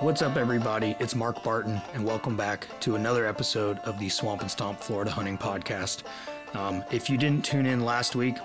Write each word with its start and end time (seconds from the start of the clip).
What's 0.00 0.22
up, 0.22 0.38
everybody? 0.38 0.96
It's 0.98 1.14
Mark 1.14 1.42
Barton, 1.42 1.78
and 1.92 2.06
welcome 2.06 2.34
back 2.34 2.66
to 2.80 2.96
another 2.96 3.26
episode 3.26 3.76
of 3.80 3.98
the 3.98 4.08
Swamp 4.08 4.40
and 4.40 4.50
Stomp 4.50 4.80
Florida 4.80 5.10
Hunting 5.10 5.36
Podcast. 5.36 6.04
Um, 6.54 6.82
if 6.90 7.10
you 7.10 7.18
didn't 7.18 7.44
tune 7.44 7.66
in 7.66 7.84
last 7.84 8.16
week, 8.16 8.36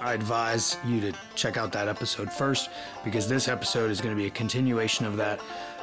I 0.00 0.14
advise 0.14 0.76
you 0.84 1.00
to 1.02 1.12
check 1.36 1.56
out 1.56 1.70
that 1.70 1.86
episode 1.86 2.32
first 2.32 2.68
because 3.04 3.28
this 3.28 3.46
episode 3.46 3.92
is 3.92 4.00
going 4.00 4.12
to 4.12 4.20
be 4.20 4.26
a 4.26 4.30
continuation 4.30 5.06
of 5.06 5.16
that. 5.16 5.38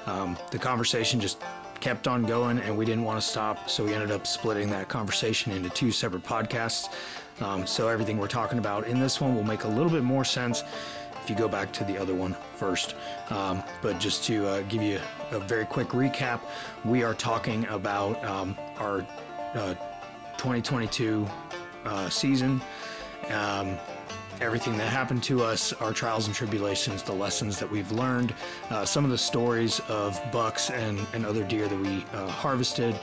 Um, 0.05 0.37
the 0.51 0.59
conversation 0.59 1.21
just 1.21 1.41
kept 1.79 2.09
on 2.09 2.23
going, 2.23 2.59
and 2.59 2.77
we 2.77 2.83
didn't 2.83 3.05
want 3.05 3.21
to 3.21 3.25
stop, 3.25 3.69
so 3.69 3.85
we 3.85 3.93
ended 3.93 4.11
up 4.11 4.27
splitting 4.27 4.69
that 4.71 4.89
conversation 4.89 5.53
into 5.53 5.69
two 5.69 5.91
separate 5.91 6.23
podcasts. 6.23 6.93
Um, 7.41 7.65
so 7.65 7.87
everything 7.87 8.17
we're 8.17 8.27
talking 8.27 8.57
about 8.57 8.85
in 8.85 8.99
this 8.99 9.21
one 9.21 9.33
will 9.33 9.43
make 9.43 9.63
a 9.63 9.69
little 9.69 9.89
bit 9.89 10.03
more 10.03 10.25
sense 10.25 10.65
if 11.23 11.29
you 11.29 11.35
go 11.35 11.47
back 11.47 11.71
to 11.71 11.83
the 11.83 11.97
other 11.97 12.15
one 12.15 12.35
first. 12.55 12.95
Um, 13.29 13.60
but 13.81 13.99
just 13.99 14.23
to 14.25 14.47
uh, 14.47 14.61
give 14.63 14.81
you 14.81 14.99
a 15.31 15.39
very 15.39 15.65
quick 15.65 15.89
recap, 15.89 16.41
we 16.85 17.03
are 17.03 17.13
talking 17.13 17.65
about 17.67 18.23
um, 18.23 18.57
our 18.77 19.05
uh, 19.53 19.73
2022 20.37 21.27
uh, 21.85 22.09
season. 22.09 22.61
Um, 23.29 23.77
everything 24.39 24.77
that 24.77 24.87
happened 24.87 25.23
to 25.23 25.43
us, 25.43 25.71
our 25.73 25.93
trials 25.93 26.25
and 26.25 26.35
tribulations, 26.35 27.03
the 27.03 27.13
lessons 27.13 27.59
that 27.59 27.69
we've 27.69 27.91
learned, 27.91 28.33
uh, 28.69 28.83
some 28.85 29.05
of 29.05 29.11
the 29.11 29.17
stories 29.17 29.79
of 29.87 30.19
bucks 30.31 30.69
and, 30.71 30.99
and 31.13 31.25
other 31.25 31.43
deer 31.43 31.67
that 31.67 31.79
we 31.79 32.03
uh, 32.13 32.27
harvested. 32.27 32.99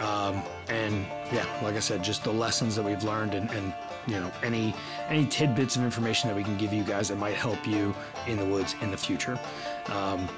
Um, 0.00 0.42
and 0.68 1.06
yeah, 1.32 1.46
like 1.62 1.76
I 1.76 1.80
said, 1.80 2.04
just 2.04 2.24
the 2.24 2.32
lessons 2.32 2.76
that 2.76 2.84
we've 2.84 3.02
learned 3.02 3.34
and, 3.34 3.50
and 3.50 3.72
you 4.06 4.20
know 4.20 4.30
any 4.42 4.74
any 5.08 5.26
tidbits 5.26 5.76
of 5.76 5.82
information 5.82 6.28
that 6.28 6.36
we 6.36 6.44
can 6.44 6.56
give 6.56 6.72
you 6.72 6.84
guys 6.84 7.08
that 7.08 7.16
might 7.16 7.34
help 7.34 7.66
you 7.66 7.94
in 8.26 8.36
the 8.36 8.44
woods 8.44 8.74
in 8.82 8.90
the 8.90 8.96
future. 8.96 9.38
Um, 9.88 10.28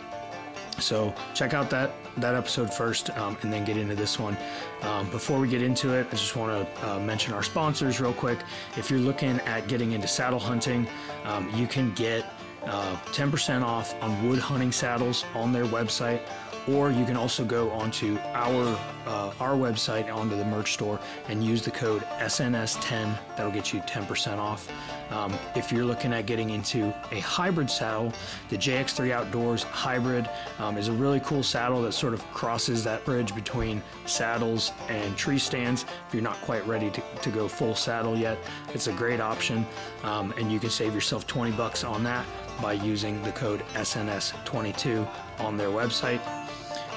so 0.78 1.14
check 1.34 1.54
out 1.54 1.70
that 1.70 1.92
that 2.18 2.34
episode 2.34 2.72
first, 2.72 3.10
um, 3.16 3.36
and 3.42 3.52
then 3.52 3.64
get 3.64 3.76
into 3.76 3.94
this 3.94 4.18
one. 4.18 4.36
Um, 4.82 5.08
before 5.10 5.38
we 5.38 5.48
get 5.48 5.62
into 5.62 5.94
it, 5.94 6.06
I 6.08 6.10
just 6.10 6.36
want 6.36 6.68
to 6.74 6.88
uh, 6.88 6.98
mention 7.00 7.32
our 7.32 7.42
sponsors 7.42 8.00
real 8.00 8.12
quick. 8.12 8.38
If 8.76 8.90
you're 8.90 9.00
looking 9.00 9.40
at 9.40 9.68
getting 9.68 9.92
into 9.92 10.08
saddle 10.08 10.38
hunting, 10.38 10.86
um, 11.24 11.50
you 11.54 11.66
can 11.66 11.92
get 11.94 12.32
uh, 12.64 12.96
10% 13.12 13.62
off 13.62 14.00
on 14.02 14.28
wood 14.28 14.38
hunting 14.38 14.72
saddles 14.72 15.24
on 15.34 15.52
their 15.52 15.64
website 15.64 16.20
or 16.68 16.90
you 16.90 17.04
can 17.04 17.16
also 17.16 17.44
go 17.44 17.70
onto 17.70 18.18
our 18.34 18.78
uh, 19.06 19.32
our 19.40 19.54
website 19.54 20.12
onto 20.12 20.36
the 20.36 20.44
merch 20.44 20.74
store 20.74 21.00
and 21.28 21.42
use 21.42 21.62
the 21.62 21.70
code 21.70 22.02
SNS10. 22.18 23.18
That'll 23.36 23.50
get 23.50 23.72
you 23.72 23.80
10% 23.80 24.36
off. 24.36 24.68
Um, 25.10 25.34
if 25.56 25.72
you're 25.72 25.86
looking 25.86 26.12
at 26.12 26.26
getting 26.26 26.50
into 26.50 26.94
a 27.10 27.20
hybrid 27.20 27.70
saddle, 27.70 28.12
the 28.50 28.58
JX3 28.58 29.10
Outdoors 29.12 29.62
Hybrid 29.62 30.28
um, 30.58 30.76
is 30.76 30.88
a 30.88 30.92
really 30.92 31.20
cool 31.20 31.42
saddle 31.42 31.80
that 31.82 31.92
sort 31.92 32.12
of 32.12 32.22
crosses 32.32 32.84
that 32.84 33.04
bridge 33.06 33.34
between 33.34 33.82
saddles 34.04 34.72
and 34.88 35.16
tree 35.16 35.38
stands. 35.38 35.86
If 36.06 36.12
you're 36.12 36.22
not 36.22 36.38
quite 36.42 36.66
ready 36.66 36.90
to, 36.90 37.02
to 37.22 37.30
go 37.30 37.48
full 37.48 37.74
saddle 37.74 38.16
yet, 38.16 38.36
it's 38.74 38.88
a 38.88 38.92
great 38.92 39.20
option, 39.20 39.66
um, 40.02 40.34
and 40.36 40.52
you 40.52 40.60
can 40.60 40.68
save 40.70 40.94
yourself 40.94 41.26
20 41.26 41.52
bucks 41.52 41.84
on 41.84 42.02
that 42.04 42.26
by 42.60 42.74
using 42.74 43.22
the 43.22 43.32
code 43.32 43.60
SNS22 43.74 45.08
on 45.38 45.56
their 45.56 45.68
website. 45.68 46.20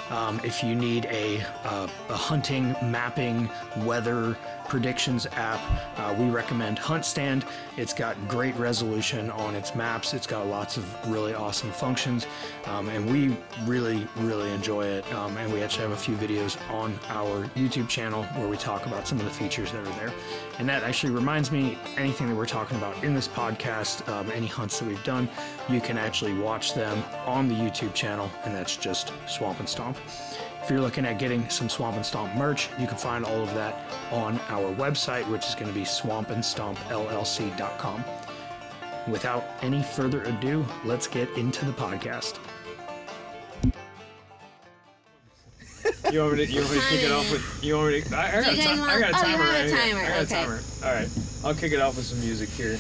Um, 0.10 0.42
if 0.44 0.64
you 0.64 0.76
need 0.76 1.06
a, 1.06 1.42
uh, 1.64 1.88
a 2.10 2.16
hunting, 2.16 2.76
mapping, 2.84 3.50
weather 3.78 4.38
predictions 4.68 5.28
app, 5.34 5.60
uh, 5.98 6.16
we 6.18 6.30
recommend 6.30 6.78
HuntStand. 6.78 7.44
It's 7.78 7.94
got 7.94 8.16
great 8.28 8.56
resolution 8.56 9.30
on 9.32 9.56
its 9.56 9.76
maps. 9.76 10.14
It's 10.14 10.28
got 10.28 10.48
lots 10.48 10.78
of 10.78 11.12
really 11.12 11.34
awesome 11.34 11.72
functions, 11.72 12.26
um, 12.66 12.90
and 12.90 13.10
we 13.12 13.36
really, 13.66 14.08
really 14.18 14.52
enjoy 14.52 14.86
it. 14.86 15.14
Um, 15.14 15.38
and 15.38 15.52
we 15.52 15.62
actually 15.62 15.84
have 15.84 15.92
a 15.92 15.98
few 15.98 16.16
videos 16.16 16.58
on 16.72 16.98
our 17.10 17.46
YouTube 17.56 17.90
channel 17.90 18.24
where 18.24 18.48
we 18.48 18.58
talk 18.58 18.86
about 18.86 19.08
some 19.08 19.20
of 19.20 19.26
the 19.26 19.32
features 19.32 19.72
that 19.72 19.82
are 19.82 19.96
there. 20.00 20.14
And 20.60 20.70
that 20.70 20.84
actually 20.84 21.12
reminds 21.12 21.52
me, 21.52 21.78
anything 21.98 22.28
that 22.28 22.36
we're 22.36 22.46
talking 22.46 22.78
about 22.78 23.04
in 23.04 23.14
this 23.14 23.28
podcast, 23.28 24.08
um, 24.10 24.30
any 24.32 24.48
hunts 24.48 24.80
that 24.80 24.88
we've 24.88 25.04
done, 25.04 25.28
you 25.70 25.82
can 25.82 25.98
actually 25.98 26.34
watch 26.34 26.74
them 26.74 27.04
on 27.26 27.48
the 27.48 27.56
YouTube 27.56 27.94
channel, 27.94 28.30
and 28.44 28.54
that's 28.56 28.76
just 28.78 29.14
Swamp 29.28 29.60
and 29.60 29.70
Stomp. 29.70 29.98
If 30.64 30.70
you're 30.70 30.82
looking 30.82 31.06
at 31.06 31.18
getting 31.18 31.50
some 31.50 31.70
Swamp 31.70 31.96
and 31.96 32.06
Stomp 32.06 32.36
merch, 32.36 32.70
you 32.80 32.86
can 32.88 32.98
find 32.98 33.26
all 33.26 33.42
of 33.42 33.52
that 33.56 33.90
on 34.12 34.40
our 34.50 34.72
website, 34.76 35.28
which 35.30 35.48
is 35.48 35.56
going 35.56 35.66
to 35.68 35.74
be 35.74 35.82
swampandstompllc.com. 35.82 38.06
Without 39.08 39.44
any 39.62 39.82
further 39.82 40.22
ado, 40.24 40.64
let's 40.86 41.08
get 41.08 41.28
into 41.32 41.66
the 41.66 41.72
podcast. 41.74 42.38
You 46.12 46.20
want 46.20 46.38
me 46.38 46.46
to, 46.46 46.52
you 46.52 46.62
want 46.62 46.74
me 46.74 46.80
to 46.80 46.86
kick 46.88 47.04
it 47.04 47.12
off 47.12 47.32
with 47.32 47.64
you 47.64 47.76
want 47.78 47.94
me 47.94 48.02
to 48.02 48.16
I, 48.16 48.28
I 48.28 48.32
got, 48.42 48.54
a, 48.54 48.56
guys 48.56 48.64
ti- 48.64 48.64
I 48.64 48.76
got 48.76 48.84
a 48.84 48.86
oh, 48.86 49.08
you 49.08 49.14
timer 49.14 49.44
have 49.44 49.50
a 49.54 49.58
right 49.58 49.70
here. 49.70 49.98
I 49.98 50.10
got 50.10 50.12
okay. 50.12 50.22
a 50.22 50.26
timer. 50.26 50.60
All 50.84 50.94
right, 50.94 51.10
I'll 51.46 51.56
kick 51.56 51.72
it 51.72 51.80
off 51.80 51.96
with 51.96 52.06
some 52.06 52.20
music 52.20 52.50
here. 52.50 52.78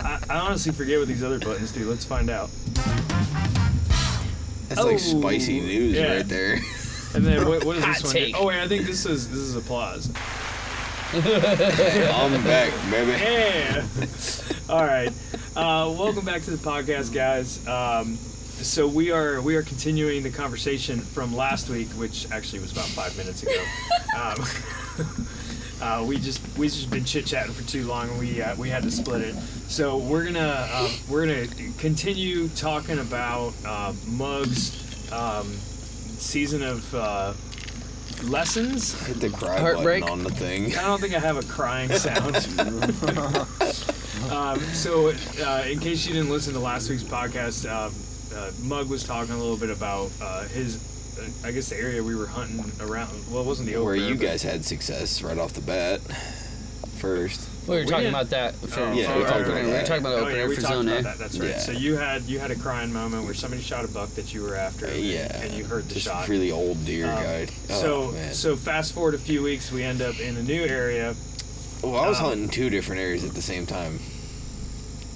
I, 0.00 0.18
I 0.30 0.38
honestly 0.38 0.72
forget 0.72 0.98
what 0.98 1.08
these 1.08 1.22
other 1.22 1.38
buttons 1.38 1.72
do. 1.72 1.88
Let's 1.88 2.04
find 2.06 2.30
out. 2.30 2.48
That's 4.68 4.80
like 4.82 4.94
Oh, 4.94 4.96
spicy 4.96 5.60
news 5.60 5.94
yeah. 5.94 6.16
right 6.16 6.28
there. 6.28 6.54
And 7.14 7.24
then 7.24 7.46
what, 7.46 7.64
what 7.64 7.76
is 7.76 7.84
Hot 7.84 7.94
this 7.96 8.04
one? 8.04 8.12
take. 8.14 8.34
Oh 8.40 8.46
wait, 8.46 8.60
I 8.60 8.68
think 8.68 8.86
this 8.86 9.04
is 9.04 9.28
this 9.28 9.38
is 9.38 9.56
applause. 9.56 10.08
I'm 11.12 12.42
back, 12.44 12.72
baby. 12.90 13.12
Yeah. 13.12 13.84
All 14.68 14.84
right. 14.84 15.10
Uh, 15.54 15.94
welcome 15.96 16.24
back 16.24 16.42
to 16.42 16.50
the 16.50 16.56
podcast, 16.56 17.12
guys. 17.14 17.64
Um, 17.68 18.16
so 18.16 18.88
we 18.88 19.10
are 19.10 19.40
we 19.42 19.54
are 19.56 19.62
continuing 19.62 20.22
the 20.22 20.30
conversation 20.30 21.00
from 21.00 21.36
last 21.36 21.68
week, 21.68 21.88
which 21.90 22.26
actually 22.32 22.60
was 22.60 22.72
about 22.72 22.86
five 22.86 23.14
minutes 23.18 23.42
ago. 23.42 23.52
Um, 24.16 24.36
uh, 25.82 26.04
we 26.06 26.16
just 26.18 26.40
we 26.58 26.66
just 26.68 26.90
been 26.90 27.04
chit 27.04 27.26
chatting 27.26 27.52
for 27.52 27.62
too 27.68 27.84
long, 27.86 28.08
and 28.10 28.18
we 28.18 28.40
uh, 28.42 28.54
we 28.56 28.68
had 28.68 28.82
to 28.84 28.90
split 28.90 29.22
it. 29.22 29.34
So 29.68 29.96
we're 29.98 30.24
gonna 30.24 30.68
um, 30.72 30.90
we're 31.08 31.26
gonna 31.26 31.46
continue 31.78 32.48
talking 32.48 32.98
about 32.98 33.52
uh, 33.66 33.92
mugs. 34.06 34.80
Um, 35.12 35.46
season 36.18 36.62
of 36.62 36.94
uh, 36.94 37.34
lessons. 38.24 38.94
Hit 39.06 39.20
the 39.20 39.28
cry 39.30 39.60
Heartbreak. 39.60 40.00
button 40.02 40.18
on 40.20 40.24
the 40.24 40.30
thing. 40.30 40.74
I 40.76 40.82
don't 40.82 41.00
think 41.00 41.14
I 41.14 41.18
have 41.20 41.36
a 41.36 41.42
crying 41.46 41.90
sound. 41.92 42.36
um, 44.30 44.60
so, 44.72 45.12
uh, 45.44 45.64
in 45.68 45.78
case 45.80 46.06
you 46.06 46.14
didn't 46.14 46.30
listen 46.30 46.54
to 46.54 46.58
last 46.60 46.88
week's 46.88 47.02
podcast, 47.02 47.66
uh, 47.68 47.90
uh, 48.36 48.50
Mug 48.62 48.88
was 48.88 49.04
talking 49.04 49.34
a 49.34 49.38
little 49.38 49.56
bit 49.58 49.70
about 49.70 50.10
uh, 50.20 50.44
his, 50.44 50.76
uh, 50.76 50.93
I 51.44 51.52
guess, 51.52 51.68
the 51.68 51.76
area 51.78 52.02
we 52.02 52.14
were 52.14 52.26
hunting 52.26 52.64
around. 52.80 53.10
Well, 53.30 53.42
it 53.42 53.46
wasn't 53.46 53.68
the 53.68 53.76
Where 53.76 53.94
opener, 53.94 54.08
you 54.08 54.14
guys 54.16 54.42
had 54.42 54.64
success 54.64 55.22
right 55.22 55.38
off 55.38 55.52
the 55.52 55.60
bat. 55.60 56.00
First. 56.98 57.48
We 57.66 57.76
were 57.76 57.82
We 57.82 57.86
talking 57.90 58.08
about 58.08 58.30
that 58.30 58.54
for, 58.56 58.80
Oh, 58.80 58.92
Yeah, 58.92 59.12
for 59.12 59.18
we 59.18 59.24
talked 59.24 59.36
opener. 59.40 59.52
about 59.58 59.64
We 59.66 59.72
were 59.72 59.80
talking 59.80 59.98
about 60.02 60.12
Oh, 60.14 60.16
opener 60.20 60.36
yeah, 60.38 60.46
we 60.48 60.54
for 60.54 60.60
talked 60.62 60.74
zone 60.74 60.88
about 60.88 61.00
A. 61.00 61.02
that. 61.04 61.18
That's 61.18 61.38
right. 61.38 61.48
Yeah. 61.50 61.58
So 61.58 61.72
you 61.72 61.96
had 61.96 62.22
you 62.22 62.38
had 62.38 62.50
a 62.50 62.54
crying 62.56 62.92
moment 62.92 63.24
where 63.24 63.34
somebody 63.34 63.62
shot 63.62 63.84
a 63.84 63.88
buck 63.88 64.14
that 64.14 64.32
you 64.32 64.42
were 64.42 64.54
after, 64.56 64.86
and, 64.86 65.02
Yeah. 65.04 65.36
and 65.42 65.52
you 65.52 65.64
heard 65.64 65.86
the 65.88 65.94
Just 65.94 66.06
shot. 66.06 66.28
really 66.28 66.50
old 66.50 66.84
deer 66.86 67.06
Um, 67.06 67.22
guy. 67.22 67.46
Oh, 67.70 67.80
so 67.82 68.10
man. 68.12 68.32
so 68.34 68.56
fast 68.56 68.92
forward 68.94 69.14
a 69.14 69.18
few 69.18 69.42
weeks, 69.42 69.70
we 69.70 69.82
end 69.82 70.00
up 70.02 70.18
in 70.18 70.36
a 70.38 70.42
new 70.42 70.62
area. 70.64 71.14
well, 71.82 71.96
I 71.96 72.08
was 72.08 72.18
um, 72.20 72.24
hunting 72.26 72.48
two 72.48 72.70
different 72.70 73.00
areas 73.02 73.24
at 73.24 73.34
the 73.34 73.42
same 73.42 73.66
time. 73.66 73.98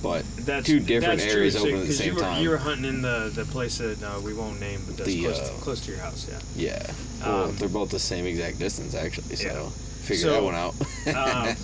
But 0.03 0.25
That's 0.37 0.67
two 0.67 0.79
different 0.79 1.19
that's 1.21 1.33
areas 1.35 1.55
true. 1.55 1.63
open 1.63 1.73
so, 1.73 1.77
at 1.77 1.81
the 1.83 1.87
'cause 1.89 1.97
same 1.99 2.07
you 2.09 2.15
were, 2.15 2.21
time. 2.21 2.43
You 2.43 2.51
were 2.51 2.57
hunting 2.59 2.85
in 2.85 3.03
the, 3.03 3.33
the 3.35 3.45
place 3.45 3.79
that 3.79 4.01
uh, 4.03 4.21
we 4.21 4.33
won't 4.33 4.61
name, 4.61 4.81
but 4.87 4.97
that's 4.97 5.09
The, 5.09 5.23
close, 5.25 5.39
uh, 5.41 5.45
to, 5.49 5.53
close 5.61 5.81
to 5.87 5.91
your 5.91 6.01
house. 6.01 6.27
Yeah. 6.31 6.39
yeah. 6.57 6.93
Well, 7.27 7.45
Um, 7.47 7.57
they're 7.57 7.69
both 7.69 7.91
the 7.91 7.99
same 7.99 8.25
exact 8.25 8.59
distance 8.61 8.95
actually, 8.95 9.35
so 9.37 9.47
Yeah. 9.49 9.69
figure 10.05 10.23
So, 10.29 10.33
that 10.35 10.43
one 10.45 10.55
out. 10.55 10.75
Um, 11.09 11.57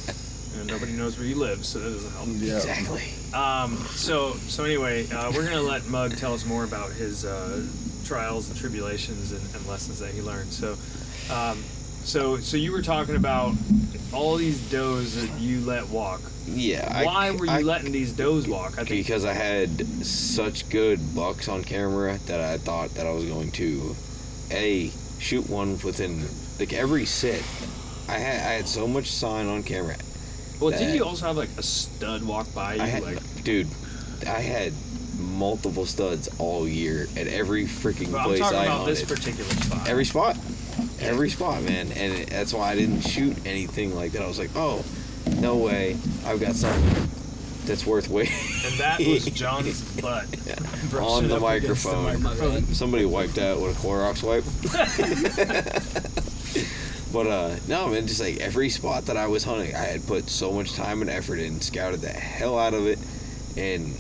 and 0.59 0.67
nobody 0.69 0.93
knows 0.93 1.17
where 1.19 1.27
you 1.27 1.35
live, 1.37 1.65
so 1.67 1.79
that 1.81 1.91
doesn't 1.91 2.13
help. 2.13 2.29
exactly. 2.29 3.03
Um, 3.35 3.77
so 3.91 4.35
so 4.49 4.65
anyway, 4.65 5.09
uh, 5.11 5.31
we're 5.33 5.45
gonna 5.45 5.61
let 5.61 5.87
Mug 5.89 6.17
tell 6.17 6.33
us 6.33 6.45
more 6.47 6.63
about 6.65 6.93
his 6.93 7.25
uh, 7.25 7.63
trials 8.05 8.49
and 8.49 8.57
tribulations 8.59 9.33
and, 9.33 9.41
and 9.55 9.67
lessons 9.67 9.99
that 10.01 10.13
he 10.13 10.23
learned. 10.23 10.53
So, 10.53 10.77
um, 11.31 11.63
so 12.05 12.39
so 12.39 12.57
you 12.57 12.71
were 12.73 12.83
talking 12.83 13.17
about 13.17 13.55
all 14.15 14.37
these 14.37 14.59
does 14.71 15.15
that 15.21 15.41
you 15.41 15.61
let 15.61 15.89
walk. 15.89 16.21
Yeah. 16.47 16.89
I- 16.95 17.05
Why 17.05 17.31
were 17.31 17.47
you 17.47 17.51
I- 17.51 17.61
letting 17.63 17.93
these 17.93 18.13
does 18.13 18.47
walk? 18.47 18.73
I 18.73 18.85
think 18.85 18.89
because 19.07 19.25
I 19.25 19.33
had 19.33 19.87
such 20.05 20.69
good 20.69 21.15
bucks 21.15 21.49
on 21.49 21.65
camera 21.65 22.19
that 22.27 22.41
I 22.41 22.59
thought 22.59 22.95
that 22.95 23.07
I 23.07 23.11
was 23.11 23.25
going 23.25 23.51
to 23.53 23.97
a 24.51 24.91
shoot 25.19 25.49
one 25.49 25.79
within 25.83 26.25
like 26.59 26.73
every 26.73 27.05
sit. 27.07 27.43
I 28.09 28.19
had 28.19 28.37
I 28.47 28.53
had 28.53 28.69
so 28.69 28.87
much 28.87 29.07
sign 29.11 29.47
on 29.47 29.63
camera. 29.63 29.97
Well, 30.61 30.71
didn't 30.71 30.95
you 30.95 31.05
also 31.05 31.27
have 31.27 31.37
like 31.37 31.51
a 31.59 31.63
stud 31.63 32.23
walk 32.23 32.53
by 32.55 32.75
you? 32.75 32.83
I 32.83 32.87
had 32.87 33.03
like, 33.03 33.45
dude, 33.45 33.69
I 34.27 34.41
had 34.41 34.73
multiple 35.19 35.87
studs 35.87 36.29
all 36.39 36.69
year 36.69 37.09
at 37.17 37.27
every 37.27 37.65
freaking 37.65 38.13
Well, 38.13 38.31
I'm 38.31 38.39
talking 38.39 38.59
I 38.59 38.65
about 38.67 38.87
this 38.87 39.03
particular 39.03 39.49
spot. 39.51 39.89
Every 39.89 40.05
spot, 40.05 40.37
every 41.01 41.31
spot, 41.31 41.63
man, 41.63 41.93
and 41.93 42.13
it, 42.13 42.31
that's 42.31 42.53
why 42.53 42.71
I 42.71 42.75
didn't 42.75 43.01
shoot 43.03 43.37
anything 43.47 43.95
like 43.95 44.13
that. 44.13 44.23
I 44.23 44.27
was 44.27 44.39
like, 44.39 44.51
oh, 44.55 44.85
no 45.39 45.57
way. 45.57 45.97
I've 46.25 46.41
got 46.41 46.55
something 46.55 47.09
that's 47.65 47.87
worth 47.87 48.09
waiting. 48.09 48.35
And 48.65 48.79
that 48.79 49.01
was 49.01 49.25
John's 49.35 49.83
butt. 50.01 50.31
Brushing 50.91 50.99
On 50.99 51.29
the 51.29 51.41
microphone. 51.41 52.23
microphone. 52.23 52.67
Somebody 52.75 53.05
wiped 53.05 53.39
out 53.39 53.61
with 53.61 53.77
a 53.77 53.81
Clorox 53.81 54.23
wipe. 54.23 54.45
but 57.13 57.27
uh 57.27 57.57
no 57.69 57.89
man, 57.89 58.07
just 58.07 58.21
like 58.21 58.39
every 58.39 58.69
spot 58.69 59.07
that 59.07 59.17
I 59.17 59.27
was 59.27 59.45
hunting, 59.45 59.75
I 59.75 59.85
had 59.85 60.07
put 60.07 60.29
so 60.29 60.53
much 60.53 60.75
time 60.75 61.01
and 61.01 61.11
effort 61.11 61.39
in, 61.39 61.61
scouted 61.61 62.01
the 62.01 62.11
hell 62.11 62.59
out 62.59 62.75
of 62.75 62.87
it, 62.87 62.99
and 63.57 63.95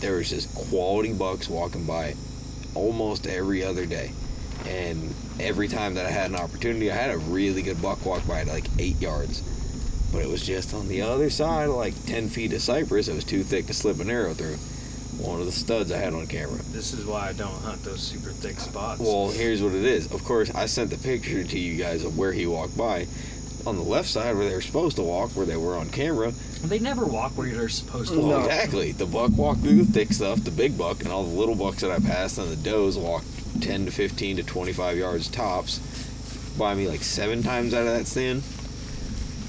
there 0.00 0.16
was 0.16 0.30
just 0.30 0.52
quality 0.54 1.12
bucks 1.12 1.48
walking 1.48 1.84
by 1.86 2.14
almost 2.74 3.26
every 3.26 3.62
other 3.62 3.86
day. 3.86 4.12
And 4.68 5.14
every 5.40 5.68
time 5.68 5.94
that 5.94 6.06
I 6.06 6.10
had 6.10 6.30
an 6.30 6.36
opportunity, 6.36 6.90
I 6.90 6.94
had 6.96 7.10
a 7.10 7.18
really 7.18 7.62
good 7.62 7.80
buck 7.82 8.04
walk 8.04 8.26
by 8.26 8.40
at 8.40 8.46
like 8.46 8.64
eight 8.78 9.00
yards. 9.00 9.42
But 10.12 10.22
it 10.22 10.28
was 10.28 10.44
just 10.46 10.74
on 10.74 10.88
the 10.88 11.02
other 11.02 11.30
side, 11.30 11.66
like 11.66 11.94
10 12.06 12.28
feet 12.28 12.52
of 12.52 12.60
cypress. 12.62 13.08
It 13.08 13.14
was 13.14 13.24
too 13.24 13.42
thick 13.42 13.66
to 13.66 13.74
slip 13.74 13.98
an 14.00 14.10
arrow 14.10 14.34
through. 14.34 14.56
One 15.24 15.40
of 15.40 15.46
the 15.46 15.52
studs 15.52 15.92
I 15.92 15.98
had 15.98 16.14
on 16.14 16.26
camera. 16.26 16.58
This 16.70 16.92
is 16.92 17.04
why 17.06 17.28
I 17.28 17.32
don't 17.32 17.54
hunt 17.62 17.82
those 17.84 18.00
super 18.02 18.30
thick 18.30 18.58
spots. 18.60 19.00
Well, 19.00 19.30
here's 19.30 19.62
what 19.62 19.72
it 19.72 19.84
is. 19.84 20.10
Of 20.12 20.24
course, 20.24 20.50
I 20.54 20.66
sent 20.66 20.90
the 20.90 20.98
picture 20.98 21.44
to 21.44 21.58
you 21.58 21.76
guys 21.82 22.04
of 22.04 22.18
where 22.18 22.32
he 22.32 22.46
walked 22.46 22.76
by. 22.76 23.06
On 23.64 23.76
the 23.76 23.82
left 23.82 24.08
side, 24.08 24.36
where 24.36 24.48
they 24.48 24.54
were 24.54 24.60
supposed 24.60 24.96
to 24.96 25.02
walk, 25.02 25.30
where 25.30 25.46
they 25.46 25.56
were 25.56 25.76
on 25.76 25.88
camera. 25.90 26.32
they 26.64 26.80
never 26.80 27.04
walk 27.06 27.32
where 27.38 27.48
they're 27.50 27.68
supposed 27.68 28.12
to 28.12 28.18
Well, 28.18 28.38
walk. 28.38 28.46
exactly. 28.46 28.90
The 28.92 29.06
buck 29.06 29.30
walked 29.36 29.60
through 29.60 29.84
the 29.84 29.92
thick 29.92 30.12
stuff, 30.12 30.42
the 30.42 30.50
big 30.50 30.76
buck, 30.76 31.02
and 31.04 31.12
all 31.12 31.22
the 31.24 31.38
little 31.38 31.54
bucks 31.54 31.82
that 31.82 31.90
I 31.92 32.00
passed 32.00 32.38
and 32.38 32.50
the 32.50 32.56
does 32.56 32.98
walked 32.98 33.26
10 33.60 33.86
to 33.86 33.90
15 33.90 34.36
to 34.38 34.42
25 34.42 34.96
yards 34.98 35.28
tops 35.28 35.78
by 36.58 36.74
me 36.74 36.88
like 36.88 37.02
seven 37.02 37.42
times 37.42 37.74
out 37.74 37.86
of 37.86 37.92
that 37.94 38.06
stand. 38.06 38.42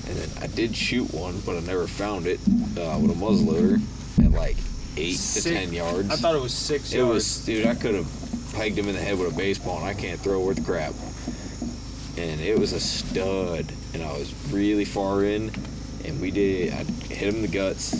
And 0.07 0.17
then 0.17 0.43
I 0.43 0.47
did 0.47 0.75
shoot 0.75 1.13
one, 1.13 1.39
but 1.45 1.55
I 1.55 1.61
never 1.61 1.87
found 1.87 2.27
it 2.27 2.39
uh, 2.77 2.97
with 2.99 3.11
a 3.11 3.15
muzzleloader 3.15 3.81
at 4.25 4.31
like 4.31 4.57
eight 4.97 5.15
Six- 5.17 5.45
to 5.45 5.53
10 5.53 5.73
yards. 5.73 6.09
I 6.09 6.15
thought 6.15 6.35
it 6.35 6.41
was 6.41 6.53
six 6.53 6.91
It 6.93 6.97
yards. 6.97 7.13
was, 7.13 7.45
dude. 7.45 7.65
I 7.65 7.75
could 7.75 7.95
have 7.95 8.07
pegged 8.53 8.77
him 8.77 8.87
in 8.87 8.95
the 8.95 9.01
head 9.01 9.17
with 9.17 9.33
a 9.33 9.37
baseball, 9.37 9.77
and 9.77 9.85
I 9.85 9.93
can't 9.93 10.19
throw 10.19 10.39
worth 10.41 10.63
crap. 10.65 10.93
And 12.17 12.39
it 12.41 12.59
was 12.59 12.73
a 12.73 12.79
stud, 12.79 13.65
and 13.93 14.03
I 14.03 14.11
was 14.13 14.33
really 14.51 14.85
far 14.85 15.23
in, 15.23 15.51
and 16.05 16.21
we 16.21 16.29
did. 16.29 16.71
I 16.73 16.83
hit 16.83 17.29
him 17.29 17.37
in 17.37 17.41
the 17.41 17.47
guts, 17.47 17.91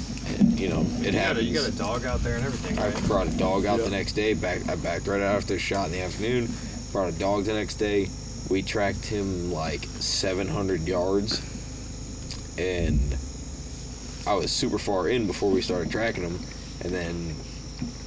you 0.63 0.69
know 0.69 0.85
it 1.01 1.07
you, 1.07 1.11
got 1.11 1.35
a, 1.37 1.43
you 1.43 1.53
got 1.53 1.67
a 1.67 1.77
dog 1.77 2.05
out 2.05 2.21
there 2.21 2.37
and 2.37 2.45
everything, 2.45 2.79
I 2.79 2.89
right? 2.89 3.03
brought 3.03 3.27
a 3.27 3.37
dog 3.37 3.65
out 3.65 3.79
Yeah. 3.79 3.85
the 3.85 3.91
next 3.91 4.13
day. 4.13 4.33
Back, 4.33 4.69
I 4.69 4.75
backed 4.75 5.07
right 5.07 5.21
out 5.21 5.35
after 5.35 5.55
the 5.55 5.59
shot 5.59 5.87
in 5.87 5.91
the 5.91 5.99
afternoon. 5.99 6.49
Brought 6.93 7.09
a 7.09 7.19
dog 7.19 7.43
the 7.43 7.53
next 7.53 7.75
day. 7.75 8.07
We 8.49 8.61
tracked 8.61 9.05
him 9.05 9.51
like 9.51 9.83
700 9.99 10.87
yards, 10.87 11.41
and 12.57 13.17
I 14.25 14.35
was 14.35 14.51
super 14.51 14.77
far 14.79 15.09
in 15.09 15.27
before 15.27 15.51
we 15.51 15.61
started 15.61 15.91
tracking 15.91 16.23
him, 16.23 16.39
and 16.81 16.93
then 16.93 17.35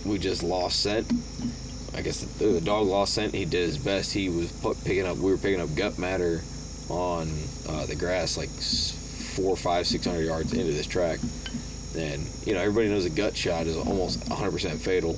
we 0.06 0.18
just 0.18 0.42
lost 0.42 0.80
scent. 0.82 1.12
I 1.94 2.00
guess 2.00 2.20
the, 2.20 2.46
the 2.46 2.60
dog 2.62 2.86
lost 2.86 3.12
scent. 3.14 3.34
He 3.34 3.44
did 3.44 3.66
his 3.66 3.76
best. 3.78 4.14
He 4.14 4.30
was 4.30 4.50
picking 4.84 5.06
up. 5.06 5.18
We 5.18 5.30
were 5.30 5.36
picking 5.38 5.60
up 5.60 5.74
gut 5.74 5.98
matter 5.98 6.40
on 6.88 7.28
uh, 7.68 7.84
the 7.84 7.96
grass, 7.96 8.38
like 8.38 8.48
four, 8.50 9.56
five, 9.56 9.86
six 9.86 10.06
hundred 10.06 10.22
yards 10.24 10.52
into 10.52 10.72
this 10.72 10.86
track. 10.86 11.18
And 11.96 12.26
you 12.44 12.54
know 12.54 12.60
everybody 12.60 12.88
knows 12.88 13.04
a 13.06 13.10
gut 13.10 13.36
shot 13.36 13.66
is 13.66 13.76
almost 13.76 14.20
100% 14.28 14.76
fatal. 14.78 15.14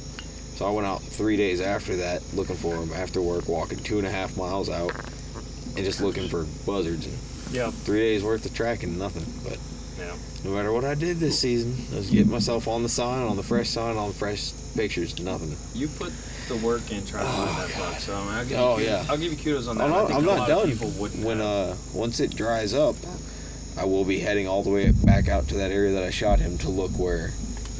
So 0.56 0.66
I 0.66 0.70
went 0.70 0.86
out 0.86 1.02
three 1.02 1.36
days 1.36 1.60
after 1.60 1.96
that 1.96 2.22
looking 2.34 2.56
for 2.56 2.74
him 2.76 2.92
after 2.92 3.20
work, 3.20 3.48
walking 3.48 3.78
two 3.78 3.98
and 3.98 4.06
a 4.06 4.10
half 4.10 4.36
miles 4.36 4.68
out, 4.68 4.92
and 5.76 5.84
just 5.84 6.00
looking 6.00 6.28
for 6.28 6.44
buzzards. 6.66 7.06
And 7.06 7.18
Yeah. 7.52 7.70
three 7.70 8.00
days 8.00 8.22
worth 8.22 8.44
of 8.44 8.54
tracking, 8.54 8.98
nothing. 8.98 9.24
But 9.44 9.58
Yeah. 9.98 10.12
no 10.44 10.50
matter 10.50 10.72
what 10.72 10.84
I 10.84 10.94
did 10.94 11.18
this 11.20 11.38
season, 11.38 11.76
I 11.92 11.96
was 11.98 12.10
getting 12.10 12.30
myself 12.30 12.66
on 12.68 12.82
the 12.82 12.88
sign, 12.88 13.22
on 13.26 13.36
the 13.36 13.42
fresh 13.42 13.70
sign, 13.70 13.96
on 13.96 14.08
the 14.08 14.14
fresh 14.14 14.50
pictures, 14.76 15.18
nothing. 15.20 15.56
You 15.74 15.88
put 15.88 16.12
the 16.48 16.56
work 16.56 16.90
in 16.90 17.04
trying 17.06 17.24
to 17.26 17.32
find 17.32 17.70
that 17.70 17.78
buck, 17.78 18.00
so 18.00 18.14
I 18.16 18.20
mean, 18.24 18.34
I'll 18.34 18.44
give 18.44 18.58
Oh, 18.58 18.70
you 18.78 18.84
kudos, 18.86 19.06
yeah. 19.06 19.12
I'll 19.12 19.16
give 19.18 19.32
you 19.32 19.38
kudos 19.38 19.68
on 19.68 19.78
that. 19.78 19.84
I'm 19.84 19.92
I 19.92 19.98
think 20.06 20.14
I'm 20.18 20.22
a 20.24 20.26
not 20.26 20.38
lot 20.40 20.48
done. 20.48 20.62
Of 20.64 20.68
people 20.70 20.90
wouldn't 20.90 21.24
when 21.24 21.38
have. 21.38 21.70
uh 21.70 21.74
once 21.94 22.20
it 22.20 22.34
dries 22.36 22.74
up, 22.74 22.96
I 23.78 23.84
will 23.84 24.04
be 24.04 24.18
heading 24.18 24.48
all 24.48 24.62
the 24.62 24.70
way 24.70 24.90
back 24.90 25.28
out 25.28 25.48
to 25.48 25.54
that 25.56 25.70
area 25.70 25.92
that 25.92 26.02
I 26.02 26.10
shot 26.10 26.40
him 26.40 26.58
to 26.58 26.68
look 26.68 26.90
where 26.92 27.26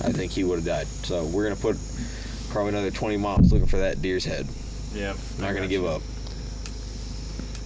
I 0.03 0.12
think 0.12 0.33
he 0.33 0.45
would 0.45 0.56
have 0.56 0.65
died. 0.65 0.87
So 1.05 1.25
we're 1.25 1.45
gonna 1.45 1.61
put 1.61 1.77
probably 2.50 2.71
another 2.71 2.91
20 2.91 3.17
miles 3.17 3.53
looking 3.53 3.67
for 3.67 3.79
that 3.79 4.00
deer's 4.00 4.25
head. 4.25 4.47
yeah, 4.95 5.15
not 5.39 5.49
gonna 5.49 5.62
got 5.62 5.71
give 5.71 5.85
up. 5.85 6.03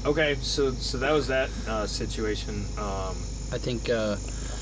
Okay, 0.05 0.37
so 0.40 0.73
so 0.73 0.99
that 0.99 1.12
was 1.12 1.29
that 1.29 1.50
uh, 1.69 1.87
situation. 1.87 2.64
Um, 2.79 3.17
I 3.52 3.58
think 3.58 3.88
uh, 3.90 4.17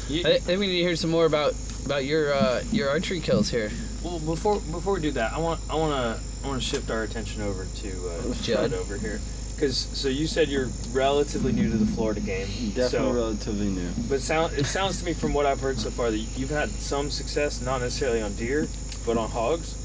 you, 0.08 0.22
I, 0.26 0.34
I 0.34 0.38
think 0.38 0.60
we 0.60 0.66
need 0.66 0.78
to 0.78 0.82
hear 0.82 0.96
some 0.96 1.10
more 1.10 1.24
about 1.24 1.54
about 1.86 2.04
your 2.04 2.34
uh, 2.34 2.62
your 2.72 2.90
archery 2.90 3.20
kills 3.20 3.48
here. 3.48 3.70
well, 4.04 4.18
before 4.18 4.56
before 4.60 4.94
we 4.94 5.00
do 5.00 5.12
that, 5.12 5.32
I 5.32 5.38
want 5.38 5.60
I 5.70 5.76
want 5.76 5.92
to 5.92 6.22
I 6.44 6.48
want 6.48 6.60
to 6.60 6.68
shift 6.68 6.90
our 6.90 7.04
attention 7.04 7.40
over 7.42 7.64
to 7.64 7.88
uh, 7.88 8.22
Judd. 8.42 8.70
Judd 8.70 8.74
over 8.74 8.98
here, 8.98 9.20
because 9.60 9.76
so 9.76 10.08
you 10.08 10.26
said 10.26 10.48
you're 10.48 10.68
relatively 10.92 11.52
new 11.52 11.70
to 11.70 11.76
the 11.76 11.84
Florida 11.92 12.20
game. 12.20 12.46
Definitely 12.74 12.88
So, 12.88 13.12
relatively 13.12 13.66
new. 13.68 13.90
but 14.08 14.22
sound 14.22 14.54
it 14.54 14.64
sounds 14.64 14.98
to 15.00 15.04
me 15.04 15.12
from 15.12 15.34
what 15.34 15.44
I've 15.44 15.60
heard 15.60 15.78
so 15.78 15.90
far 15.90 16.10
that 16.10 16.16
you've 16.18 16.48
had 16.50 16.70
some 16.70 17.10
success, 17.10 17.60
not 17.60 17.82
necessarily 17.82 18.22
on 18.22 18.32
deer, 18.34 18.68
but 19.04 19.18
on 19.18 19.28
hogs. 19.28 19.76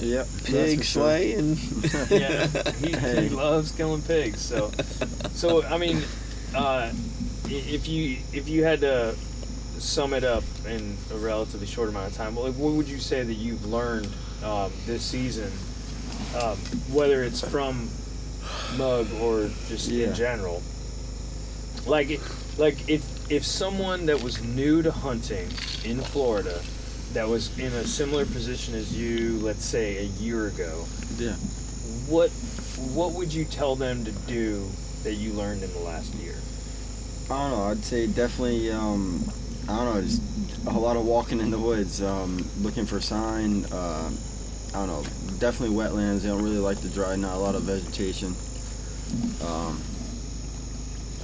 Yep. 0.00 0.26
Pig 0.44 0.82
slaying. 0.82 1.56
yeah, 2.10 2.46
he, 2.80 2.92
Hey. 2.92 3.28
he 3.28 3.34
loves 3.34 3.70
killing 3.72 4.00
pigs. 4.02 4.40
So, 4.40 4.72
so 5.34 5.62
I 5.64 5.76
mean, 5.76 6.02
uh, 6.54 6.90
if 7.44 7.86
you 7.86 8.16
if 8.32 8.48
you 8.48 8.64
had 8.64 8.80
to 8.80 9.14
sum 9.78 10.14
it 10.14 10.24
up 10.24 10.44
in 10.66 10.96
a 11.12 11.16
relatively 11.18 11.66
short 11.66 11.90
amount 11.90 12.10
of 12.10 12.16
time, 12.16 12.34
like 12.36 12.54
what 12.54 12.72
would 12.72 12.88
you 12.88 12.98
say 12.98 13.22
that 13.22 13.34
you've 13.34 13.66
learned 13.66 14.08
um, 14.42 14.72
this 14.86 15.02
season, 15.04 15.52
um, 16.40 16.56
whether 16.90 17.22
it's 17.22 17.46
from 17.46 17.90
Mug 18.76 19.06
or 19.20 19.50
just 19.68 19.88
Yeah. 19.88 20.08
in 20.08 20.14
general? 20.14 20.62
Like, 21.86 22.10
it- 22.10 22.20
like 22.58 22.76
if 22.88 23.02
if 23.30 23.46
someone 23.46 24.06
that 24.06 24.22
was 24.22 24.42
new 24.42 24.82
to 24.82 24.90
hunting 24.92 25.48
in 25.84 26.00
Florida, 26.02 26.60
that 27.14 27.28
was 27.28 27.50
in 27.58 27.72
a 27.72 27.86
similar 27.86 28.26
position 28.26 28.74
as 28.74 28.92
you, 28.92 29.38
let's 29.42 29.64
say 29.64 29.96
a 29.98 30.22
year 30.22 30.48
ago, 30.48 30.84
Yeah. 31.18 31.34
what 32.08 32.30
what 32.94 33.12
would 33.12 33.32
you 33.32 33.44
tell 33.44 33.74
them 33.76 34.04
to 34.04 34.12
do 34.12 34.66
that 35.04 35.14
you 35.14 35.32
learned 35.32 35.62
in 35.62 35.72
the 35.72 35.78
last 35.78 36.12
year? 36.14 36.34
I 37.30 37.48
don't 37.48 37.50
know. 37.58 37.64
I'd 37.64 37.84
say 37.84 38.06
definitely. 38.06 38.70
Um, 38.70 39.24
I 39.68 39.76
don't 39.76 39.94
know. 39.94 40.02
Just 40.02 40.20
a 40.66 40.78
lot 40.78 40.96
of 40.96 41.04
walking 41.04 41.40
in 41.40 41.50
the 41.50 41.58
woods, 41.58 42.02
um, 42.02 42.44
looking 42.60 42.84
for 42.84 43.00
sign. 43.00 43.64
Uh, 43.66 44.10
I 44.74 44.78
don't 44.78 44.86
know. 44.88 45.02
Definitely 45.38 45.76
wetlands. 45.76 46.20
They 46.22 46.28
don't 46.28 46.42
really 46.42 46.58
like 46.58 46.78
the 46.78 46.88
dry. 46.88 47.14
Not 47.16 47.34
a 47.34 47.38
lot 47.38 47.54
of 47.54 47.62
vegetation. 47.62 48.34
Um, 49.44 49.80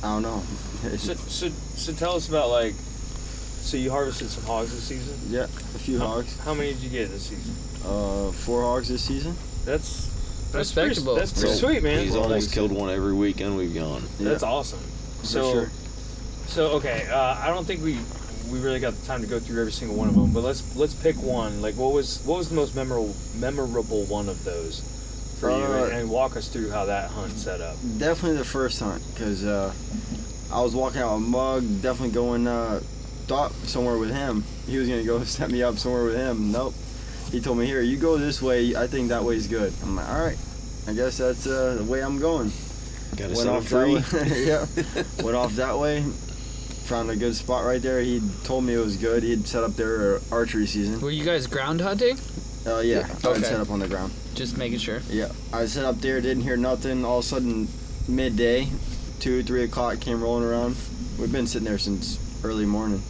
I 0.03 0.13
don't 0.15 0.23
know. 0.23 0.43
So, 0.97 1.15
so, 1.15 1.49
so 1.75 1.93
tell 1.93 2.15
us 2.15 2.29
about 2.29 2.51
like, 2.51 2.73
so 2.73 3.77
you 3.77 3.91
harvested 3.91 4.31
some 4.31 4.45
hogs 4.45 4.71
this 4.73 4.85
season. 4.85 5.19
yeah, 5.29 5.45
a 5.45 5.49
few 5.49 5.99
How- 5.99 6.07
hogs. 6.07 6.39
How 6.39 6.55
many 6.55 6.73
did 6.73 6.83
you 6.83 6.89
get 6.91 7.11
this 7.11 7.25
season? 7.25 7.53
Uh, 7.85 8.31
four 8.31 8.63
hogs 8.63 8.89
this 8.89 9.03
season. 9.03 9.35
That's 9.65 10.07
that's 10.53 10.55
Respectable. 10.77 11.15
Pretty, 11.17 11.19
that's 11.27 11.41
pretty 11.41 11.57
So, 11.57 11.67
sweet, 11.67 11.83
man. 11.83 12.05
He's 12.05 12.13
Well, 12.13 12.23
almost 12.25 12.47
like- 12.49 12.55
killed 12.55 12.71
one 12.71 12.91
every 12.91 13.13
weekend 13.13 13.57
we've 13.57 13.75
gone. 13.75 14.05
That's 14.21 14.45
yeah, 14.45 14.49
awesome. 14.49 14.79
for 15.21 15.27
So, 15.27 15.53
sure. 15.53 15.71
so 16.47 16.67
okay. 16.77 17.09
Uh, 17.11 17.35
I 17.41 17.49
don't 17.49 17.65
think 17.67 17.83
we 17.83 17.99
we 18.51 18.61
really 18.61 18.81
got 18.81 18.95
the 18.95 19.07
time 19.07 19.21
to 19.21 19.27
go 19.27 19.39
through 19.39 19.61
every 19.61 19.73
single 19.73 19.97
one 19.97 20.09
of 20.09 20.15
them, 20.15 20.33
but 20.33 20.43
let's 20.43 20.63
let's 20.77 20.95
pick 20.95 21.17
one. 21.17 21.61
Like, 21.63 21.77
what 21.77 21.93
was 21.93 22.21
what 22.25 22.39
was 22.39 22.49
the 22.49 22.55
most 22.55 22.75
memorable 22.75 23.15
memorable 23.39 24.05
one 24.05 24.29
of 24.29 24.43
those 24.45 24.81
for 25.41 25.51
you, 25.51 25.57
Uh, 25.57 25.85
and, 25.85 25.93
and 25.93 26.11
walk 26.11 26.37
us 26.37 26.49
through 26.49 26.71
how 26.71 26.85
that 26.87 27.11
hunt 27.11 27.33
set 27.33 27.61
up. 27.61 27.77
Definitely 27.99 28.39
the 28.39 28.45
first 28.45 28.81
hunt, 28.81 29.03
because 29.15 29.45
uh, 29.45 29.73
I 30.53 30.61
was 30.63 30.75
walking 30.75 31.01
out 31.01 31.15
a 31.15 31.21
mug, 31.21 31.63
definitely 31.83 32.15
going, 32.15 32.47
uh, 32.49 32.81
thought 33.27 33.53
somewhere 33.65 33.99
with 33.99 34.11
him. 34.11 34.43
He 34.67 34.79
was 34.79 34.89
going 34.89 35.01
to 35.01 35.07
go 35.07 35.23
set 35.25 35.51
me 35.51 35.63
up 35.63 35.77
somewhere 35.79 36.05
with 36.05 36.17
him. 36.17 36.51
Nope. 36.51 36.75
He 37.31 37.41
told 37.41 37.59
me, 37.59 37.67
here, 37.67 37.83
you 37.83 37.99
go 37.99 38.17
this 38.17 38.41
way. 38.43 38.75
I 38.75 38.87
think 38.87 39.11
that 39.11 39.23
way's 39.23 39.47
good. 39.47 39.73
I'm 39.83 39.97
like, 39.97 40.09
all 40.09 40.19
right. 40.21 40.39
I 40.89 40.95
guess 40.95 41.19
that's 41.19 41.47
uh, 41.47 41.75
the 41.79 41.85
way 41.85 42.03
I'm 42.03 42.19
going. 42.19 42.51
Got 43.17 43.29
to 43.31 43.35
Went 43.37 43.49
off 43.49 43.67
free. 43.69 43.97
that 43.99 44.13
way. 44.13 44.45
yeah. 44.47 45.25
Went 45.25 45.37
off 45.37 45.53
that 45.57 45.79
way. 45.79 46.05
Found 46.89 47.11
a 47.11 47.17
good 47.17 47.37
spot 47.37 47.67
right 47.67 47.83
there. 47.83 48.01
He 48.01 48.23
told 48.45 48.65
me 48.65 48.73
it 48.73 48.79
was 48.79 48.97
good. 48.97 49.23
He'd 49.23 49.47
set 49.47 49.63
up 49.63 49.73
their 49.77 50.21
archery 50.33 50.67
season. 50.67 51.03
Were 51.03 51.11
you 51.11 51.23
guys 51.23 51.47
ground 51.47 51.83
hunting? 51.83 52.19
Uh, 52.67 52.79
yeah, 52.79 53.01
I 53.07 53.13
Okay. 53.29 53.29
would 53.29 53.45
set 53.45 53.61
up 53.61 53.69
on 53.71 53.79
the 53.81 53.89
ground. 53.89 54.11
Just 54.35 54.57
making 54.57 54.79
sure. 54.79 55.03
Yeah, 55.11 55.29
I 55.53 55.67
set 55.67 55.85
up 55.85 56.01
there, 56.01 56.19
didn't 56.23 56.45
hear 56.45 56.57
nothing. 56.57 57.05
All 57.05 57.19
of 57.19 57.25
a 57.27 57.29
sudden, 57.29 57.69
midday, 58.09 58.69
two, 59.21 59.43
three 59.43 59.65
o'clock 59.65 60.01
came 60.01 60.23
rolling 60.23 60.45
around. 60.45 60.77
We've 61.19 61.31
been 61.31 61.47
sitting 61.47 61.69
there 61.69 61.77
since 61.77 62.19
early 62.43 62.65
morning. 62.65 63.03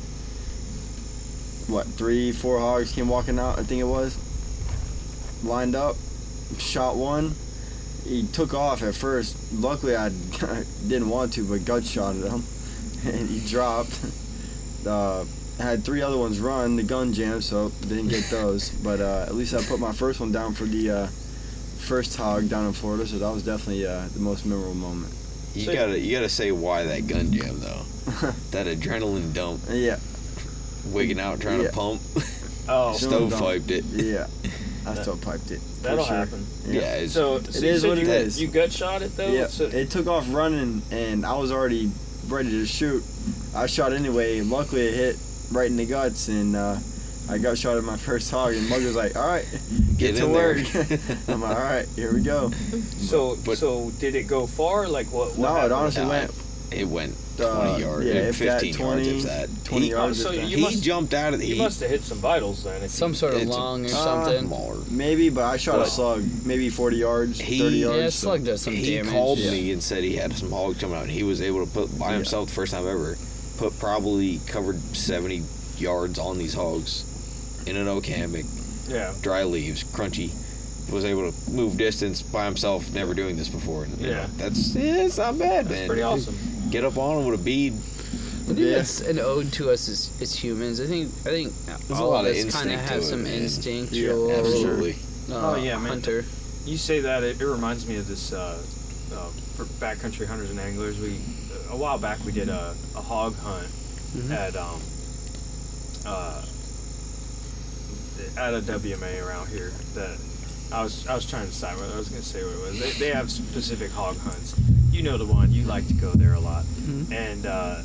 What, 1.68 1.86
three, 1.86 2.32
four 2.32 2.58
hogs 2.58 2.90
came 2.92 3.08
walking 3.08 3.38
out, 3.38 3.60
I 3.60 3.62
think 3.62 3.80
it 3.80 3.84
was. 3.84 4.16
Lined 5.44 5.76
up, 5.76 5.94
shot 6.58 6.96
one. 6.96 7.36
He 8.04 8.26
took 8.26 8.54
off 8.54 8.82
at 8.82 8.96
first. 8.96 9.36
Luckily, 9.52 9.94
I 9.94 10.08
didn't 10.88 11.10
want 11.10 11.32
to, 11.34 11.44
but 11.44 11.64
gut 11.64 11.84
shot 11.84 12.16
at 12.16 12.24
him. 12.28 12.42
And 13.06 13.28
he 13.28 13.46
dropped. 13.48 13.98
Uh, 14.86 15.24
had 15.58 15.84
three 15.84 16.02
other 16.02 16.16
ones 16.16 16.38
run 16.40 16.76
the 16.76 16.82
gun 16.82 17.12
jam, 17.12 17.40
so 17.42 17.70
didn't 17.82 18.08
get 18.08 18.24
those. 18.30 18.68
but 18.84 19.00
uh, 19.00 19.24
at 19.26 19.34
least 19.34 19.54
I 19.54 19.62
put 19.62 19.80
my 19.80 19.92
first 19.92 20.20
one 20.20 20.32
down 20.32 20.54
for 20.54 20.64
the 20.64 20.90
uh, 20.90 21.06
first 21.78 22.16
hog 22.16 22.48
down 22.48 22.66
in 22.66 22.72
Florida, 22.72 23.06
so 23.06 23.18
that 23.18 23.30
was 23.32 23.42
definitely 23.44 23.86
uh, 23.86 24.06
the 24.14 24.20
most 24.20 24.44
memorable 24.46 24.74
moment. 24.74 25.12
You 25.54 25.64
So- 25.66 25.74
gotta 25.74 25.98
you 25.98 26.14
gotta 26.14 26.28
say 26.28 26.52
why 26.52 26.84
that 26.84 27.06
gun 27.06 27.32
jam 27.32 27.60
though. 27.60 27.82
that 28.52 28.66
adrenaline 28.66 29.32
dump, 29.34 29.60
yeah, 29.70 29.98
wigging 30.86 31.18
out 31.20 31.40
trying 31.40 31.60
Yeah. 31.60 31.68
to 31.68 31.72
pump, 31.72 32.00
Oh, 32.68 32.96
Sure. 32.96 33.08
stove 33.10 33.32
piped 33.38 33.70
it. 33.70 33.84
yeah. 33.86 34.26
I 34.86 34.94
still 34.94 35.18
piped 35.18 35.50
it. 35.50 35.60
for 35.60 35.82
that'll 35.82 36.04
sure. 36.04 36.16
happen. 36.16 36.46
Yeah, 36.66 36.80
Yeah. 36.80 36.94
it's, 36.96 37.12
So, 37.12 37.40
so 37.42 37.60
you 37.60 37.68
is 37.72 37.80
said 37.82 37.88
what 37.88 37.98
you, 37.98 38.04
it 38.04 38.08
is. 38.26 38.40
You 38.40 38.48
gut 38.48 38.72
shot 38.72 39.02
it 39.02 39.14
though. 39.16 39.28
Yeah, 39.30 39.48
So, 39.48 39.64
it 39.66 39.90
took 39.90 40.06
off 40.06 40.26
running, 40.30 40.80
and 40.90 41.26
I 41.26 41.36
was 41.36 41.52
already 41.52 41.90
ready 42.30 42.50
to 42.50 42.66
shoot. 42.66 43.02
I 43.54 43.66
shot 43.66 43.92
anyway. 43.92 44.38
and 44.38 44.50
Luckily, 44.50 44.82
it 44.88 44.94
hit 44.94 45.16
right 45.52 45.66
in 45.70 45.76
the 45.76 45.86
guts, 45.86 46.28
and 46.28 46.54
uh, 46.56 46.76
I 47.28 47.38
got 47.38 47.58
shot 47.58 47.76
at 47.76 47.84
my 47.84 47.96
first 47.96 48.30
hog. 48.30 48.54
And 48.54 48.68
Mug 48.68 48.82
was 48.82 48.96
like, 48.96 49.16
"All 49.16 49.26
right, 49.26 49.46
Get 49.96 50.16
to 50.16 50.26
work." 50.26 50.58
I'm 51.28 51.40
like, 51.40 51.56
"All 51.56 51.62
right, 51.62 51.86
here 51.96 52.12
we 52.12 52.20
go." 52.22 52.50
so, 52.98 53.36
But- 53.44 53.58
so 53.58 53.90
did 53.98 54.14
it 54.14 54.24
go 54.24 54.46
far? 54.46 54.88
Like 54.88 55.06
what? 55.12 55.36
what 55.36 55.54
No, 55.54 55.64
it 55.66 55.72
honestly 55.72 56.06
went 56.06 56.30
it 56.70 56.86
went 56.86 57.14
20 57.36 57.50
Uh, 57.50 57.76
yards, 57.78 58.06
yeah, 58.06 58.12
if 58.14 58.38
that, 58.40 58.60
15 58.60 58.74
20 58.74 59.02
yards, 59.04 59.24
if 59.24 59.30
that. 59.30 59.64
20 59.64 59.84
he, 59.86 59.90
yards. 59.92 60.20
Oh, 60.20 60.22
so 60.24 60.30
if 60.32 60.40
that. 60.42 60.48
you 60.50 60.56
he 60.58 60.62
must- 60.62 60.82
jumped 60.82 61.14
out 61.14 61.32
of 61.34 61.40
the. 61.40 61.46
You 61.46 61.54
He, 61.54 61.60
must 61.60 61.80
have 61.80 61.90
hit 61.90 62.02
some 62.04 62.18
vitals 62.18 62.64
then. 62.64 62.82
if 62.82 62.90
Some 62.90 63.10
you- 63.12 63.16
sort 63.16 63.34
of 63.34 63.42
It's 63.42 63.50
a- 63.50 63.58
long 63.58 63.84
or 63.84 63.86
uh, 63.86 63.90
something. 63.90 64.46
smaller. 64.46 64.76
Maybe, 64.90 65.28
but 65.30 65.44
I 65.44 65.56
shot 65.56 65.76
But- 65.78 65.86
a 65.86 65.90
slug, 65.90 66.24
maybe 66.44 66.68
40 66.68 66.96
yards, 66.96 67.40
He- 67.40 67.58
30 67.60 67.76
yards. 67.78 67.98
Yeah, 67.98 68.10
slug 68.10 68.44
does 68.44 68.60
some 68.62 68.74
he 68.74 68.94
damage. 68.96 69.12
called 69.12 69.38
Yeah. 69.38 69.50
me 69.52 69.70
and 69.72 69.82
said 69.82 70.02
he 70.04 70.16
had 70.16 70.36
some 70.36 70.50
hogs 70.50 70.78
coming 70.78 70.96
out, 70.96 71.02
and 71.04 71.12
he 71.12 71.22
was 71.22 71.40
able 71.40 71.64
to 71.64 71.70
put 71.72 71.96
by 71.98 72.10
Yeah. 72.10 72.16
himself 72.16 72.48
the 72.48 72.54
first 72.54 72.72
time 72.72 72.86
ever, 72.88 73.16
put 73.56 73.78
probably 73.78 74.40
covered 74.46 74.80
70 74.96 75.42
yards 75.78 76.18
on 76.18 76.38
these 76.38 76.54
hogs 76.54 77.04
in 77.66 77.76
an 77.76 77.86
oak 77.88 78.06
hammock, 78.06 78.46
Yeah. 78.88 79.12
dry 79.22 79.44
leaves, 79.44 79.84
crunchy. 79.92 80.30
Was 80.90 81.04
able 81.04 81.30
to 81.30 81.50
move 81.50 81.76
distance 81.76 82.22
by 82.22 82.46
himself, 82.46 82.90
never 82.94 83.12
doing 83.12 83.36
this 83.36 83.48
before. 83.48 83.84
And, 83.84 84.00
Yeah. 84.00 84.08
know, 84.08 84.24
that's 84.38 84.74
yeah, 84.74 85.02
it's 85.04 85.18
not 85.18 85.38
bad, 85.38 85.66
That's 85.66 85.80
man. 85.80 85.86
pretty 85.86 86.00
awesome. 86.02 86.34
Get 86.70 86.84
up 86.84 86.96
on 86.98 87.18
him 87.20 87.26
with 87.30 87.40
a 87.40 87.42
bead. 87.42 87.72
I 87.74 87.76
think 88.52 88.58
Yeah. 88.58 88.76
that's 88.76 89.00
an 89.00 89.18
ode 89.18 89.52
to 89.54 89.70
us 89.70 89.88
as, 89.88 90.10
as 90.20 90.34
humans. 90.34 90.80
I 90.80 90.86
think 90.86 91.08
I 91.26 91.30
think 91.30 91.52
There's 91.66 91.90
a 91.90 91.94
all 92.02 92.10
lot 92.10 92.24
of 92.26 92.36
of 92.36 92.46
us 92.46 92.54
kind 92.54 92.70
of 92.70 92.80
have 92.80 93.04
some 93.04 93.24
man. 93.24 93.42
instinctual 93.42 94.28
Yeah, 94.30 94.36
Absolutely. 94.36 94.92
uh, 95.30 95.52
Oh, 95.52 95.56
yeah, 95.56 95.76
man. 95.78 95.88
hunter. 95.88 96.24
You 96.64 96.76
say 96.78 97.00
that 97.00 97.22
it, 97.24 97.40
it 97.40 97.46
reminds 97.46 97.86
me 97.86 97.96
of 97.96 98.06
this 98.08 98.32
uh, 98.32 98.58
uh, 99.14 99.28
for 99.56 99.64
backcountry 99.80 100.26
hunters 100.26 100.50
and 100.50 100.58
anglers. 100.60 100.98
We 100.98 101.18
a 101.70 101.76
while 101.76 101.98
back 101.98 102.18
we 102.24 102.32
did 102.32 102.48
a, 102.48 102.74
a 102.96 103.00
hog 103.00 103.34
hunt 103.36 103.68
Mhm. 104.16 104.30
at 104.30 104.56
um 104.56 104.80
uh 106.06 106.42
at 108.36 108.54
a 108.54 108.60
WMA 108.60 109.20
around 109.26 109.48
here 109.48 109.72
that 109.94 110.16
I 110.72 110.82
was 110.82 111.06
I 111.06 111.14
was 111.14 111.24
trying 111.28 111.44
to 111.46 111.48
decide 111.50 111.78
whether 111.78 111.94
I 111.94 111.98
was 111.98 112.08
going 112.08 112.22
to 112.22 112.28
say 112.28 112.42
what 112.44 112.52
it 112.54 112.60
was. 112.60 112.80
They, 112.80 113.06
they 113.06 113.12
have 113.12 113.30
specific 113.30 113.90
hog 113.90 114.16
hunts. 114.18 114.54
You 114.92 115.02
know 115.02 115.16
the 115.18 115.26
one. 115.26 115.50
You 115.52 115.64
like 115.64 115.86
to 115.88 115.94
go 115.94 116.10
there 116.12 116.34
a 116.34 116.40
lot, 116.40 116.64
Mhm. 116.64 117.12
and 117.12 117.46
uh, 117.46 117.82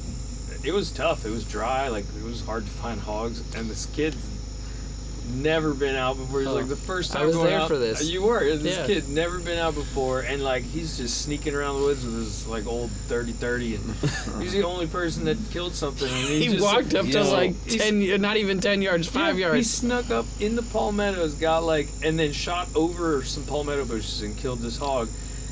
it 0.63 0.73
was 0.73 0.91
tough. 0.91 1.25
It 1.25 1.29
was 1.31 1.43
dry. 1.45 1.87
Like 1.87 2.05
it 2.17 2.23
was 2.23 2.43
hard 2.45 2.63
to 2.65 2.69
find 2.71 2.99
hogs. 2.99 3.41
And 3.55 3.69
this 3.69 3.85
kid 3.87 4.15
never 5.25 5.73
been 5.73 5.95
out 5.95 6.17
before. 6.17 6.39
He's 6.39 6.49
Oh. 6.49 6.53
like 6.53 6.67
the 6.67 6.75
first 6.75 7.11
time 7.11 7.17
I 7.17 7.21
time 7.21 7.27
was 7.27 7.35
going 7.37 7.49
there 7.49 7.59
out- 7.59 7.67
for 7.67 7.77
this. 7.77 8.03
You 8.09 8.23
were. 8.23 8.55
This 8.57 8.77
Yeah. 8.77 8.87
kid 8.87 9.09
never 9.09 9.39
been 9.39 9.57
out 9.59 9.75
before, 9.75 10.21
and 10.21 10.43
like 10.43 10.63
he's 10.63 10.97
just 10.97 11.21
sneaking 11.21 11.53
around 11.55 11.77
the 11.79 11.83
woods 11.85 12.03
with 12.05 12.15
his 12.15 12.47
like 12.47 12.65
old 12.67 12.91
30-30, 13.07 13.75
and 13.75 14.41
he's 14.41 14.51
the 14.53 14.63
only 14.63 14.87
person 14.87 15.25
that 15.25 15.37
killed 15.51 15.75
something. 15.75 16.07
And 16.09 16.27
he 16.27 16.45
He 16.45 16.47
just, 16.53 16.63
walked 16.63 16.93
up 16.95 17.05
to 17.05 17.11
know, 17.23 17.31
like 17.31 17.55
ten, 17.67 18.21
not 18.21 18.37
even 18.37 18.59
ten 18.59 18.81
yards, 18.81 19.07
five 19.07 19.37
yeah, 19.39 19.53
He 19.55 19.63
snuck 19.63 20.09
up 20.11 20.25
in 20.39 20.55
the 20.55 20.63
palmettos, 20.63 21.33
got 21.35 21.63
like, 21.63 21.87
and 22.03 22.17
then 22.19 22.31
shot 22.33 22.67
over 22.75 23.23
some 23.23 23.43
palmetto 23.43 23.85
bushes 23.85 24.21
and 24.21 24.37
killed 24.37 24.59
this 24.59 24.77
hog. 24.77 25.09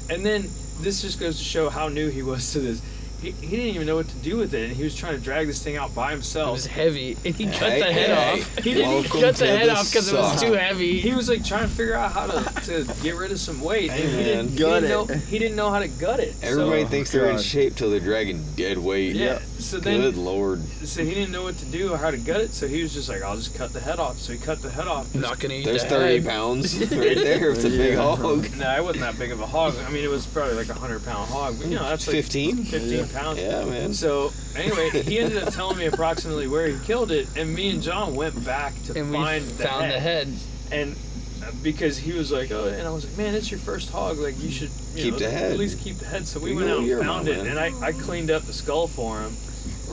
And 0.09 0.25
then 0.25 0.49
this 0.81 1.01
just 1.01 1.19
goes 1.19 1.37
to 1.37 1.43
show 1.43 1.69
how 1.69 1.87
new 1.87 2.09
he 2.09 2.21
was 2.23 2.51
to 2.53 2.59
this. 2.59 2.81
He, 3.21 3.29
he 3.31 3.55
didn't 3.55 3.75
even 3.75 3.85
know 3.85 3.97
what 3.97 4.07
to 4.07 4.15
do 4.15 4.37
with 4.37 4.53
it, 4.55 4.65
and 4.67 4.75
he 4.75 4.83
was 4.83 4.95
trying 4.95 5.15
to 5.15 5.21
drag 5.21 5.45
this 5.45 5.61
thing 5.61 5.77
out 5.77 5.93
by 5.93 6.09
himself. 6.11 6.49
It 6.49 6.53
was 6.53 6.65
heavy, 6.65 7.17
and 7.23 7.35
he 7.35 7.45
cut 7.45 7.69
Hey, 7.69 7.79
the 7.79 7.93
head 7.93 8.09
hey, 8.09 8.41
off. 8.41 8.57
He 8.57 8.73
didn't- 8.73 9.03
cut 9.05 9.35
the 9.35 9.45
head 9.45 9.69
the 9.69 9.73
off 9.73 9.91
because 9.91 10.11
it 10.11 10.15
was 10.15 10.41
too 10.41 10.53
heavy. 10.53 10.99
he 10.99 11.13
was 11.13 11.29
like 11.29 11.45
trying 11.45 11.67
to 11.69 11.73
figure 11.73 11.93
out 11.93 12.11
how 12.11 12.25
to, 12.25 12.61
to 12.61 12.93
get 13.03 13.15
rid 13.15 13.31
of 13.31 13.39
some 13.39 13.61
weight, 13.61 13.91
and 13.91 13.99
he 13.99 14.23
didn't, 14.23 14.45
man. 14.45 14.51
he, 14.51 14.57
didn't 14.57 14.89
know, 14.89 15.05
he 15.05 15.39
didn't 15.39 15.55
know 15.55 15.69
how 15.69 15.79
to 15.79 15.87
gut 15.87 16.19
it. 16.19 16.35
Everybody 16.41 16.83
so, 16.83 16.89
thinks 16.89 17.11
they're 17.11 17.29
in 17.29 17.39
shape 17.39 17.75
till 17.75 17.91
they're 17.91 17.99
dragging 17.99 18.43
dead 18.55 18.79
weight. 18.79 19.15
yeah. 19.15 19.39
So 19.61 19.79
then, 19.79 20.01
Good 20.01 20.17
lord. 20.17 20.61
so 20.83 21.03
he 21.03 21.13
didn't 21.13 21.31
know 21.31 21.43
what 21.43 21.57
to 21.59 21.65
do 21.65 21.93
or 21.93 21.97
how 21.97 22.11
to 22.11 22.17
gut 22.17 22.41
it. 22.41 22.53
So 22.53 22.67
he 22.67 22.81
was 22.83 22.93
just 22.93 23.07
like, 23.09 23.21
"I'll 23.21 23.35
just 23.37 23.53
cut 23.55 23.71
the 23.73 23.79
head 23.79 23.99
off." 23.99 24.19
So 24.19 24.33
he 24.33 24.39
cut 24.39 24.61
the 24.61 24.69
head 24.69 24.87
off. 24.87 25.13
not 25.15 25.39
gonna 25.39 25.53
eat 25.55 25.65
There's 25.65 25.83
the 25.83 25.89
30 25.89 26.13
head. 26.15 26.25
pounds 26.25 26.77
right 26.79 26.89
there. 27.15 27.51
It's 27.51 27.63
a 27.63 27.69
big 27.69 27.93
Yeah. 27.93 28.15
hog. 28.15 28.47
No, 28.57 28.75
it 28.75 28.83
wasn't 28.83 29.01
that 29.01 29.17
big 29.19 29.31
of 29.31 29.39
a 29.39 29.45
hog. 29.47 29.75
I 29.87 29.89
mean, 29.91 30.03
it 30.03 30.09
was 30.09 30.25
probably 30.25 30.55
like 30.55 30.69
a 30.69 30.73
hundred 30.73 31.05
pound 31.05 31.29
hog, 31.29 31.55
but 31.57 31.67
you 31.67 31.75
know, 31.75 31.83
that's 31.87 32.07
like 32.07 32.15
15? 32.15 32.65
15 32.65 32.89
Yeah. 32.91 33.05
pounds. 33.13 33.39
Yeah, 33.39 33.63
man. 33.65 33.93
So 33.93 34.33
anyway, 34.55 34.89
he 35.03 35.19
ended 35.19 35.41
up 35.43 35.53
telling 35.53 35.77
me 35.77 35.85
approximately 35.85 36.47
where 36.47 36.67
he 36.67 36.77
killed 36.85 37.11
it, 37.11 37.27
and 37.37 37.53
me 37.53 37.69
and 37.69 37.81
John 37.81 38.15
went 38.15 38.43
back 38.43 38.73
to 38.85 38.97
and 38.99 39.11
we 39.11 39.17
find 39.17 39.45
the 39.45 39.63
found 39.63 39.85
head. 39.85 39.95
the 39.95 39.99
head. 39.99 40.33
and 40.71 40.95
uh, 41.43 41.51
because 41.63 41.97
he 41.97 42.11
was 42.13 42.31
like, 42.31 42.51
oh, 42.51 42.67
and 42.67 42.87
I 42.87 42.91
was 42.91 43.03
like, 43.05 43.17
man, 43.17 43.33
it's 43.33 43.49
your 43.49 43.59
first 43.59 43.89
hog, 43.89 44.17
like 44.19 44.39
you 44.41 44.51
should 44.51 44.69
you 44.95 45.03
Keep 45.03 45.13
know, 45.13 45.19
the 45.19 45.29
head. 45.31 45.51
At 45.53 45.57
least 45.57 45.79
keep 45.79 45.97
the 45.97 46.05
head. 46.05 46.27
So 46.27 46.39
we 46.39 46.51
You 46.51 46.57
went 46.57 46.69
out 46.69 46.79
and 46.79 47.01
found 47.01 47.27
it, 47.29 47.37
man. 47.37 47.47
and 47.47 47.59
I, 47.59 47.71
I 47.87 47.91
cleaned 47.93 48.29
up 48.29 48.43
the 48.43 48.53
skull 48.53 48.87
for 48.87 49.21
him, 49.21 49.35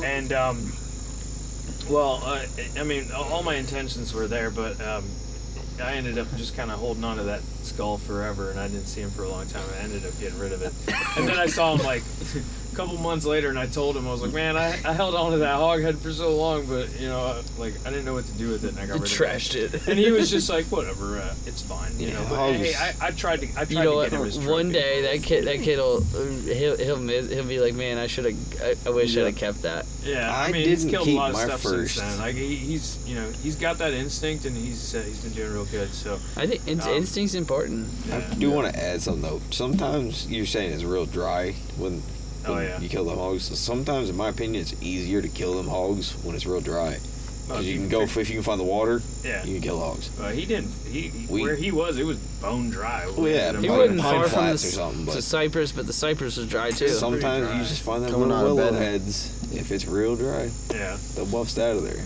and 0.03 0.33
um, 0.33 0.73
well, 1.89 2.21
uh, 2.25 2.45
I 2.79 2.85
mean, 2.85 3.11
all 3.13 3.43
my 3.43 3.55
intentions 3.55 4.13
were 4.13 4.27
there, 4.27 4.51
but 4.51 4.81
um, 4.81 5.05
I 5.83 5.95
ended 5.95 6.19
up 6.19 6.27
just 6.37 6.57
kind 6.57 6.71
of 6.71 6.79
holding 6.79 7.05
on 7.05 7.17
to 7.17 7.25
that 7.25 7.43
skull 7.63 7.99
forever, 7.99 8.51
and 8.51 8.59
I 8.59 8.69
didn't 8.69 8.87
see 8.87 9.01
him 9.01 9.11
for 9.11 9.23
a 9.25 9.29
long 9.29 9.47
time. 9.47 9.65
I 9.79 9.83
ended 9.85 10.05
up 10.05 10.19
getting 10.19 10.39
rid 10.39 10.53
of 10.53 10.63
it, 10.63 10.73
and 11.17 11.29
then 11.29 11.39
I 11.39 11.47
saw 11.47 11.77
him 11.77 11.85
like 11.85 12.03
couple 12.79 12.97
months 12.99 13.27
later, 13.27 13.49
and 13.49 13.59
I 13.59 13.67
told 13.67 13.97
him 13.97 14.07
I 14.07 14.13
was 14.13 14.23
like, 14.23 14.33
"Man, 14.33 14.57
I, 14.57 14.69
I 14.85 14.93
held 14.93 15.15
on 15.17 15.33
to 15.33 15.39
that 15.39 15.57
hog 15.57 15.83
head 15.83 15.99
for 15.99 16.13
so 16.13 16.37
long, 16.37 16.65
but 16.67 16.89
you 17.01 17.09
know, 17.09 17.41
like 17.59 17.75
I 17.85 17.91
didn't 17.91 18.05
know 18.05 18.15
what 18.15 18.25
to 18.27 18.33
do 18.39 18.49
with 18.51 18.65
it, 18.65 18.71
and 18.71 18.79
I 18.79 18.87
got 18.87 18.95
You 18.97 19.03
rid 19.03 19.11
trashed 19.11 19.65
of 19.65 19.75
it." 19.75 19.81
Trashed 19.81 19.87
it. 19.87 19.89
And 19.91 19.99
he 19.99 20.13
was 20.13 20.31
just 20.31 20.49
like, 20.57 20.67
"Whatever, 20.67 21.19
uh, 21.19 21.35
it's 21.45 21.61
fine." 21.61 21.99
You 21.99 22.09
Yeah, 22.09 22.15
know, 22.15 22.27
but 22.31 22.53
hey, 22.55 22.75
I, 22.75 23.09
I 23.09 23.11
tried 23.11 23.41
to 23.41 23.49
I 23.49 23.65
tried 23.65 23.71
You 23.71 23.77
know 23.83 23.91
to 23.91 23.97
what? 23.97 24.11
get 24.11 24.21
him 24.21 24.25
his 24.27 24.39
One 24.39 24.71
day 24.71 25.03
that 25.03 25.25
kid, 25.25 25.45
that 25.47 25.61
kid'll 25.63 26.03
he'll 26.05 26.77
he'll 26.77 26.97
miss, 27.01 27.29
he'll 27.31 27.45
be 27.45 27.59
like, 27.59 27.75
man, 27.75 27.99
I 27.99 28.07
should 28.07 28.27
have. 28.27 28.63
I, 28.63 28.77
I 28.87 28.91
wish 28.91 29.15
Yeah. 29.15 29.23
I'd 29.23 29.27
have 29.27 29.37
kept 29.37 29.63
that. 29.63 29.85
Yeah, 30.05 30.33
I, 30.33 30.47
I 30.47 30.53
mean, 30.53 30.67
he's 30.69 30.85
didn't 30.85 30.91
killed 30.93 31.09
a 31.09 31.11
keep 31.11 31.19
lot 31.19 31.31
of 31.31 31.37
my 31.37 31.45
stuff 31.47 31.61
first. 31.63 31.97
since 31.97 32.09
then. 32.09 32.19
Like 32.21 32.35
he, 32.37 32.55
he's, 32.57 32.97
you 33.07 33.17
know, 33.17 33.29
he's 33.43 33.57
got 33.57 33.79
that 33.79 33.93
instinct, 33.93 34.45
and 34.45 34.57
he's 34.57 34.95
uh, 34.95 35.01
he's 35.03 35.19
been 35.21 35.33
doing 35.33 35.53
real 35.53 35.65
good. 35.67 35.93
So 35.93 36.19
I 36.37 36.47
think 36.47 36.67
in- 36.69 36.81
Um, 36.81 36.89
instinct's 36.95 37.35
important. 37.35 37.89
I 38.13 38.19
yeah. 38.19 38.35
do 38.39 38.51
want 38.53 38.73
to 38.73 38.81
add 38.81 39.03
something 39.03 39.23
though. 39.23 39.41
Sometimes 39.51 40.27
you're 40.31 40.47
saying 40.47 40.73
it's 40.73 40.85
real 40.85 41.05
dry 41.07 41.53
when, 41.77 42.03
Oh, 42.49 42.59
yeah. 42.61 42.81
you 42.81 42.89
kill 42.89 43.05
the 43.05 43.15
hogs. 43.15 43.45
So 43.45 43.55
sometimes, 43.55 44.09
in 44.11 44.17
my 44.17 44.29
opinion, 44.29 44.63
it's 44.63 44.75
easier 44.83 45.21
to 45.23 45.29
kill 45.29 45.55
them 45.55 45.69
hogs 45.69 46.13
when 46.25 46.35
it's 46.35 46.47
real 46.47 46.61
dry. 46.61 46.99
Oh, 47.51 47.57
Because 47.57 47.61
if 47.61 47.67
you 47.67 47.73
you 47.73 47.79
can 47.81 47.89
can 47.91 47.99
go 48.01 48.07
fig- 48.07 48.23
if 48.23 48.29
you 48.31 48.35
can 48.37 48.43
find 48.43 48.61
the 48.61 48.65
water, 48.65 49.01
yeah. 49.25 49.43
you 49.45 49.55
can 49.55 49.63
kill 49.63 49.79
hogs. 49.79 50.11
Uh, 50.21 50.29
he 50.29 50.45
didn't. 50.45 50.71
He, 50.87 51.09
he- 51.09 51.27
We- 51.33 51.41
where 51.43 51.57
he 51.57 51.71
was, 51.73 51.97
it 51.99 52.05
was 52.05 52.19
bone 52.19 52.69
dry. 52.71 53.05
Oh, 53.17 53.25
yeah, 53.27 53.53
We 53.53 53.63
He 53.63 53.69
Pine- 53.69 53.79
wasn't 53.79 54.01
pine 54.01 54.13
far 54.15 54.23
from 54.25 54.31
the, 54.31 54.37
flats 54.37 54.65
or 54.65 54.71
something, 54.71 55.05
the 55.07 55.13
but- 55.13 55.23
cypress, 55.25 55.73
but 55.73 55.87
the 55.87 55.93
cypress 55.95 56.37
was 56.37 56.47
dry 56.47 56.71
too. 56.71 56.89
Sometimes 56.89 57.47
dry. 57.49 57.59
you 57.59 57.65
just 57.65 57.83
find 57.83 58.03
them 58.05 58.11
Coming 58.11 58.29
little 58.29 58.43
out 58.45 58.47
of 58.51 58.57
willow 58.57 58.71
bed. 58.73 58.83
heads. 58.83 59.31
If 59.55 59.73
it's 59.73 59.87
real 59.87 60.15
dry, 60.15 60.51
Yeah. 60.75 60.99
they'll 61.15 61.25
bust 61.25 61.59
out 61.59 61.77
of 61.77 61.85
there. 61.85 62.05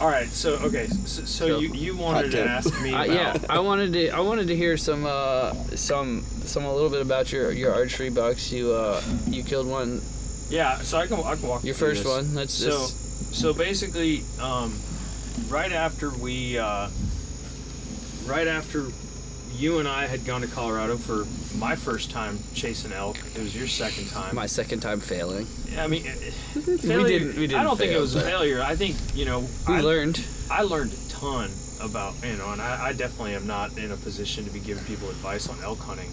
All 0.00 0.08
right. 0.08 0.28
So 0.28 0.54
okay. 0.54 0.86
So, 0.88 1.22
so 1.24 1.24
So- 1.48 1.58
you 1.58 1.72
you 1.72 1.96
wanted 1.96 2.32
to 2.32 2.44
ask 2.44 2.80
me 2.82 2.92
I, 2.92 3.04
about 3.06 3.40
yeah, 3.40 3.46
I 3.48 3.58
wanted 3.60 3.92
to. 3.92 4.10
I 4.10 4.20
wanted 4.20 4.48
to 4.48 4.56
hear 4.56 4.76
some, 4.76 5.06
uh, 5.06 5.54
some, 5.76 6.24
some 6.44 6.64
a 6.64 6.72
little 6.74 6.90
bit 6.90 7.00
about 7.00 7.30
your 7.32 7.52
your 7.52 7.72
archery 7.72 8.10
bucks. 8.10 8.50
You, 8.52 8.72
uh, 8.72 9.00
you 9.26 9.42
killed 9.44 9.66
one. 9.68 10.00
yeah. 10.50 10.78
So 10.78 10.98
I 10.98 11.06
can 11.06 11.20
I 11.22 11.36
can 11.36 11.48
walk 11.48 11.64
Your 11.64 11.74
through 11.74 11.88
first 11.94 12.02
this. 12.04 12.12
one. 12.12 12.34
That's 12.34 12.52
So 12.54 12.70
just 12.70 13.34
so 13.34 13.52
basically, 13.54 14.24
um, 14.40 14.74
right 15.48 15.72
after 15.72 16.10
we 16.10 16.58
uh, 16.58 16.88
right 18.26 18.46
after 18.48 18.86
you 19.56 19.78
and 19.78 19.86
I 19.88 20.06
had 20.06 20.24
gone 20.24 20.40
to 20.40 20.48
Colorado 20.48 20.96
for 20.96 21.24
my 21.58 21.76
first 21.76 22.10
time 22.10 22.38
chasing 22.54 22.92
elk. 22.92 23.16
It 23.34 23.38
was 23.40 23.56
your 23.56 23.66
second 23.68 24.08
time. 24.10 24.34
my 24.34 24.46
second 24.46 24.80
time 24.80 25.00
failing. 25.00 25.46
I 25.78 25.86
mean, 25.86 26.06
eh, 26.06 26.12
failure, 26.78 27.18
didn't- 27.18 27.36
we 27.36 27.44
I 27.44 27.46
didn't 27.46 27.64
don't 27.64 27.76
think 27.76 27.92
it 27.92 28.00
was 28.00 28.14
a 28.14 28.20
failure. 28.20 28.62
I 28.62 28.76
think 28.76 28.96
you 29.14 29.24
know. 29.24 29.40
We 29.68 29.74
I, 29.74 29.80
learned. 29.80 30.24
I 30.50 30.62
learned 30.62 30.92
a 30.92 31.10
ton 31.10 31.50
about 31.80 32.14
you 32.24 32.36
know, 32.36 32.50
and 32.52 32.60
I, 32.60 32.86
I 32.88 32.92
definitely 32.92 33.34
am 33.34 33.46
not 33.46 33.76
in 33.78 33.90
a 33.92 33.96
position 33.96 34.44
to 34.44 34.50
be 34.50 34.60
giving 34.60 34.84
people 34.84 35.08
advice 35.10 35.48
on 35.48 35.56
elk 35.62 35.78
hunting. 35.80 36.10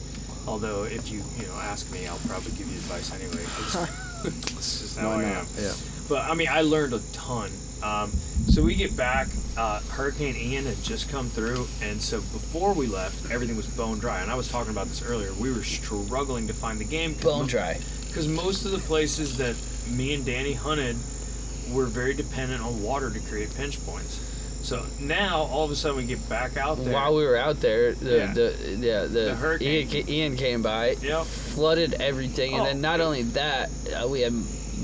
Although, 0.47 0.83
if 0.83 1.11
you 1.11 1.21
you 1.39 1.47
know 1.47 1.55
ask 1.61 1.91
me, 1.91 2.07
I'll 2.07 2.17
probably 2.27 2.51
give 2.51 2.67
you 2.67 2.77
advice 2.77 3.11
anyway. 3.13 3.87
It's 4.23 4.81
just 4.81 4.99
how 4.99 5.09
Why 5.09 5.25
I 5.25 5.29
not? 5.33 5.37
am. 5.41 5.47
Yeah. 5.59 5.73
But 6.11 6.29
I 6.29 6.33
mean, 6.33 6.49
I 6.51 6.61
learned 6.61 6.93
a 6.93 6.99
ton. 7.13 7.49
Um, 7.81 8.11
so 8.49 8.61
we 8.61 8.75
get 8.75 8.97
back. 8.97 9.27
Uh, 9.57 9.79
Hurricane 9.91 10.35
Ian 10.35 10.65
had 10.65 10.83
just 10.83 11.09
come 11.09 11.29
through, 11.29 11.67
and 11.81 12.01
so 12.01 12.17
before 12.17 12.73
we 12.73 12.85
left, 12.87 13.31
everything 13.31 13.55
was 13.55 13.65
bone 13.67 13.97
dry. 13.97 14.19
And 14.21 14.29
I 14.29 14.35
was 14.35 14.49
talking 14.49 14.71
about 14.71 14.87
this 14.87 15.01
earlier. 15.01 15.31
We 15.33 15.53
were 15.53 15.63
struggling 15.63 16.47
to 16.47 16.53
find 16.53 16.79
the 16.79 16.83
game. 16.83 17.13
Bone 17.13 17.47
dry. 17.47 17.79
because 18.07 18.27
most 18.27 18.65
of 18.65 18.71
the 18.71 18.79
places 18.79 19.37
that 19.37 19.55
me 19.89 20.13
and 20.13 20.25
Danny 20.25 20.51
hunted 20.51 20.97
we're 21.71 21.85
very 21.85 22.13
dependent 22.13 22.61
on 22.61 22.83
water 22.83 23.09
to 23.09 23.19
create 23.21 23.55
pinch 23.55 23.81
points. 23.85 24.19
So 24.63 24.83
now 24.99 25.43
all 25.43 25.63
of 25.63 25.71
a 25.71 25.75
sudden 25.77 25.95
we 25.95 26.03
get 26.05 26.27
back 26.27 26.57
out 26.57 26.77
there. 26.83 26.93
While 26.93 27.15
we 27.15 27.25
were 27.25 27.37
out 27.37 27.61
there, 27.61 27.93
the 27.93 28.17
Yeah. 28.17 28.33
the 28.33 28.55
yeah 28.79 29.01
the, 29.03 29.07
The 29.07 29.35
hurricane. 29.35 29.87
Ian, 29.89 30.09
Ian 30.09 30.35
came 30.35 30.61
by, 30.61 30.97
Yep. 31.01 31.25
flooded 31.25 31.93
everything, 31.93 32.51
and 32.53 32.61
Oh. 32.63 32.65
then 32.65 32.81
not 32.81 32.99
only 32.99 33.23
that, 33.23 33.69
uh, 33.95 34.07
we 34.09 34.19
had 34.21 34.33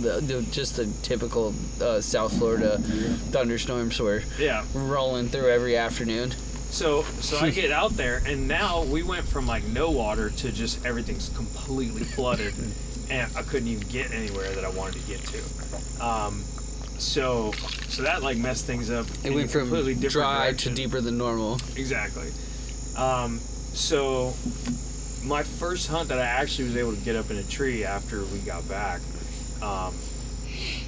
the, 0.02 0.22
the, 0.22 0.42
just 0.52 0.76
the 0.76 0.86
typical 1.04 1.54
uh, 1.82 2.02
South 2.02 2.38
Florida 2.38 2.78
thunderstorms 3.32 4.00
were 4.00 4.24
yeah. 4.40 4.66
rolling 4.74 5.30
through 5.30 5.50
every 5.50 5.78
afternoon. 5.78 6.32
So 6.70 7.04
so 7.22 7.38
I 7.38 7.50
get 7.50 7.72
out 7.72 7.92
there 7.92 8.22
and 8.26 8.48
now 8.48 8.84
we 8.84 9.02
went 9.02 9.26
from 9.26 9.48
like 9.48 9.64
no 9.64 9.90
water 9.90 10.30
to 10.30 10.52
just 10.52 10.86
everything's 10.86 11.30
completely 11.30 12.04
flooded 12.04 12.54
and 13.10 13.32
I 13.38 13.44
couldn't 13.44 13.70
even 13.70 13.88
get 13.88 14.12
anywhere 14.12 14.54
that 14.54 14.66
I 14.66 14.70
wanted 14.70 15.02
to 15.02 15.08
get 15.08 15.22
to. 15.26 16.06
Um, 16.06 16.44
so 16.98 17.54
so 17.88 18.04
that 18.04 18.22
like 18.22 18.38
messed 18.38 18.66
things 18.66 18.90
up. 18.90 19.08
It 19.24 19.34
went 19.34 19.50
from 19.50 19.62
completely 19.62 19.94
different 19.94 20.14
dry 20.14 20.46
direction. 20.48 20.76
to 20.76 20.82
deeper 20.82 21.02
than 21.02 21.18
normal. 21.18 21.56
Exactly. 21.76 22.32
Um, 22.96 23.40
so 23.74 24.34
my 25.24 25.44
first 25.44 25.88
hunt 25.88 26.10
that 26.10 26.20
I 26.20 26.26
actually 26.26 26.66
was 26.66 26.78
able 26.78 26.96
to 26.96 27.02
get 27.02 27.16
up 27.16 27.30
in 27.32 27.38
a 27.38 27.44
tree 27.44 27.84
after 27.84 28.24
we 28.26 28.40
got 28.40 28.68
back, 28.68 29.02
um, 29.62 29.94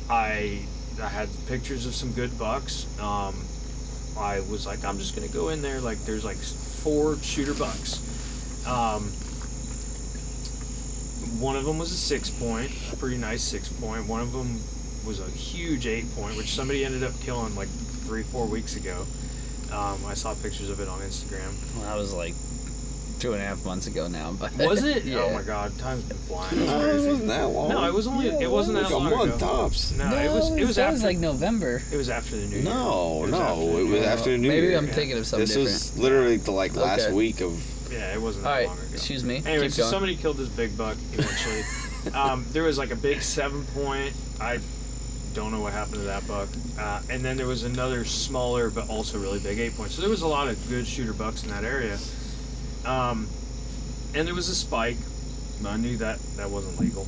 I 0.10 0.62
I 1.02 1.08
had 1.08 1.30
pictures 1.48 1.86
of 1.86 1.96
some 1.96 2.12
good 2.12 2.38
bucks. 2.38 2.86
Um, 3.00 3.36
I 4.18 4.42
was 4.42 4.66
like, 4.66 4.84
I'm 4.84 4.98
just 4.98 5.16
gonna 5.16 5.28
go 5.28 5.50
in 5.50 5.62
there. 5.62 5.80
Like, 5.80 6.00
there's 6.06 6.26
like 6.26 6.38
four 6.38 7.18
shooter 7.18 7.54
bucks. 7.54 8.00
Um, 8.68 9.12
one 11.40 11.56
of 11.56 11.66
them 11.66 11.78
was 11.78 11.92
a 11.92 11.98
six 11.98 12.30
point, 12.30 12.72
a 12.92 12.96
pretty 12.98 13.18
nice 13.18 13.44
six 13.44 13.70
point. 13.70 14.08
One 14.08 14.22
of 14.22 14.34
them 14.34 14.60
was 15.06 15.20
a 15.20 15.30
huge 15.32 15.88
eight 15.88 16.14
point, 16.16 16.36
which 16.36 16.54
somebody 16.54 16.84
ended 16.84 17.04
up 17.04 17.18
killing 17.22 17.56
like 17.56 17.70
three, 17.70 18.24
four 18.24 18.46
weeks 18.46 18.76
ago. 18.76 19.06
Um, 19.72 20.04
I 20.06 20.16
saw 20.16 20.34
pictures 20.34 20.70
of 20.70 20.80
it 20.80 20.90
on 20.90 21.00
Instagram. 21.02 21.54
Well, 21.76 21.86
that 21.86 21.96
was 21.96 22.14
like 22.14 22.34
two 23.20 23.34
and 23.34 23.42
a 23.42 23.46
half 23.46 23.64
months 23.66 23.88
ago 23.88 24.08
now. 24.08 24.32
But 24.32 24.56
Was 24.58 24.84
it? 24.96 25.04
yeah. 25.06 25.20
Oh 25.20 25.34
my 25.34 25.42
god, 25.44 25.78
time's 25.78 26.04
been 26.04 26.18
flying. 26.18 26.66
No, 26.66 26.80
it 26.82 26.96
wasn't 27.08 27.28
that 27.28 27.44
long. 27.50 27.70
No, 27.70 27.84
it 27.86 27.94
was 27.94 28.08
only 28.08 28.28
it 28.30 28.50
wasn't 28.50 28.76
that 28.78 28.84
like 28.86 28.92
long 28.94 29.08
a 29.08 29.16
month 29.16 29.36
ago. 29.36 29.48
tops. 29.48 29.92
No, 29.92 30.06
it 30.18 30.32
was 30.32 30.52
it 30.56 30.66
was 30.66 30.76
that 30.78 30.84
after 30.84 30.94
was 30.94 31.04
like 31.04 31.18
November. 31.18 31.82
it 31.92 31.98
was 31.98 32.10
after 32.10 32.38
the 32.38 32.46
new 32.48 32.56
year. 32.58 32.64
No, 32.66 33.26
no, 33.26 33.26
It 33.26 33.32
was 33.32 33.32
no, 33.32 33.40
after 33.42 33.52
the 33.62 33.88
New 33.88 33.94
Year. 33.96 34.04
after 34.06 34.32
the 34.32 34.38
New 34.38 34.48
Maybe 34.48 34.74
I'm 34.76 34.88
Yeah. 34.88 34.94
thinking 34.94 35.18
of 35.18 35.28
something 35.28 35.42
This 35.44 35.50
different. 35.56 35.66
was 35.74 35.98
literally 35.98 36.38
the 36.38 36.52
like 36.52 36.76
last 36.76 37.06
Okay. 37.08 37.14
week 37.14 37.42
of. 37.42 37.62
Yeah, 37.92 38.14
it 38.14 38.22
wasn't 38.22 38.44
that 38.44 38.52
right, 38.52 38.68
long 38.68 38.78
ago. 38.78 38.88
excuse 38.94 39.24
me. 39.24 39.38
Anyway, 39.46 39.64
Keep 39.66 39.72
so 39.72 39.82
going. 39.84 39.92
somebody 39.92 40.16
killed 40.16 40.38
this 40.38 40.50
big 40.50 40.78
buck 40.78 40.96
eventually. 41.14 41.64
um, 42.14 42.46
there 42.52 42.64
was 42.64 42.78
like 42.78 42.92
a 42.92 42.96
big 42.96 43.22
seven 43.22 43.66
point. 43.74 44.14
I 44.40 44.60
don't 45.34 45.52
know 45.52 45.60
what 45.60 45.74
happened 45.74 45.96
to 45.96 46.02
that 46.02 46.28
buck. 46.28 46.50
Uh, 46.80 47.02
and 47.10 47.24
then 47.26 47.36
there 47.38 47.48
was 47.48 47.64
another 47.64 48.06
smaller 48.06 48.70
but 48.70 48.90
also 48.90 49.20
really 49.20 49.40
big 49.40 49.60
eight 49.60 49.76
point. 49.76 49.92
So 49.92 50.02
there 50.02 50.10
was 50.10 50.22
a 50.22 50.28
lot 50.28 50.48
of 50.48 50.70
good 50.70 50.86
shooter 50.88 51.14
bucks 51.14 51.44
in 51.44 51.50
that 51.50 51.64
area. 51.64 51.98
Um, 52.86 53.28
and 54.14 54.28
there 54.28 54.36
was 54.36 54.50
a 54.50 54.56
spike. 54.56 54.98
I 55.66 55.78
knew 55.78 55.98
that 55.98 56.20
that 56.38 56.50
wasn't 56.50 56.80
legal. 56.80 57.08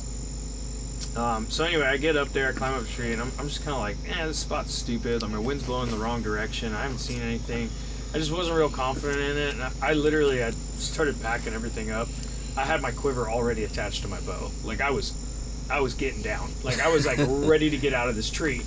Um, 1.16 1.50
so 1.50 1.64
anyway, 1.64 1.86
I 1.86 1.96
get 1.98 2.16
up 2.16 2.28
there, 2.28 2.48
I 2.48 2.52
climb 2.52 2.74
up 2.74 2.82
a 2.82 2.86
tree, 2.86 3.12
and 3.12 3.20
I'm, 3.20 3.30
I'm 3.38 3.48
just 3.48 3.64
kind 3.64 3.74
of 3.74 3.80
like, 3.80 3.96
eh, 4.08 4.26
this 4.26 4.38
spot's 4.38 4.72
stupid. 4.72 5.22
I 5.22 5.26
mean, 5.26 5.44
wind's 5.44 5.64
blowing 5.64 5.90
the 5.90 5.96
wrong 5.96 6.22
direction. 6.22 6.74
I 6.74 6.82
haven't 6.82 6.98
seen 6.98 7.20
anything. 7.20 7.68
I 8.14 8.18
just 8.18 8.32
wasn't 8.32 8.56
real 8.56 8.70
confident 8.70 9.18
in 9.18 9.36
it, 9.36 9.54
and 9.54 9.62
I, 9.62 9.70
I 9.82 9.92
literally 9.94 10.42
I 10.42 10.50
started 10.50 11.20
packing 11.22 11.54
everything 11.54 11.90
up. 11.90 12.08
I 12.56 12.64
had 12.64 12.82
my 12.82 12.90
quiver 12.90 13.30
already 13.30 13.64
attached 13.64 14.02
to 14.02 14.08
my 14.08 14.20
bow. 14.20 14.50
Like 14.64 14.80
I 14.80 14.90
was, 14.90 15.12
I 15.72 15.80
was 15.80 15.94
getting 15.94 16.22
down. 16.22 16.50
Like 16.62 16.80
I 16.80 16.88
was 16.88 17.06
like 17.06 17.18
ready 17.26 17.70
to 17.70 17.76
get 17.78 17.94
out 17.94 18.08
of 18.08 18.14
this 18.16 18.28
tree, 18.30 18.60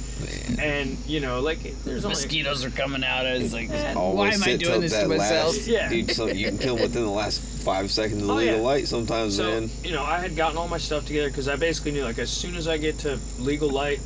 and 0.60 0.98
you 1.06 1.20
know, 1.20 1.40
like 1.40 1.60
there's 1.84 2.04
only 2.04 2.16
Mosquitoes 2.16 2.66
are 2.66 2.72
coming 2.72 3.04
out. 3.04 3.26
It's 3.26 3.54
like, 3.54 3.70
Always 3.96 4.18
why 4.18 4.50
am 4.50 4.56
I 4.56 4.58
doing 4.58 4.82
this 4.82 4.94
to 5.00 5.08
myself? 5.08 5.56
Last, 5.56 5.68
Yeah. 5.68 5.88
Dude, 5.90 6.12
so 6.12 6.26
you 6.28 6.48
can 6.48 6.58
kill 6.58 6.76
within 6.76 7.04
the 7.04 7.10
last 7.10 7.40
five 7.42 7.92
seconds 7.92 8.22
of 8.22 8.28
the 8.28 8.34
Oh, 8.34 8.38
legal 8.38 8.56
yeah. 8.58 8.62
light 8.62 8.88
sometimes, 8.88 9.36
So 9.38 9.44
man. 9.62 9.70
you 9.84 9.92
know, 9.92 10.04
I 10.04 10.20
had 10.20 10.36
gotten 10.36 10.58
all 10.58 10.68
my 10.68 10.78
stuff 10.78 11.06
together 11.06 11.30
because 11.30 11.48
I 11.48 11.56
basically 11.56 11.92
knew 11.92 12.04
like 12.04 12.20
as 12.20 12.30
soon 12.32 12.56
as 12.56 12.68
I 12.68 12.78
get 12.78 13.00
to 13.00 13.20
legal 13.40 13.70
light, 13.70 14.00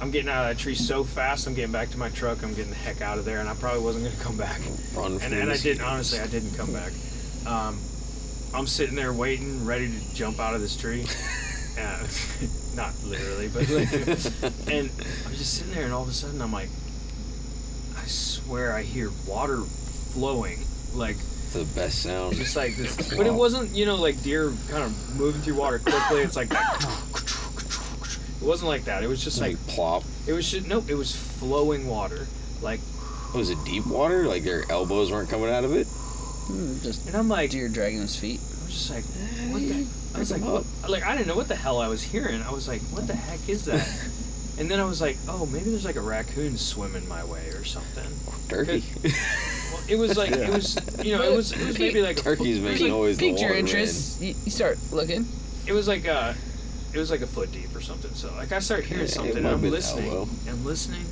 I'm 0.00 0.10
getting 0.10 0.28
out 0.30 0.50
of 0.50 0.56
that 0.56 0.60
tree 0.62 0.74
so 0.74 1.04
fast. 1.04 1.46
I'm 1.46 1.54
getting 1.54 1.72
back 1.72 1.90
to 1.90 1.98
my 1.98 2.08
truck. 2.10 2.42
I'm 2.42 2.54
getting 2.54 2.70
the 2.70 2.76
heck 2.76 3.00
out 3.00 3.18
of 3.18 3.24
there, 3.24 3.40
and 3.40 3.48
I 3.48 3.54
probably 3.54 3.82
wasn't 3.82 4.04
going 4.04 4.16
to 4.16 4.22
come 4.22 4.36
back. 4.36 4.60
Run 4.94 5.12
And, 5.12 5.20
from 5.22 5.32
and 5.32 5.50
I 5.50 5.56
didn't 5.56 5.84
honestly. 5.84 6.18
I 6.20 6.26
didn't 6.26 6.54
come 6.56 6.72
back. 6.72 6.92
Um, 7.46 7.78
I'm 8.54 8.66
sitting 8.66 8.96
there 8.96 9.12
waiting, 9.12 9.64
ready 9.64 9.88
to 9.88 10.14
jump 10.14 10.38
out 10.40 10.54
of 10.54 10.60
this 10.60 10.76
tree. 10.76 11.06
Uh, 11.78 12.06
not 12.76 12.92
literally, 13.04 13.48
but 13.48 13.68
and 14.70 14.90
I'm 15.26 15.32
just 15.34 15.54
sitting 15.54 15.72
there, 15.74 15.84
and 15.84 15.92
all 15.92 16.02
of 16.02 16.08
a 16.08 16.12
sudden 16.12 16.40
I'm 16.42 16.52
like, 16.52 16.68
I 17.96 18.04
swear 18.06 18.72
I 18.74 18.82
hear 18.82 19.10
water 19.26 19.58
flowing, 19.60 20.58
like 20.94 21.16
It's 21.16 21.52
the 21.54 21.64
best 21.74 22.02
sound. 22.02 22.36
just 22.36 22.56
like 22.56 22.76
this. 22.76 23.14
But 23.16 23.26
it 23.26 23.32
wasn't, 23.32 23.70
you 23.70 23.86
know, 23.86 23.96
like 23.96 24.22
deer 24.22 24.52
kind 24.68 24.84
of 24.84 25.16
moving 25.16 25.40
through 25.42 25.54
water 25.56 25.78
quickly. 25.78 26.20
It's 26.20 26.36
like 26.36 26.48
that. 26.50 26.82
It 28.40 28.44
wasn't 28.46 28.68
like 28.68 28.84
that. 28.84 29.02
It 29.02 29.06
was 29.08 29.22
just 29.22 29.40
like 29.40 29.56
like 29.56 29.66
plop. 29.68 30.02
it 30.26 30.32
was 30.32 30.50
just 30.50 30.66
nope. 30.66 30.84
It 30.88 30.94
was 30.96 31.14
flowing 31.14 31.86
water, 31.86 32.26
like, 32.60 32.80
Was 33.34 33.50
it 33.50 33.58
deep 33.64 33.86
water? 33.86 34.26
Like 34.26 34.42
their 34.44 34.70
elbows 34.70 35.10
weren't 35.10 35.30
coming 35.30 35.48
out 35.48 35.64
of 35.64 35.72
it? 35.72 35.86
Hmm, 35.86 36.74
Just 36.82 37.06
and 37.06 37.16
I'm 37.16 37.28
like, 37.28 37.50
deer 37.50 37.68
dragging 37.68 38.00
his 38.00 38.16
feet. 38.16 38.40
I 38.72 38.74
was 38.74 38.88
just 38.88 38.90
like, 38.90 39.52
what 39.52 39.60
the? 39.68 39.86
I 40.14 40.18
was 40.18 40.30
like, 40.30 40.42
what? 40.42 40.64
Like 40.90 41.04
I 41.04 41.14
didn't 41.14 41.28
know 41.28 41.36
what 41.36 41.48
the 41.48 41.54
hell 41.56 41.80
I 41.80 41.88
was 41.88 42.02
hearing. 42.02 42.42
I 42.42 42.50
was 42.50 42.66
like, 42.68 42.80
what 42.92 43.06
the 43.06 43.14
heck 43.14 43.46
is 43.48 43.66
that? 43.66 43.86
and 44.58 44.70
then 44.70 44.80
I 44.80 44.84
was 44.84 45.00
like, 45.00 45.18
oh, 45.28 45.44
maybe 45.46 45.70
there's 45.70 45.84
like 45.84 45.96
a 45.96 46.00
raccoon 46.00 46.56
swimming 46.56 47.06
my 47.08 47.22
way 47.24 47.48
or 47.50 47.64
something. 47.64 48.06
Turkey. 48.48 48.82
Well, 49.72 49.80
it 49.88 49.96
was 49.96 50.18
like 50.18 50.32
it 50.32 50.50
was, 50.50 50.76
you 51.02 51.16
know, 51.16 51.22
it 51.22 51.34
was 51.34 51.52
it 51.52 51.66
was 51.66 51.78
maybe 51.78 52.02
like 52.02 52.18
Turkeys 52.18 52.58
it 52.58 52.62
was 52.62 52.72
make 52.72 52.80
like- 52.82 52.90
noise. 52.90 53.14
in 53.14 53.20
Piqued 53.20 53.40
your 53.40 53.54
interest. 53.54 54.20
You, 54.20 54.34
you 54.44 54.50
start 54.50 54.78
looking. 54.92 55.26
it 55.66 55.72
was 55.72 55.88
like 55.88 56.06
uh 56.06 56.34
it 56.92 56.98
was 56.98 57.10
like 57.10 57.22
a 57.22 57.26
foot 57.26 57.50
deep 57.52 57.74
or 57.74 57.80
something. 57.80 58.12
So 58.14 58.30
like 58.34 58.52
I 58.52 58.58
start 58.58 58.84
hearing 58.84 59.04
Yeah, 59.04 59.08
something 59.08 59.38
and 59.38 59.46
I'm 59.48 59.62
listening 59.62 60.12
and 60.46 60.64
listening 60.64 61.06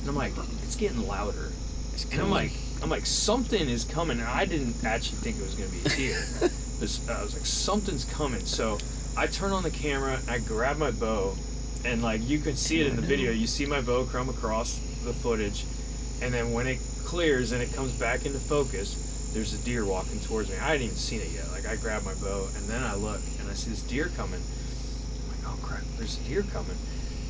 and 0.00 0.08
I'm 0.08 0.14
like, 0.14 0.32
it's 0.62 0.76
getting 0.76 1.04
louder. 1.08 1.50
It's 1.92 2.04
And 2.12 2.22
I'm 2.22 2.30
like 2.30 2.52
I'm 2.82 2.90
like 2.90 3.06
something 3.06 3.68
is 3.68 3.84
coming 3.84 4.18
and 4.18 4.28
I 4.28 4.44
didn't 4.44 4.84
actually 4.84 5.18
think 5.18 5.38
it 5.38 5.42
was 5.42 5.54
gonna 5.54 5.70
be 5.70 5.80
a 5.80 5.88
deer. 5.96 6.50
This- 6.80 7.08
I 7.08 7.22
was 7.22 7.34
like, 7.34 7.46
something's 7.46 8.04
coming. 8.04 8.44
So 8.44 8.78
I 9.16 9.28
turn 9.28 9.52
on 9.52 9.62
the 9.62 9.70
camera 9.70 10.18
and 10.20 10.28
I 10.30 10.38
grab 10.38 10.76
my 10.76 10.90
bow 10.90 11.36
and 11.84 12.02
like 12.02 12.28
you 12.28 12.38
can 12.40 12.56
see 12.56 12.80
it 12.80 12.88
in 12.88 12.96
the 12.96 13.02
video. 13.02 13.30
You 13.30 13.46
see 13.46 13.64
my 13.64 13.80
bow 13.80 14.04
come 14.06 14.28
across 14.28 14.74
the 15.04 15.12
footage 15.12 15.64
and 16.20 16.34
then 16.34 16.52
when 16.52 16.66
it 16.66 16.78
clears 17.04 17.52
and 17.52 17.62
it 17.62 17.72
comes 17.74 17.92
back 17.92 18.26
into 18.26 18.38
focus, 18.40 19.30
there's 19.32 19.54
a 19.54 19.58
deer 19.64 19.84
walking 19.84 20.18
towards 20.20 20.50
me. 20.50 20.56
I 20.56 20.66
hadn't 20.68 20.82
even 20.82 20.96
seen 20.96 21.20
it 21.20 21.28
yet. 21.32 21.48
Like 21.52 21.64
I 21.66 21.76
grab 21.76 22.04
my 22.04 22.14
bow 22.14 22.48
and 22.56 22.68
then 22.68 22.82
I 22.82 22.94
look 22.96 23.20
and 23.40 23.48
I 23.48 23.54
see 23.54 23.70
this 23.70 23.82
deer 23.82 24.10
coming. 24.16 24.40
I'm 24.42 25.28
like, 25.30 25.54
oh 25.54 25.58
crap, 25.64 25.82
there's 25.96 26.18
a 26.18 26.22
deer 26.24 26.42
coming. 26.52 26.76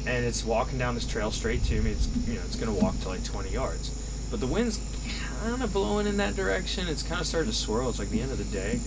And 0.06 0.24
it's 0.24 0.42
walking 0.44 0.78
down 0.78 0.94
this 0.94 1.06
trail 1.06 1.30
straight 1.30 1.62
to 1.64 1.80
me. 1.82 1.92
It's 1.92 2.08
you 2.26 2.34
know, 2.34 2.40
it's 2.46 2.56
gonna 2.56 2.72
walk 2.72 2.98
to 3.00 3.08
like 3.08 3.24
twenty 3.24 3.50
yards. 3.50 3.90
But 4.30 4.40
the 4.40 4.46
wind's 4.46 4.78
kind 5.44 5.62
of 5.62 5.72
blowing 5.72 6.06
in 6.06 6.16
that 6.16 6.34
direction. 6.36 6.88
It's 6.88 7.02
kind 7.02 7.20
of 7.20 7.26
starting 7.26 7.50
to 7.50 7.56
swirl. 7.56 7.88
It's 7.90 7.98
like 7.98 8.08
the 8.10 8.20
end 8.20 8.32
of 8.32 8.38
the 8.38 8.44
day. 8.44 8.80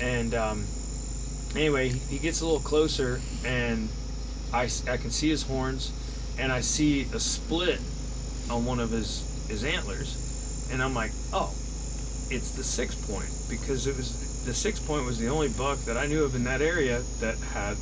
And 0.00 0.34
um, 0.34 0.64
anyway, 1.54 1.88
he 1.90 2.18
gets 2.18 2.40
a 2.40 2.44
little 2.44 2.60
closer, 2.60 3.20
and 3.44 3.88
I, 4.52 4.68
I 4.88 4.96
can 4.96 5.10
see 5.10 5.28
his 5.28 5.42
horns, 5.44 5.92
and 6.38 6.50
I 6.52 6.60
see 6.62 7.02
a 7.14 7.20
split 7.20 7.80
on 8.50 8.64
one 8.64 8.80
of 8.80 8.90
his, 8.90 9.24
his 9.48 9.62
antlers. 9.64 10.20
And 10.72 10.82
I'm 10.82 10.94
like, 10.94 11.12
oh, 11.32 11.54
it's 12.30 12.50
the 12.52 12.64
six 12.64 12.94
point. 12.94 13.28
Because 13.48 13.86
it 13.86 13.96
was 13.96 14.42
the 14.44 14.54
six 14.54 14.80
point 14.80 15.06
was 15.06 15.18
the 15.18 15.28
only 15.28 15.48
buck 15.48 15.78
that 15.84 15.96
I 15.96 16.06
knew 16.06 16.24
of 16.24 16.34
in 16.34 16.44
that 16.44 16.60
area 16.60 17.02
that 17.20 17.36
had 17.38 17.76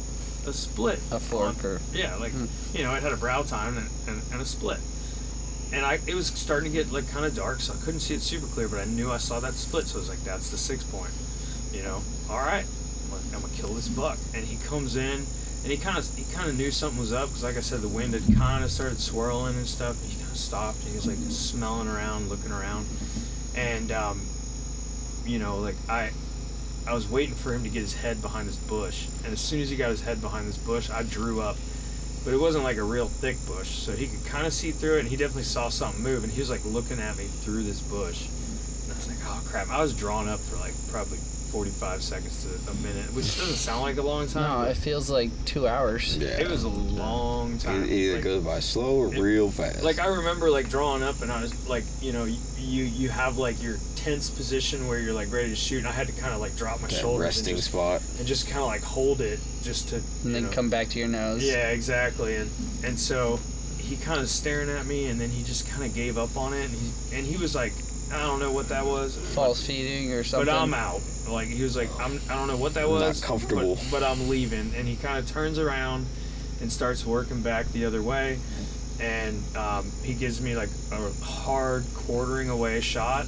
a 0.46 0.52
split. 0.52 0.98
A 1.10 1.18
fork 1.18 1.64
on- 1.64 1.70
or 1.70 1.80
yeah, 1.94 2.16
like 2.16 2.32
Hmm. 2.32 2.44
you 2.76 2.82
know, 2.84 2.94
it 2.94 3.02
had 3.02 3.12
a 3.12 3.16
brow 3.16 3.42
tine 3.42 3.76
and, 3.78 3.88
and, 4.06 4.22
and 4.32 4.40
a 4.42 4.44
split. 4.44 4.78
And 5.72 5.86
I 5.86 5.98
it 6.06 6.14
was 6.14 6.26
starting 6.26 6.70
to 6.70 6.76
get 6.76 6.92
like 6.92 7.08
kind 7.10 7.24
of 7.24 7.34
dark, 7.34 7.60
so 7.60 7.72
I 7.72 7.76
couldn't 7.84 8.00
see 8.00 8.14
it 8.14 8.20
super 8.20 8.46
clear, 8.46 8.68
but 8.68 8.78
I 8.78 8.84
knew 8.84 9.10
I 9.10 9.16
saw 9.16 9.40
that 9.40 9.54
split, 9.54 9.86
so 9.86 9.98
I 9.98 10.00
was 10.00 10.08
like, 10.08 10.22
that's 10.22 10.50
the 10.50 10.58
six 10.58 10.84
point. 10.84 11.12
You 11.72 11.82
know, 11.82 12.02
all 12.28 12.38
right, 12.38 12.66
I'm 13.32 13.40
gonna, 13.40 13.52
kill 13.54 13.70
this 13.70 13.88
buck. 13.88 14.18
And 14.34 14.44
he 14.44 14.56
comes 14.66 14.96
in, 14.96 15.24
and 15.62 15.66
he 15.66 15.78
kind 15.78 15.96
of 15.96 16.14
he 16.14 16.24
kind 16.32 16.50
of 16.50 16.58
knew 16.58 16.70
something 16.70 17.00
was 17.00 17.12
up 17.12 17.28
because, 17.28 17.42
like 17.42 17.56
I 17.56 17.60
said, 17.60 17.80
the 17.80 17.88
wind 17.88 18.12
had 18.12 18.22
kind 18.36 18.62
of 18.62 18.70
started 18.70 19.00
swirling 19.00 19.56
and 19.56 19.66
stuff. 19.66 20.00
And 20.02 20.10
he 20.10 20.18
kind 20.18 20.30
of 20.30 20.36
stopped, 20.36 20.78
and 20.80 20.88
he 20.88 20.96
was 20.96 21.06
like 21.06 21.16
smelling 21.30 21.88
around, 21.88 22.28
looking 22.28 22.52
around, 22.52 22.86
and 23.56 23.90
um, 23.92 24.20
you 25.24 25.38
know, 25.38 25.58
like 25.58 25.76
I. 25.88 26.10
I 26.84 26.94
was 26.94 27.08
waiting 27.08 27.36
for 27.36 27.54
him 27.54 27.62
to 27.62 27.68
get 27.68 27.78
his 27.78 27.94
head 27.94 28.20
behind 28.20 28.48
this 28.48 28.56
bush, 28.56 29.06
and 29.22 29.32
as 29.32 29.40
soon 29.40 29.60
as 29.60 29.70
he 29.70 29.76
got 29.76 29.90
his 29.90 30.02
head 30.02 30.20
behind 30.20 30.48
this 30.48 30.58
bush, 30.58 30.90
I 30.90 31.04
drew 31.04 31.40
up 31.40 31.56
but 32.24 32.32
it 32.32 32.40
wasn't 32.40 32.64
like 32.64 32.76
a 32.76 32.82
real 32.82 33.08
thick 33.08 33.36
bush, 33.46 33.68
so 33.68 33.92
he 33.92 34.06
could 34.06 34.24
kind 34.24 34.46
of 34.46 34.52
see 34.52 34.70
through 34.70 34.96
it, 34.96 35.00
and 35.00 35.08
he 35.08 35.16
definitely 35.16 35.42
saw 35.42 35.68
something 35.68 36.02
move, 36.02 36.24
and 36.24 36.32
he 36.32 36.40
was 36.40 36.50
like 36.50 36.64
looking 36.64 37.00
at 37.00 37.16
me 37.16 37.24
through 37.24 37.62
this 37.62 37.80
bush, 37.80 38.28
and 38.84 38.92
I 38.92 38.96
was 38.96 39.08
like, 39.08 39.18
oh 39.24 39.42
crap! 39.46 39.68
I 39.70 39.80
was 39.80 39.94
drawn 39.94 40.28
up 40.28 40.40
for 40.40 40.56
like 40.56 40.74
probably 40.90 41.18
45 41.56 42.02
seconds 42.02 42.44
to 42.44 42.70
a 42.70 42.74
minute, 42.76 43.12
which 43.12 43.36
doesn't 43.38 43.56
sound 43.56 43.82
like 43.82 43.98
a 43.98 44.02
long 44.02 44.26
time. 44.26 44.62
No, 44.64 44.70
it 44.70 44.76
feels 44.78 45.10
like 45.10 45.30
two 45.44 45.68
hours. 45.68 46.16
Yeah. 46.16 46.28
it 46.40 46.48
was 46.48 46.62
a 46.64 46.68
long 46.68 47.58
time. 47.58 47.84
It 47.84 47.90
either 47.92 48.14
Like- 48.14 48.24
goes 48.24 48.42
by 48.44 48.60
slow 48.60 48.94
or 48.96 49.14
it- 49.14 49.20
real 49.20 49.50
fast. 49.50 49.82
like 49.82 49.98
I 49.98 50.06
remember 50.06 50.50
like 50.50 50.70
drawing 50.70 51.02
up 51.02 51.20
and 51.20 51.30
I 51.30 51.42
was 51.42 51.52
like 51.68 51.84
you 52.00 52.12
know 52.12 52.24
you 52.24 52.84
you 52.84 53.10
have 53.10 53.36
like 53.36 53.62
your 53.62 53.76
tense 53.96 54.30
position 54.30 54.88
where 54.88 54.98
you're 54.98 55.12
like 55.12 55.30
ready 55.30 55.50
to 55.50 55.56
shoot 55.56 55.78
and 55.78 55.86
I 55.86 55.92
had 55.92 56.06
to 56.06 56.12
kind 56.14 56.32
of 56.32 56.40
like 56.40 56.56
drop 56.56 56.80
my 56.80 56.88
that 56.88 56.96
shoulders 56.98 57.20
resting 57.26 57.50
and 57.52 57.58
just, 57.58 57.68
spot. 57.68 58.00
and 58.18 58.26
just 58.26 58.46
kind 58.48 58.60
of 58.60 58.66
like 58.68 58.82
hold 58.82 59.20
it 59.20 59.38
just 59.62 59.90
to 59.90 59.96
And 60.24 60.34
then 60.34 60.44
know, 60.44 60.50
come 60.50 60.70
back 60.70 60.88
to 60.90 60.98
your 60.98 61.08
nose. 61.08 61.44
yeah 61.44 61.68
exactly 61.68 62.36
and 62.36 62.50
and 62.82 62.98
so 62.98 63.38
he 63.78 63.96
kind 63.96 64.20
of 64.22 64.28
staring 64.30 64.70
at 64.70 64.86
me 64.86 65.06
and 65.06 65.20
then 65.20 65.28
he 65.28 65.42
just 65.42 65.68
kind 65.68 65.84
of 65.84 65.94
gave 65.94 66.16
up 66.16 66.34
on 66.36 66.54
it 66.54 66.64
and 66.64 66.74
he 66.74 66.90
and 67.16 67.26
he 67.26 67.36
was 67.36 67.54
like 67.54 67.74
I 68.12 68.26
don't 68.26 68.40
know 68.40 68.52
what 68.52 68.68
that 68.68 68.84
was 68.84 69.16
False 69.34 69.66
feeding 69.66 70.12
or 70.12 70.22
something. 70.24 70.46
but 70.46 70.60
I'm 70.60 70.74
out 70.74 71.00
like 71.28 71.48
he 71.48 71.62
was 71.62 71.76
like 71.76 71.88
I'm 72.00 72.20
I 72.30 72.34
don't 72.34 72.48
know 72.48 72.56
what 72.56 72.74
that 72.74 72.88
was. 72.88 73.00
Not 73.00 73.08
was 73.08 73.20
comfortable. 73.24 73.76
but, 73.76 74.00
but 74.00 74.02
I'm 74.02 74.28
leaving 74.28 74.74
and 74.76 74.86
he 74.86 74.96
kind 74.96 75.18
of 75.18 75.28
turns 75.28 75.58
around 75.58 76.06
and 76.60 76.70
starts 76.70 77.04
working 77.06 77.42
back 77.42 77.66
the 77.68 77.84
other 77.84 78.02
way 78.02 78.38
and 79.00 79.42
um, 79.56 79.90
he 80.02 80.14
gives 80.14 80.40
me 80.40 80.54
like 80.56 80.70
a 80.92 81.10
hard 81.24 81.84
quartering 81.94 82.50
away 82.50 82.80
shot. 82.80 83.26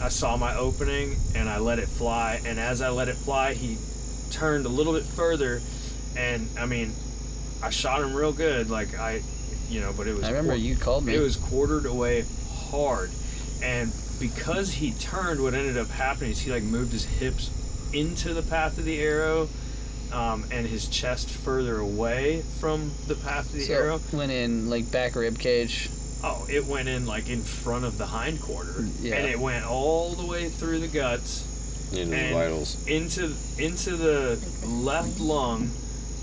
I 0.00 0.08
saw 0.08 0.36
my 0.36 0.56
opening 0.56 1.16
and 1.34 1.48
I 1.48 1.58
let 1.58 1.78
it 1.78 1.88
fly, 1.88 2.40
and 2.46 2.58
as 2.58 2.80
I 2.80 2.88
let 2.90 3.08
it 3.08 3.16
fly, 3.16 3.54
he 3.54 3.76
turned 4.30 4.66
a 4.66 4.68
little 4.68 4.92
bit 4.92 5.04
further, 5.04 5.60
and 6.16 6.48
I 6.58 6.66
mean, 6.66 6.92
I 7.62 7.70
shot 7.70 8.00
him 8.02 8.14
real 8.14 8.32
good. 8.32 8.70
Like 8.70 8.98
I, 8.98 9.22
you 9.68 9.80
know, 9.80 9.92
but 9.96 10.06
it 10.06 10.14
was. 10.14 10.24
I 10.24 10.28
remember 10.28 10.52
quar- 10.52 10.58
you 10.58 10.76
called 10.76 11.04
me. 11.04 11.14
It 11.14 11.20
was 11.20 11.36
quartered 11.36 11.86
away 11.86 12.24
hard, 12.70 13.10
and 13.62 13.92
because 14.20 14.74
he 14.74 14.92
turned, 14.92 15.42
what 15.42 15.54
ended 15.54 15.76
up 15.78 15.88
happening 15.88 16.30
is 16.30 16.40
he 16.40 16.52
like 16.52 16.62
moved 16.62 16.92
his 16.92 17.04
hips 17.04 17.50
into 17.92 18.32
the 18.34 18.42
path 18.42 18.78
of 18.78 18.84
the 18.84 19.00
arrow. 19.00 19.48
Um, 20.12 20.44
and 20.50 20.66
his 20.66 20.88
chest 20.88 21.30
further 21.30 21.78
away 21.78 22.42
from 22.58 22.90
the 23.06 23.14
path 23.14 23.46
of 23.46 23.52
the 23.52 23.60
so 23.60 23.74
arrow. 23.74 24.00
went 24.12 24.32
in 24.32 24.68
like 24.68 24.90
back 24.90 25.14
rib 25.14 25.38
cage. 25.38 25.88
Oh, 26.24 26.44
it 26.50 26.64
went 26.66 26.88
in 26.88 27.06
like 27.06 27.30
in 27.30 27.42
front 27.42 27.84
of 27.84 27.96
the 27.96 28.06
hind 28.06 28.40
quarter, 28.42 28.88
Yeah. 29.00 29.14
and 29.14 29.30
it 29.30 29.38
went 29.38 29.64
all 29.64 30.14
the 30.14 30.26
way 30.26 30.48
through 30.48 30.80
the 30.80 30.88
guts 30.88 31.44
Into 31.92 32.10
the 32.10 32.32
vitals. 32.32 32.76
into 32.88 33.34
into 33.56 33.96
the 33.96 34.36
left 34.66 35.20
lung, 35.20 35.70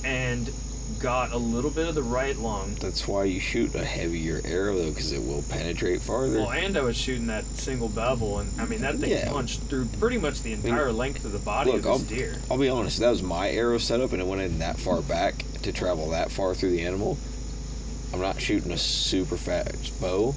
and 0.03 0.51
got 0.99 1.31
a 1.31 1.37
little 1.37 1.69
bit 1.69 1.87
of 1.87 1.95
the 1.95 2.03
right 2.03 2.35
lung. 2.37 2.75
That's 2.79 3.07
why 3.07 3.25
you 3.25 3.39
shoot 3.39 3.73
a 3.75 3.83
heavier 3.83 4.41
arrow 4.43 4.75
though, 4.77 4.89
because 4.89 5.11
it 5.11 5.23
will 5.25 5.43
penetrate 5.43 6.01
farther. 6.01 6.39
Well, 6.39 6.51
and 6.51 6.77
I 6.77 6.81
was 6.81 6.97
shooting 6.97 7.27
that 7.27 7.45
single 7.45 7.89
bevel, 7.89 8.39
and 8.39 8.49
I 8.59 8.65
mean 8.65 8.81
that 8.81 8.97
thing 8.97 9.11
Yeah. 9.11 9.31
punched 9.31 9.61
through 9.63 9.85
pretty 9.99 10.17
much 10.17 10.41
the 10.41 10.53
entire 10.53 10.91
length 10.91 11.25
of 11.25 11.31
the 11.31 11.39
body 11.39 11.71
look, 11.71 11.85
of 11.85 12.07
this 12.07 12.17
deer. 12.17 12.35
I'll 12.49 12.57
be 12.57 12.69
honest, 12.69 12.99
that 12.99 13.09
was 13.09 13.21
my 13.23 13.49
arrow 13.49 13.77
setup, 13.77 14.11
and 14.13 14.21
it 14.21 14.27
went 14.27 14.41
in 14.41 14.59
that 14.59 14.79
far 14.79 15.01
back 15.01 15.43
to 15.63 15.71
travel 15.71 16.09
that 16.11 16.31
far 16.31 16.53
through 16.55 16.71
the 16.71 16.81
animal. 16.81 17.17
I'm 18.13 18.21
not 18.21 18.39
shooting 18.41 18.71
a 18.71 18.77
super 18.77 19.37
fast 19.37 19.99
bow, 19.99 20.33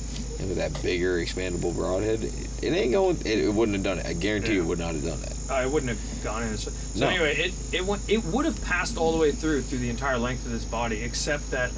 with 0.49 0.57
that 0.59 0.81
bigger 0.83 1.19
expandable 1.19 1.75
broadhead, 1.75 2.25
it, 2.25 2.33
it 2.63 2.73
ain't 2.73 2.93
going. 2.93 3.17
It, 3.25 3.39
it 3.41 3.53
wouldn't 3.53 3.77
have 3.77 3.85
done 3.85 3.99
it. 3.99 4.07
I 4.07 4.13
guarantee 4.13 4.53
you, 4.55 4.59
Yeah. 4.59 4.65
it 4.65 4.69
would 4.69 4.79
not 4.79 4.95
have 4.95 5.05
done 5.05 5.21
that. 5.21 5.35
I 5.51 5.67
wouldn't 5.67 5.91
have 5.91 6.25
gone 6.25 6.43
in. 6.45 6.57
So, 6.59 6.71
so 6.71 7.01
No. 7.01 7.09
anyway, 7.09 7.37
it 7.37 7.55
it 7.73 7.85
went, 7.85 8.03
it 8.09 8.25
would 8.25 8.45
have 8.45 8.63
passed 8.65 8.97
all 8.97 9.13
the 9.13 9.19
way 9.19 9.33
through 9.33 9.63
through 9.63 9.79
the 9.79 9.91
entire 9.91 10.19
length 10.19 10.45
of 10.47 10.53
this 10.53 10.65
body, 10.65 11.03
except 11.03 11.51
that 11.51 11.71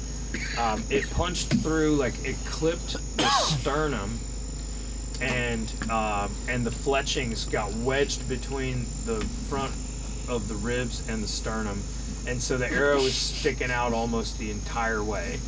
um, 0.57 0.83
it 0.89 1.09
punched 1.11 1.53
through 1.61 1.95
like 1.95 2.13
it 2.25 2.35
clipped 2.45 2.93
the 3.17 3.29
sternum, 3.29 4.19
and 5.21 5.71
um, 5.89 6.31
and 6.47 6.65
the 6.65 6.71
fletchings 6.71 7.45
got 7.45 7.73
wedged 7.73 8.27
between 8.29 8.85
the 9.05 9.21
front 9.49 9.71
of 10.27 10.47
the 10.47 10.55
ribs 10.55 11.07
and 11.09 11.23
the 11.23 11.27
sternum, 11.27 11.81
and 12.27 12.41
so 12.41 12.57
the 12.57 12.69
arrow 12.71 12.99
is 12.99 13.13
sticking 13.15 13.71
out 13.71 13.93
almost 13.93 14.37
the 14.39 14.51
entire 14.51 15.03
way. 15.03 15.39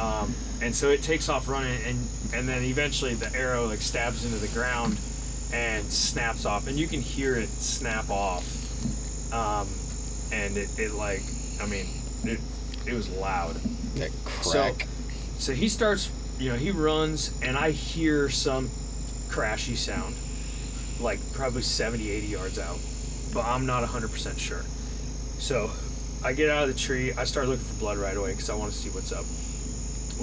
Um, 0.00 0.34
and 0.62 0.74
so 0.74 0.90
it 0.90 1.02
takes 1.02 1.28
off 1.28 1.48
running, 1.48 1.78
and 1.84 1.98
and 2.32 2.48
then 2.48 2.62
eventually 2.62 3.14
the 3.14 3.34
arrow 3.36 3.66
like 3.66 3.80
stabs 3.80 4.24
into 4.24 4.38
the 4.38 4.48
ground 4.48 4.98
and 5.52 5.84
snaps 5.92 6.44
off, 6.44 6.66
and 6.66 6.78
you 6.78 6.86
can 6.86 7.00
hear 7.00 7.36
it 7.36 7.48
snap 7.48 8.08
off. 8.10 8.44
Um, 9.32 9.68
and 10.32 10.56
it, 10.56 10.68
it 10.78 10.92
like, 10.92 11.22
I 11.60 11.66
mean, 11.66 11.86
it 12.24 12.40
it 12.86 12.94
was 12.94 13.08
loud. 13.10 13.56
That 13.96 14.10
crack. 14.24 14.86
So 15.38 15.52
he 15.52 15.68
starts, 15.68 16.10
you 16.38 16.50
know, 16.50 16.56
he 16.56 16.70
runs, 16.70 17.36
and 17.42 17.56
I 17.56 17.70
hear 17.70 18.28
some 18.28 18.68
crashy 19.28 19.76
sound, 19.76 20.14
like 21.00 21.18
probably 21.32 21.62
70, 21.62 22.08
80 22.10 22.26
yards 22.26 22.58
out, 22.58 22.78
but 23.34 23.44
I'm 23.44 23.66
not 23.66 23.82
100% 23.86 24.38
sure. 24.38 24.62
So 25.38 25.70
I 26.24 26.32
get 26.32 26.48
out 26.48 26.68
of 26.68 26.72
the 26.72 26.78
tree, 26.78 27.12
I 27.12 27.24
start 27.24 27.48
looking 27.48 27.64
for 27.64 27.78
blood 27.80 27.98
right 27.98 28.16
away 28.16 28.30
because 28.30 28.50
I 28.50 28.54
want 28.54 28.72
to 28.72 28.78
see 28.78 28.90
what's 28.90 29.12
up. 29.12 29.24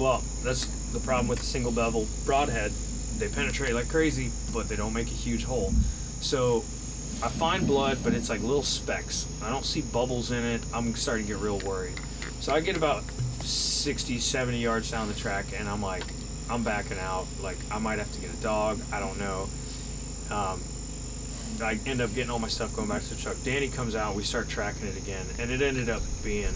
Well, 0.00 0.22
that's 0.42 0.64
the 0.92 1.00
problem 1.00 1.28
with 1.28 1.38
the 1.38 1.44
single 1.44 1.72
bevel 1.72 2.06
broadhead. 2.24 2.72
They 3.18 3.28
penetrate 3.28 3.74
like 3.74 3.88
crazy, 3.88 4.30
but 4.52 4.68
they 4.68 4.76
don't 4.76 4.94
make 4.94 5.08
a 5.08 5.14
huge 5.14 5.44
hole. 5.44 5.72
So 6.20 6.64
I 7.22 7.28
find 7.28 7.66
blood, 7.66 7.98
but 8.02 8.14
it's 8.14 8.30
like 8.30 8.40
little 8.40 8.62
specks. 8.62 9.26
I 9.42 9.50
don't 9.50 9.64
see 9.64 9.82
bubbles 9.82 10.30
in 10.30 10.44
it. 10.44 10.62
I'm 10.72 10.94
starting 10.94 11.26
to 11.26 11.32
get 11.32 11.40
real 11.40 11.58
worried. 11.58 12.00
So 12.40 12.54
I 12.54 12.60
get 12.60 12.76
about 12.76 13.04
60, 13.42 14.18
70 14.18 14.58
yards 14.58 14.90
down 14.90 15.08
the 15.08 15.14
track, 15.14 15.46
and 15.58 15.68
I'm 15.68 15.82
like, 15.82 16.04
I'm 16.48 16.62
backing 16.62 16.98
out. 16.98 17.26
Like, 17.42 17.58
I 17.70 17.78
might 17.78 17.98
have 17.98 18.10
to 18.12 18.20
get 18.20 18.32
a 18.32 18.36
dog. 18.38 18.80
I 18.90 19.00
don't 19.00 19.18
know. 19.18 19.48
Um, 20.30 20.62
I 21.62 21.78
end 21.84 22.00
up 22.00 22.14
getting 22.14 22.30
all 22.30 22.38
my 22.38 22.48
stuff 22.48 22.74
going 22.74 22.88
back 22.88 23.02
to 23.02 23.14
the 23.14 23.20
truck. 23.20 23.36
Danny 23.44 23.68
comes 23.68 23.94
out. 23.94 24.14
We 24.14 24.22
start 24.22 24.48
tracking 24.48 24.86
it 24.86 24.96
again, 24.96 25.26
and 25.38 25.50
it 25.50 25.60
ended 25.60 25.90
up 25.90 26.02
being 26.24 26.52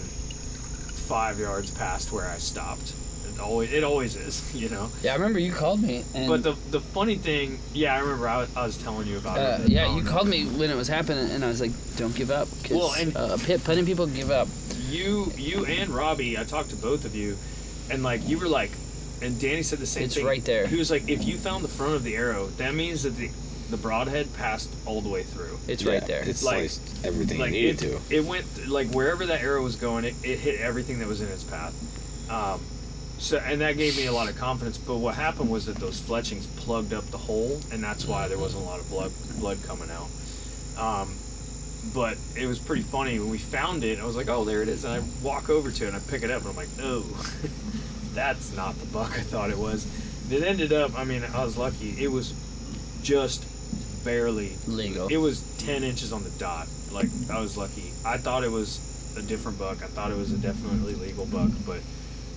five 1.05 1.39
yards 1.39 1.69
past 1.69 2.11
where 2.11 2.27
I 2.27 2.39
stopped. 2.39 2.93
It 3.35 3.41
always, 3.41 3.71
it 3.73 3.83
always 3.83 4.15
is, 4.15 4.53
you 4.61 4.69
know. 4.69 4.89
Yeah, 5.03 5.11
I 5.11 5.15
remember 5.15 5.39
you 5.39 5.51
called 5.51 5.81
me. 5.81 6.03
And, 6.13 6.27
But 6.27 6.43
the 6.43 6.53
the 6.71 6.79
funny 6.79 7.15
thing, 7.15 7.59
yeah, 7.73 7.95
I 7.95 7.99
remember 7.99 8.27
I 8.27 8.37
was, 8.37 8.55
I 8.55 8.65
was 8.65 8.77
telling 8.77 9.07
you 9.07 9.17
about 9.17 9.37
uh, 9.37 9.63
it. 9.63 9.69
yeah, 9.69 9.95
you 9.95 10.03
called 10.03 10.27
me 10.27 10.45
when 10.45 10.69
it 10.69 10.75
was 10.75 10.87
happening, 10.87 11.29
and 11.31 11.43
I 11.43 11.47
was 11.47 11.59
like, 11.61 11.71
"Don't 11.97 12.15
give 12.15 12.31
up." 12.31 12.47
'cause, 12.63 12.71
Well, 12.71 12.93
and- 12.97 13.15
uh, 13.15 13.37
pit, 13.37 13.63
plenty 13.63 13.81
of 13.81 13.87
people 13.87 14.07
give 14.07 14.31
up. 14.31 14.47
you 14.89 15.31
you 15.37 15.65
and 15.65 15.89
Robbie, 15.89 16.37
I 16.37 16.43
talked 16.43 16.69
to 16.69 16.75
both 16.75 17.05
of 17.05 17.15
you, 17.15 17.37
and 17.89 18.03
like 18.03 18.27
you 18.27 18.37
were 18.39 18.47
like, 18.47 18.71
and 19.21 19.39
Danny 19.39 19.63
said 19.63 19.79
the 19.79 19.85
same 19.85 20.03
It's 20.03 20.15
thing. 20.15 20.23
It's 20.23 20.27
right 20.27 20.45
there. 20.45 20.67
He 20.67 20.77
was 20.77 20.89
like, 20.91 21.09
if 21.09 21.25
you 21.25 21.37
found 21.37 21.63
the 21.63 21.67
front 21.69 21.93
of 21.95 22.03
the 22.03 22.15
arrow, 22.15 22.47
that 22.57 22.73
means 22.73 23.03
that 23.03 23.17
the 23.17 23.29
the 23.71 23.77
broadhead 23.77 24.31
passed 24.37 24.69
all 24.85 25.01
the 25.01 25.09
way 25.09 25.23
through. 25.23 25.57
It's 25.67 25.81
Yeah, 25.81 25.93
right 25.93 26.05
there. 26.05 26.21
It 26.21 26.27
Like- 26.27 26.35
sliced 26.69 26.81
everything 27.03 27.39
like 27.39 27.49
it 27.49 27.53
needed 27.53 27.81
it, 27.83 27.99
to. 28.09 28.15
it 28.15 28.23
went 28.23 28.45
like 28.69 28.87
wherever 28.91 29.25
that 29.25 29.41
arrow 29.41 29.63
was 29.63 29.75
going, 29.75 30.05
it, 30.05 30.13
it 30.23 30.37
hit 30.39 30.59
everything 30.61 30.99
that 30.99 31.07
was 31.07 31.19
in 31.19 31.27
its 31.29 31.43
path. 31.43 31.73
Um, 32.29 32.61
so 33.17 33.37
and 33.37 33.61
that 33.61 33.77
gave 33.77 33.97
me 33.97 34.05
a 34.05 34.11
lot 34.11 34.29
of 34.29 34.37
confidence. 34.37 34.77
But 34.77 34.97
what 34.97 35.15
happened 35.15 35.49
was 35.49 35.65
that 35.65 35.77
those 35.77 35.99
fletchings 35.99 36.47
plugged 36.47 36.93
up 36.93 37.05
the 37.05 37.17
hole, 37.17 37.59
and 37.71 37.83
that's 37.83 38.05
why 38.05 38.27
there 38.27 38.37
wasn't 38.37 38.63
a 38.63 38.65
lot 38.65 38.79
of 38.79 38.89
blood 38.89 39.11
blood 39.39 39.57
coming 39.63 39.89
out. 39.89 40.09
Um, 40.77 41.15
but 41.93 42.17
it 42.35 42.47
was 42.47 42.59
pretty 42.59 42.81
funny 42.81 43.19
when 43.19 43.29
we 43.29 43.37
found 43.37 43.83
it. 43.83 43.99
I 43.99 44.05
was 44.05 44.15
like, 44.15 44.29
"Oh, 44.29 44.43
there 44.43 44.61
it 44.61 44.69
is!" 44.69 44.83
And 44.85 44.93
I 44.93 45.03
walk 45.23 45.49
over 45.49 45.71
to 45.71 45.83
it 45.85 45.87
and 45.87 45.95
I 45.95 45.99
pick 45.99 46.23
it 46.23 46.31
up, 46.31 46.41
and 46.41 46.49
I'm 46.49 46.55
like, 46.55 46.75
"No, 46.77 47.01
that's 48.13 48.55
not 48.55 48.75
the 48.79 48.85
buck 48.87 49.11
I 49.13 49.21
thought 49.21 49.49
it 49.49 49.57
was." 49.57 49.85
It 50.31 50.43
ended 50.43 50.73
up. 50.73 50.97
I 50.97 51.03
mean, 51.03 51.23
I 51.23 51.43
was 51.43 51.57
lucky. 51.57 51.95
It 51.99 52.11
was 52.11 52.33
just 53.03 53.45
barely 54.03 54.53
Legal. 54.67 55.07
it 55.07 55.17
was 55.17 55.41
10 55.59 55.83
inches 55.83 56.13
on 56.13 56.23
the 56.23 56.29
dot. 56.31 56.67
Like, 56.91 57.07
I 57.29 57.39
was 57.39 57.57
lucky. 57.57 57.91
I 58.05 58.17
thought 58.17 58.43
it 58.43 58.51
was 58.51 58.79
a 59.17 59.21
different 59.21 59.59
buck. 59.59 59.83
I 59.83 59.87
thought 59.87 60.11
it 60.11 60.17
was 60.17 60.31
a 60.31 60.37
definitely 60.37 60.93
legal 60.95 61.25
buck, 61.25 61.49
but 61.65 61.79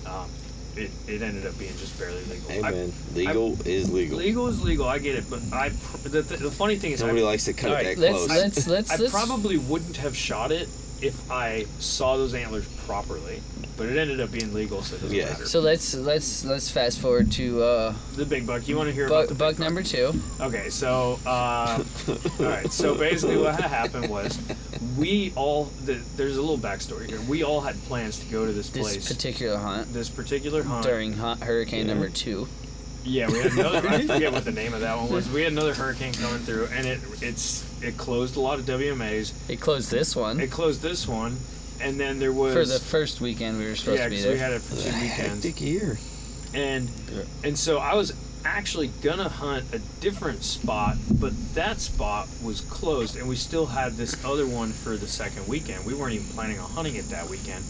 um, 0.05 0.29
it, 0.75 0.91
it 1.07 1.21
ended 1.21 1.45
up 1.45 1.57
being 1.59 1.75
just 1.77 1.97
barely 1.99 2.23
legal. 2.25 2.49
Hey 2.49 2.61
I- 2.63 2.71
man, 2.71 2.93
legal 3.13 3.57
is 3.67 3.91
legal. 3.91 4.17
legal 4.17 4.47
is 4.47 4.61
legal. 4.61 4.87
I 4.87 4.99
get 4.99 5.15
it, 5.15 5.25
but 5.29 5.41
I 5.51 5.69
the, 6.03 6.21
the, 6.21 6.37
the 6.37 6.51
funny 6.51 6.75
thing 6.77 6.91
is, 6.91 7.01
Nobody 7.01 7.21
I, 7.21 7.25
likes 7.25 7.45
to 7.45 7.53
cut 7.53 7.71
it 7.71 7.73
right, 7.73 7.97
that 7.97 7.99
let's 7.99 8.25
close. 8.25 8.29
let's 8.29 8.67
let's 8.67 8.91
I 8.91 8.95
let's. 8.97 9.11
probably 9.11 9.57
wouldn't 9.57 9.97
have 9.97 10.15
shot 10.15 10.51
it 10.51 10.67
if 11.01 11.31
I 11.31 11.65
saw 11.79 12.17
those 12.17 12.33
antlers 12.33 12.67
properly, 12.85 13.41
but 13.77 13.87
it 13.87 13.97
ended 13.97 14.19
up 14.19 14.31
being 14.33 14.53
legal, 14.53 14.81
so 14.81 14.97
it 14.97 15.01
doesn't 15.01 15.15
Yeah. 15.17 15.25
matter. 15.29 15.45
so 15.45 15.61
let's 15.61 15.93
let's 15.95 16.43
let's 16.43 16.69
fast 16.69 16.99
forward 16.99 17.31
to 17.33 17.63
uh, 17.63 17.93
the 18.15 18.25
big 18.25 18.45
buck. 18.45 18.67
You 18.67 18.75
want 18.75 18.89
to 18.89 18.93
hear 18.93 19.05
about 19.05 19.21
buck, 19.21 19.27
the 19.29 19.33
big 19.35 19.39
buck 19.57 19.59
number 19.59 19.81
two. 19.81 20.13
Okay, 20.41 20.69
so 20.69 21.17
uh, 21.25 21.81
all 22.39 22.45
right. 22.45 22.71
So 22.73 22.95
basically, 22.95 23.37
what 23.37 23.59
happened 23.61 24.09
was 24.09 24.37
we 24.97 25.33
all 25.35 25.65
the, 25.85 25.93
there's 26.15 26.37
a 26.37 26.41
little 26.41 26.57
backstory 26.57 27.07
here. 27.07 27.19
We 27.21 27.43
all 27.43 27.61
had 27.61 27.75
plans 27.83 28.19
to 28.19 28.25
go 28.31 28.45
to 28.45 28.51
this 28.53 28.69
place. 28.69 28.95
This 28.95 29.07
place, 29.07 29.13
particular 29.17 29.57
hunt 29.57 29.91
this 29.93 30.09
particular 30.09 30.63
hunt. 30.63 30.85
during 30.85 31.13
hu- 31.13 31.35
hurricane 31.35 31.87
Yeah. 31.87 31.93
number 31.93 32.09
two. 32.09 32.47
Yeah, 33.03 33.27
we 33.31 33.39
had 33.39 33.53
another. 33.53 33.87
I 33.87 34.01
forget 34.07 34.31
what 34.31 34.43
the 34.45 34.51
name 34.51 34.73
of 34.73 34.81
that 34.81 34.97
one 34.97 35.09
was. 35.09 35.29
We 35.29 35.41
had 35.43 35.51
another 35.53 35.73
hurricane 35.73 36.13
coming 36.13 36.39
through, 36.39 36.67
and 36.73 36.85
it 36.85 36.99
it's 37.21 37.63
it 37.81 37.97
closed 37.97 38.35
a 38.35 38.41
lot 38.41 38.59
of 38.59 38.65
WMAs. 38.65 39.33
It 39.49 39.59
closed 39.61 39.89
this 39.89 40.15
one 40.15 40.39
It 40.39 40.51
closed 40.51 40.81
this 40.81 41.07
one, 41.07 41.37
and 41.81 41.99
then 41.99 42.19
there 42.19 42.33
was 42.33 42.53
for 42.53 42.65
the 42.65 42.79
first 42.79 43.21
weekend 43.21 43.57
we 43.57 43.65
were 43.65 43.75
supposed 43.75 43.99
yeah, 43.99 44.03
to 44.05 44.09
be 44.09 44.15
because 44.17 44.23
there. 44.25 44.33
we 44.33 44.39
had 44.39 44.51
it 44.53 44.61
for 44.61 44.75
two 44.75 44.99
weekends. 45.01 45.43
Hectic 45.45 45.61
year. 45.61 45.97
and 46.53 46.89
and 47.43 47.57
so 47.57 47.77
I 47.79 47.95
was 47.95 48.11
actually 48.45 48.87
gonna 49.01 49.29
hunt 49.29 49.65
a 49.73 49.79
different 50.01 50.43
spot, 50.43 50.97
but 51.11 51.33
that 51.55 51.79
spot 51.79 52.27
was 52.43 52.61
closed, 52.61 53.15
and 53.15 53.27
we 53.27 53.35
still 53.35 53.65
had 53.67 53.93
this 53.97 54.23
other 54.25 54.45
one 54.47 54.71
for 54.71 54.95
the 54.97 55.07
second 55.07 55.47
weekend. 55.47 55.85
We 55.85 55.93
weren't 55.93 56.13
even 56.13 56.27
planning 56.27 56.59
on 56.59 56.69
hunting 56.69 56.95
it 56.95 57.09
that 57.09 57.29
weekend. 57.29 57.63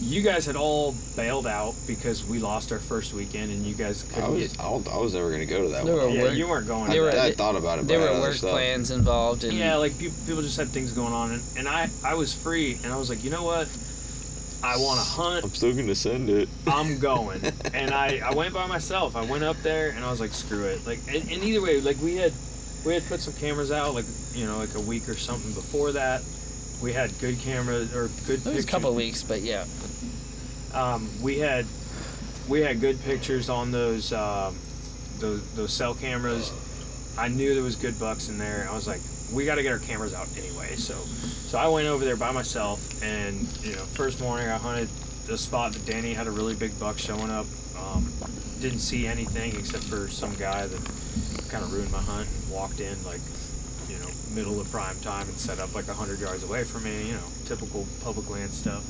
You 0.00 0.20
guys 0.20 0.44
had 0.44 0.54
all 0.56 0.94
bailed 1.16 1.46
out 1.46 1.74
because 1.86 2.22
we 2.22 2.38
lost 2.38 2.72
our 2.72 2.78
first 2.78 3.14
weekend, 3.14 3.50
and 3.50 3.64
you 3.64 3.74
guys 3.74 4.04
I 4.10 4.14
couldn't 4.16 4.34
was 4.34 4.48
get. 4.52 4.60
I, 4.60 4.64
don't, 4.64 4.88
I 4.88 4.96
was 4.98 5.14
never 5.14 5.30
gonna 5.30 5.46
go 5.46 5.62
to 5.62 5.68
that 5.70 5.86
There 5.86 5.96
one. 5.96 6.12
Yeah, 6.12 6.22
work- 6.24 6.34
you 6.34 6.46
weren't 6.48 6.66
going. 6.66 6.90
they 6.90 6.96
to 6.96 7.00
were- 7.02 7.10
I, 7.16 7.26
I 7.26 7.32
thought 7.32 7.56
about 7.56 7.78
it. 7.78 7.82
but 7.82 7.88
There 7.88 8.00
I 8.00 8.02
had 8.02 8.10
were 8.10 8.16
other 8.18 8.28
work 8.28 8.36
stuff. 8.36 8.50
plans 8.50 8.90
involved, 8.90 9.44
and 9.44 9.56
Yeah, 9.56 9.76
like 9.76 9.96
people, 9.98 10.16
people 10.26 10.42
just 10.42 10.58
had 10.58 10.68
things 10.68 10.92
going 10.92 11.14
on, 11.14 11.32
and, 11.32 11.42
and 11.56 11.68
I 11.68 11.88
I 12.04 12.14
was 12.14 12.34
free, 12.34 12.78
and 12.84 12.92
I 12.92 12.96
was 12.98 13.08
like, 13.08 13.24
you 13.24 13.30
know 13.30 13.44
what, 13.44 13.66
I 14.62 14.76
want 14.76 14.98
to 15.00 15.06
hunt. 15.06 15.44
I'm 15.44 15.50
still 15.50 15.74
gonna 15.74 15.94
send 15.94 16.28
it. 16.30 16.48
I'm 16.66 16.98
going. 17.10 17.40
and 17.72 17.92
I, 17.92 18.20
I 18.24 18.34
went 18.34 18.52
by 18.54 18.66
myself. 18.66 19.14
I 19.16 19.22
went 19.24 19.44
up 19.44 19.56
there 19.58 19.90
and 19.90 20.04
I 20.04 20.10
was 20.10 20.20
like, 20.20 20.32
screw 20.32 20.64
it. 20.64 20.86
Like, 20.86 20.98
and, 21.08 21.22
and 21.30 21.44
either 21.44 21.62
way, 21.62 21.80
like 21.80 22.00
we 22.00 22.16
had, 22.16 22.32
we 22.84 22.94
had 22.94 23.06
put 23.06 23.20
some 23.20 23.34
cameras 23.34 23.70
out, 23.70 23.94
like 23.94 24.06
you 24.34 24.46
know, 24.46 24.58
like 24.58 24.74
a 24.74 24.80
week 24.80 25.08
or 25.08 25.14
something 25.14 25.52
before 25.52 25.92
that. 25.92 26.22
We 26.82 26.92
had 26.92 27.10
good 27.20 27.38
cameras 27.40 27.94
or 27.94 28.08
good. 28.26 28.40
it 28.40 28.44
was 28.44 28.44
pictures. 28.44 28.64
a 28.64 28.68
couple 28.68 28.90
of 28.90 28.96
weeks, 28.96 29.22
but 29.22 29.40
yeah. 29.42 29.64
Um, 30.74 31.08
we 31.22 31.38
had, 31.38 31.66
we 32.48 32.60
had 32.60 32.80
good 32.80 33.00
pictures 33.02 33.48
on 33.48 33.72
those, 33.72 34.12
um, 34.12 34.56
those 35.18 35.42
those 35.54 35.72
cell 35.72 35.94
cameras. 35.94 36.52
I 37.18 37.28
knew 37.28 37.54
there 37.54 37.64
was 37.64 37.74
good 37.76 37.98
bucks 37.98 38.28
in 38.28 38.38
there. 38.38 38.68
I 38.70 38.74
was 38.74 38.86
like, 38.86 39.00
we 39.32 39.44
got 39.44 39.56
to 39.56 39.62
get 39.62 39.72
our 39.72 39.78
cameras 39.78 40.14
out 40.14 40.28
anyway. 40.36 40.76
So, 40.76 40.94
so 40.94 41.58
I 41.58 41.68
went 41.68 41.86
over 41.86 42.04
there 42.04 42.16
by 42.16 42.32
myself, 42.32 43.02
and 43.02 43.40
you 43.62 43.72
know, 43.72 43.82
first 43.82 44.20
morning 44.20 44.48
I 44.48 44.56
hunted 44.58 44.88
the 45.26 45.36
spot 45.36 45.72
that 45.72 45.84
Danny 45.84 46.14
had 46.14 46.26
a 46.26 46.30
really 46.30 46.54
big 46.54 46.78
buck 46.78 46.98
showing 46.98 47.30
up. 47.30 47.46
Um, 47.78 48.10
didn't 48.60 48.80
see 48.80 49.06
anything 49.06 49.54
except 49.56 49.84
for 49.84 50.08
some 50.08 50.34
guy 50.34 50.66
that 50.66 51.48
kind 51.48 51.62
of 51.62 51.72
ruined 51.72 51.92
my 51.92 52.00
hunt 52.00 52.28
and 52.28 52.52
walked 52.52 52.80
in 52.80 53.02
like, 53.04 53.20
you 53.88 53.98
know, 53.98 54.08
middle 54.34 54.60
of 54.60 54.70
prime 54.70 54.98
time 55.00 55.28
and 55.28 55.38
set 55.38 55.58
up 55.60 55.74
like 55.74 55.86
hundred 55.86 56.18
yards 56.18 56.42
away 56.42 56.64
from 56.64 56.84
me. 56.84 57.08
You 57.08 57.14
know, 57.14 57.28
typical 57.46 57.86
public 58.02 58.28
land 58.30 58.50
stuff. 58.50 58.84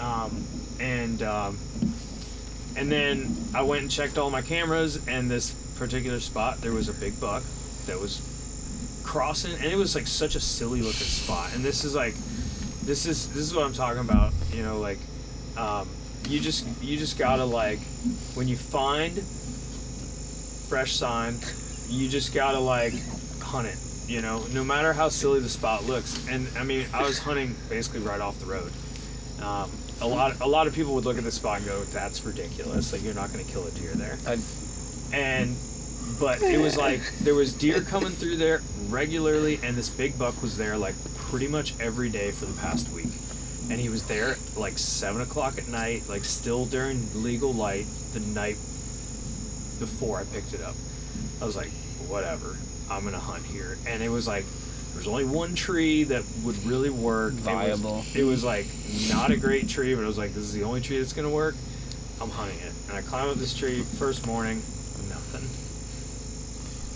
Um, 0.00 0.44
and 0.80 1.22
um, 1.22 1.58
and 2.76 2.90
then 2.90 3.36
I 3.54 3.62
went 3.62 3.82
and 3.82 3.90
checked 3.90 4.16
all 4.16 4.30
my 4.30 4.42
cameras, 4.42 5.06
and 5.06 5.30
this 5.30 5.50
particular 5.76 6.20
spot 6.20 6.60
there 6.60 6.72
was 6.72 6.88
a 6.88 6.94
big 6.94 7.18
buck 7.20 7.42
that 7.86 7.98
was 7.98 8.20
crossing, 9.10 9.52
and 9.54 9.64
it 9.64 9.76
was 9.76 9.96
like 9.96 10.06
such 10.06 10.36
a 10.36 10.40
silly 10.40 10.82
looking 10.82 11.06
spot. 11.06 11.52
And 11.52 11.64
this 11.64 11.84
is 11.84 11.96
like, 11.96 12.14
this 12.84 13.06
is 13.06 13.28
this 13.34 13.42
is 13.42 13.52
what 13.52 13.64
I'm 13.64 13.72
talking 13.72 14.00
about. 14.00 14.32
You 14.52 14.62
know, 14.62 14.78
like, 14.78 14.98
um, 15.56 15.88
you 16.28 16.38
just 16.38 16.64
you 16.80 16.96
just 16.96 17.18
gotta 17.18 17.44
like, 17.44 17.80
when 18.34 18.46
you 18.46 18.56
find 18.56 19.20
fresh 20.68 20.92
sign, 20.92 21.34
you 21.88 22.08
just 22.08 22.32
gotta 22.32 22.60
like 22.60 22.94
hunt 23.42 23.66
it. 23.66 23.76
You 24.06 24.22
know, 24.22 24.44
no 24.52 24.62
matter 24.62 24.92
how 24.92 25.08
silly 25.08 25.40
the 25.40 25.48
spot 25.48 25.84
looks. 25.86 26.28
And 26.28 26.46
I 26.56 26.62
mean, 26.62 26.86
I 26.94 27.02
was 27.02 27.18
hunting 27.18 27.56
basically 27.68 28.00
right 28.00 28.20
off 28.20 28.38
the 28.38 28.46
road. 28.46 28.70
Um, 29.42 29.70
a 30.00 30.06
lot, 30.06 30.40
a 30.40 30.46
lot 30.46 30.66
of 30.68 30.74
people 30.74 30.94
would 30.94 31.04
look 31.04 31.18
at 31.18 31.24
the 31.24 31.32
spot 31.32 31.58
and 31.58 31.66
go, 31.66 31.82
"That's 31.82 32.24
ridiculous! 32.24 32.92
Like 32.92 33.02
you're 33.02 33.14
not 33.14 33.32
to 33.44 33.44
kill 33.44 33.66
a 33.66 33.70
deer 33.72 33.92
there." 33.94 34.18
I, 34.24 34.38
and 35.12 35.56
but 36.18 36.42
it 36.42 36.58
was 36.58 36.76
like 36.76 37.00
there 37.20 37.34
was 37.34 37.52
deer 37.52 37.80
coming 37.82 38.10
through 38.10 38.36
there 38.36 38.60
regularly 38.88 39.60
and 39.62 39.76
this 39.76 39.88
big 39.88 40.18
buck 40.18 40.40
was 40.42 40.56
there 40.56 40.76
like 40.76 40.94
pretty 41.14 41.46
much 41.46 41.78
every 41.80 42.08
day 42.08 42.30
for 42.30 42.46
the 42.46 42.58
past 42.60 42.88
week. 42.90 43.06
And 43.70 43.78
he 43.80 43.88
was 43.88 44.02
there 44.04 44.36
like 44.56 44.78
seven 44.78 45.22
o'clock 45.22 45.58
at 45.58 45.68
night 45.68 46.08
like 46.08 46.24
still 46.24 46.66
during 46.66 47.06
legal 47.22 47.52
light 47.52 47.86
the 48.12 48.20
night 48.20 48.56
before 49.78 50.18
i 50.20 50.24
picked 50.24 50.52
it 50.54 50.60
up. 50.60 50.74
I 51.40 51.44
was 51.44 51.56
like 51.56 51.70
whatever 52.08 52.56
i'm 52.90 53.04
gonna 53.04 53.18
hunt 53.18 53.44
here. 53.44 53.78
And 53.86 54.02
it 54.02 54.08
was 54.08 54.26
like 54.26 54.44
there's 54.94 55.06
only 55.06 55.24
one 55.24 55.54
tree 55.54 56.02
that 56.04 56.24
would 56.42 56.62
really 56.66 56.90
work. 56.90 57.32
It 57.32 57.36
was- 57.36 57.44
Viable. 57.44 58.04
it 58.14 58.24
was 58.24 58.42
like 58.42 58.66
not 59.08 59.30
a 59.30 59.36
great 59.36 59.68
tree 59.68 59.94
but 59.94 60.02
it 60.02 60.06
was 60.06 60.18
like 60.18 60.30
this 60.34 60.42
is 60.44 60.52
the 60.52 60.64
only 60.64 60.80
tree 60.80 60.98
that's 60.98 61.12
gonna 61.12 61.30
work. 61.30 61.54
I'm 62.20 62.30
hunting 62.30 62.58
it. 62.58 62.72
And 62.88 62.96
i 62.98 63.02
climb 63.02 63.28
up 63.28 63.36
this 63.36 63.54
tree 63.54 63.82
first 63.82 64.26
morning 64.26 64.56
nothing 65.08 65.48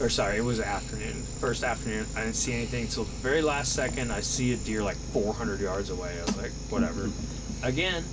or 0.01 0.09
sorry, 0.09 0.39
it 0.39 0.45
was 0.45 0.61
afternoon. 0.61 1.23
First 1.39 1.63
afternoon, 1.63 2.07
I 2.17 2.23
didn't 2.23 2.37
see 2.37 2.53
anything 2.53 2.83
until 2.85 3.05
the 3.05 3.13
very 3.17 3.43
last 3.43 3.73
second. 3.73 4.13
I 4.13 4.21
see 4.21 4.53
a 4.53 4.57
deer 4.57 4.83
like 4.83 4.97
400 4.97 5.61
yards 5.61 5.91
away. 5.91 6.19
I 6.19 6.23
was 6.23 6.37
like, 6.37 6.51
whatever. 6.69 7.11
Again, 7.63 8.05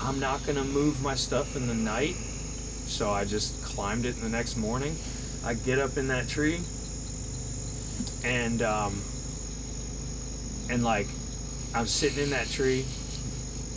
I'm 0.00 0.20
not 0.20 0.44
gonna 0.46 0.64
move 0.64 1.02
my 1.02 1.14
stuff 1.14 1.56
in 1.56 1.66
the 1.66 1.74
night, 1.74 2.16
so 2.86 3.10
I 3.10 3.24
just 3.24 3.62
climbed 3.64 4.04
it 4.04 4.16
in 4.16 4.22
the 4.22 4.28
next 4.28 4.56
morning. 4.56 4.96
I 5.44 5.54
get 5.54 5.78
up 5.78 5.96
in 5.96 6.08
that 6.08 6.28
tree, 6.28 6.60
and 8.22 8.60
um, 8.62 9.00
and 10.68 10.84
like 10.84 11.06
I'm 11.74 11.86
sitting 11.86 12.22
in 12.24 12.30
that 12.30 12.48
tree, 12.48 12.84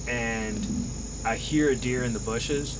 and 0.07 0.65
I 1.23 1.35
hear 1.35 1.69
a 1.69 1.75
deer 1.75 2.03
in 2.03 2.13
the 2.13 2.19
bushes, 2.19 2.77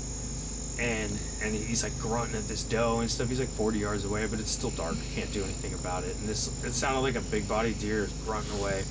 and 0.80 1.18
and 1.42 1.54
he's 1.54 1.84
like 1.84 1.98
grunting 2.00 2.36
at 2.36 2.48
this 2.48 2.64
doe 2.64 3.00
and 3.00 3.10
stuff. 3.10 3.30
He's 3.30 3.40
like 3.40 3.50
40 3.50 3.80
yards 3.80 4.06
away, 4.06 4.26
but 4.28 4.40
it's 4.40 4.52
still 4.52 4.72
dark. 4.72 4.96
Can't 5.16 5.32
do 5.32 5.44
anything 5.44 5.74
about 5.74 6.04
it. 6.04 6.16
And 6.16 6.28
this 6.28 6.48
it 6.64 6.74
sounded 6.74 7.02
like 7.02 7.16
a 7.16 7.22
big 7.22 7.48
body 7.48 7.74
deer 7.74 8.04
is 8.06 8.14
grunting 8.26 8.60
away. 8.60 8.84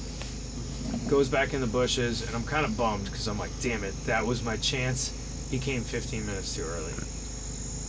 Goes 1.09 1.29
back 1.29 1.53
in 1.53 1.61
the 1.61 1.67
bushes, 1.67 2.27
and 2.27 2.35
I'm 2.35 2.45
kind 2.45 2.65
of 2.65 2.77
bummed 2.77 3.07
because 3.07 3.27
I'm 3.27 3.39
like, 3.39 3.51
damn 3.61 3.85
it, 3.85 3.95
that 4.07 4.25
was 4.25 4.43
my 4.43 4.57
chance. 4.57 5.13
He 5.51 5.59
came 5.59 5.83
15 5.83 6.27
minutes 6.27 6.55
too 6.55 6.63
early. 6.63 6.93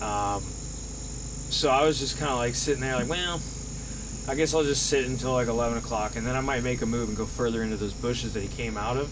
Um, 0.02 0.44
so 1.50 1.70
I 1.70 1.86
was 1.86 2.00
just 2.00 2.18
kind 2.18 2.32
of 2.32 2.38
like 2.38 2.56
sitting 2.56 2.82
there, 2.82 2.96
like, 2.96 3.10
well, 3.10 3.40
I 4.28 4.36
guess 4.36 4.54
I'll 4.54 4.64
just 4.64 4.88
sit 4.88 5.06
until 5.06 5.32
like 5.32 5.48
11 5.48 5.78
o'clock, 5.78 6.16
and 6.16 6.28
then 6.28 6.36
I 6.36 6.42
might 6.42 6.64
make 6.64 6.82
a 6.82 6.86
move 6.86 7.08
and 7.08 7.18
go 7.18 7.26
further 7.26 7.64
into 7.64 7.78
those 7.78 7.94
bushes 7.94 8.34
that 8.34 8.42
he 8.42 8.50
came 8.50 8.78
out 8.78 8.98
of. 8.98 9.10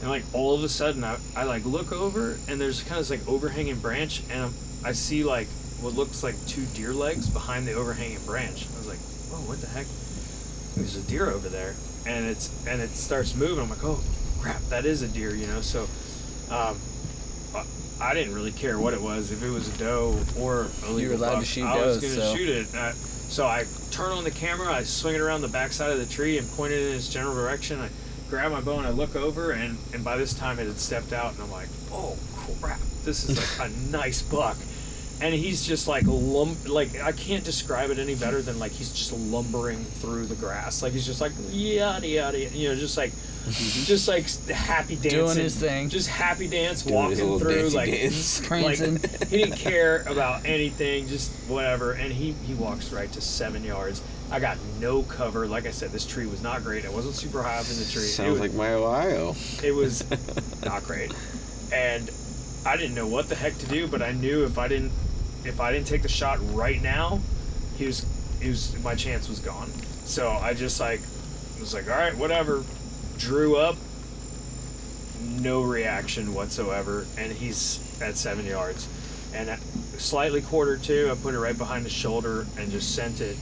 And 0.00 0.10
like 0.10 0.24
all 0.32 0.54
of 0.54 0.64
a 0.64 0.68
sudden, 0.68 1.04
I, 1.04 1.18
I 1.36 1.44
like 1.44 1.64
look 1.64 1.92
over, 1.92 2.38
and 2.48 2.60
there's 2.60 2.82
kind 2.82 3.00
of 3.00 3.06
this 3.06 3.10
like 3.10 3.28
overhanging 3.28 3.80
branch, 3.80 4.22
and 4.30 4.44
I'm, 4.44 4.54
I 4.84 4.92
see 4.92 5.24
like 5.24 5.48
what 5.80 5.94
looks 5.94 6.22
like 6.22 6.34
two 6.46 6.64
deer 6.66 6.92
legs 6.92 7.28
behind 7.28 7.66
the 7.66 7.72
overhanging 7.72 8.24
branch. 8.26 8.66
I 8.74 8.78
was 8.78 8.86
like, 8.86 8.98
whoa, 9.30 9.38
what 9.48 9.60
the 9.60 9.66
heck? 9.66 9.86
There's 10.76 10.96
a 10.96 11.02
deer 11.02 11.30
over 11.30 11.48
there, 11.48 11.74
and 12.06 12.26
it's 12.26 12.50
and 12.66 12.80
it 12.82 12.90
starts 12.90 13.34
moving. 13.34 13.60
I'm 13.64 13.70
like, 13.70 13.84
oh 13.84 14.00
crap, 14.40 14.60
that 14.70 14.84
is 14.86 15.02
a 15.02 15.08
deer, 15.08 15.34
you 15.34 15.46
know. 15.46 15.60
So, 15.60 15.82
um, 16.50 16.78
I- 17.54 17.64
I 18.00 18.12
didn't 18.12 18.34
really 18.34 18.50
care 18.52 18.76
what 18.78 18.92
it 18.92 19.00
was, 19.00 19.30
if 19.30 19.40
it 19.42 19.50
was 19.50 19.68
a 19.68 19.78
doe 19.78 20.18
or 20.36 20.66
a 20.88 20.92
You 21.00 21.10
were 21.10 21.14
allowed 21.14 21.30
to 21.30 21.36
buck. 21.36 21.44
shoot 21.46 21.64
I 21.64 21.86
was 21.86 21.98
gonna 21.98 22.12
so- 22.14 22.36
shoot 22.36 22.48
it. 22.48 22.74
Uh, 22.74 22.92
so 23.28 23.46
I 23.46 23.64
turn 23.92 24.10
on 24.10 24.24
the 24.24 24.32
camera, 24.32 24.70
I 24.72 24.82
swing 24.82 25.14
it 25.14 25.20
around 25.20 25.42
the 25.42 25.48
backside 25.48 25.92
of 25.92 25.98
the 25.98 26.06
tree 26.06 26.36
and 26.36 26.50
point 26.52 26.72
it 26.72 26.82
in 26.90 26.96
its 26.96 27.08
general 27.08 27.34
direction. 27.34 27.80
I 27.80 27.88
grab 28.28 28.50
my 28.50 28.60
bow 28.60 28.78
and 28.78 28.86
I 28.86 28.90
look 28.90 29.14
over, 29.14 29.52
and, 29.52 29.78
and 29.92 30.02
by 30.02 30.16
this 30.16 30.34
time 30.34 30.58
it 30.58 30.66
had 30.66 30.78
stepped 30.80 31.12
out, 31.12 31.34
and 31.34 31.42
I'm 31.44 31.52
like, 31.52 31.68
oh 31.92 32.16
crap, 32.60 32.80
this 33.04 33.28
is 33.28 33.38
like 33.60 33.70
a 33.70 33.72
nice 33.90 34.22
buck. 34.22 34.56
And 35.20 35.32
he's 35.34 35.66
just 35.66 35.86
like 35.88 36.04
lum, 36.06 36.56
like 36.66 37.00
I 37.00 37.12
can't 37.12 37.44
describe 37.44 37.90
it 37.90 37.98
any 37.98 38.14
better 38.14 38.42
than 38.42 38.58
like 38.58 38.72
he's 38.72 38.92
just 38.92 39.12
lumbering 39.12 39.84
through 39.84 40.26
the 40.26 40.34
grass, 40.34 40.82
like 40.82 40.92
he's 40.92 41.06
just 41.06 41.20
like 41.20 41.32
yada 41.50 42.06
yada, 42.06 42.38
you 42.50 42.68
know, 42.68 42.74
just 42.74 42.96
like, 42.96 43.12
mm-hmm. 43.12 43.84
just 43.84 44.08
like 44.08 44.28
happy 44.48 44.96
dancing, 44.96 45.10
Doing 45.10 45.36
his 45.38 45.56
thing. 45.56 45.88
just 45.88 46.08
happy 46.08 46.48
dance, 46.48 46.82
Doing 46.82 46.94
walking 46.96 47.18
little 47.18 47.38
through, 47.38 47.68
like 47.70 47.90
dance. 47.90 48.42
Like, 48.50 48.78
he 48.78 49.38
didn't 49.38 49.56
care 49.56 50.02
about 50.02 50.44
anything, 50.46 51.06
just 51.08 51.30
whatever. 51.48 51.92
And 51.92 52.12
he, 52.12 52.32
he 52.32 52.54
walks 52.54 52.92
right 52.92 53.10
to 53.12 53.20
seven 53.20 53.64
yards. 53.64 54.02
I 54.30 54.40
got 54.40 54.58
no 54.80 55.02
cover. 55.02 55.46
Like 55.46 55.66
I 55.66 55.70
said, 55.70 55.90
this 55.90 56.06
tree 56.06 56.26
was 56.26 56.42
not 56.42 56.64
great. 56.64 56.84
I 56.84 56.90
wasn't 56.90 57.14
super 57.14 57.42
high 57.42 57.58
up 57.58 57.68
in 57.70 57.78
the 57.78 57.84
tree. 57.84 58.02
it 58.02 58.08
Sounds 58.08 58.32
was, 58.32 58.40
like 58.40 58.54
my 58.54 58.72
Ohio. 58.74 59.36
it 59.62 59.72
was 59.72 60.04
not 60.64 60.82
great. 60.84 61.12
And 61.72 62.10
I 62.66 62.76
didn't 62.76 62.94
know 62.94 63.06
what 63.06 63.28
the 63.28 63.34
heck 63.34 63.56
to 63.58 63.66
do, 63.66 63.86
but 63.86 64.02
I 64.02 64.12
knew 64.12 64.44
if 64.44 64.58
I 64.58 64.68
didn't 64.68 64.92
if 65.44 65.60
I 65.60 65.72
didn't 65.72 65.86
take 65.86 66.02
the 66.02 66.08
shot 66.08 66.38
right 66.54 66.82
now, 66.82 67.20
he 67.76 67.86
was 67.86 68.06
he 68.40 68.48
was 68.48 68.74
my 68.82 68.94
chance 68.94 69.28
was 69.28 69.40
gone. 69.40 69.70
So 70.04 70.30
I 70.30 70.54
just 70.54 70.80
like 70.80 71.00
was 71.60 71.74
like, 71.74 71.88
all 71.88 71.96
right, 71.96 72.16
whatever. 72.16 72.64
Drew 73.16 73.56
up, 73.56 73.76
no 75.22 75.62
reaction 75.62 76.34
whatsoever, 76.34 77.06
and 77.16 77.32
he's 77.32 77.80
at 78.02 78.16
seven 78.16 78.44
yards. 78.44 78.88
And 79.32 79.58
slightly 79.98 80.42
quarter 80.42 80.76
two, 80.76 81.08
I 81.10 81.14
put 81.14 81.34
it 81.34 81.38
right 81.38 81.56
behind 81.56 81.84
the 81.86 81.90
shoulder 81.90 82.46
and 82.58 82.70
just 82.70 82.94
sent 82.94 83.20
it. 83.20 83.36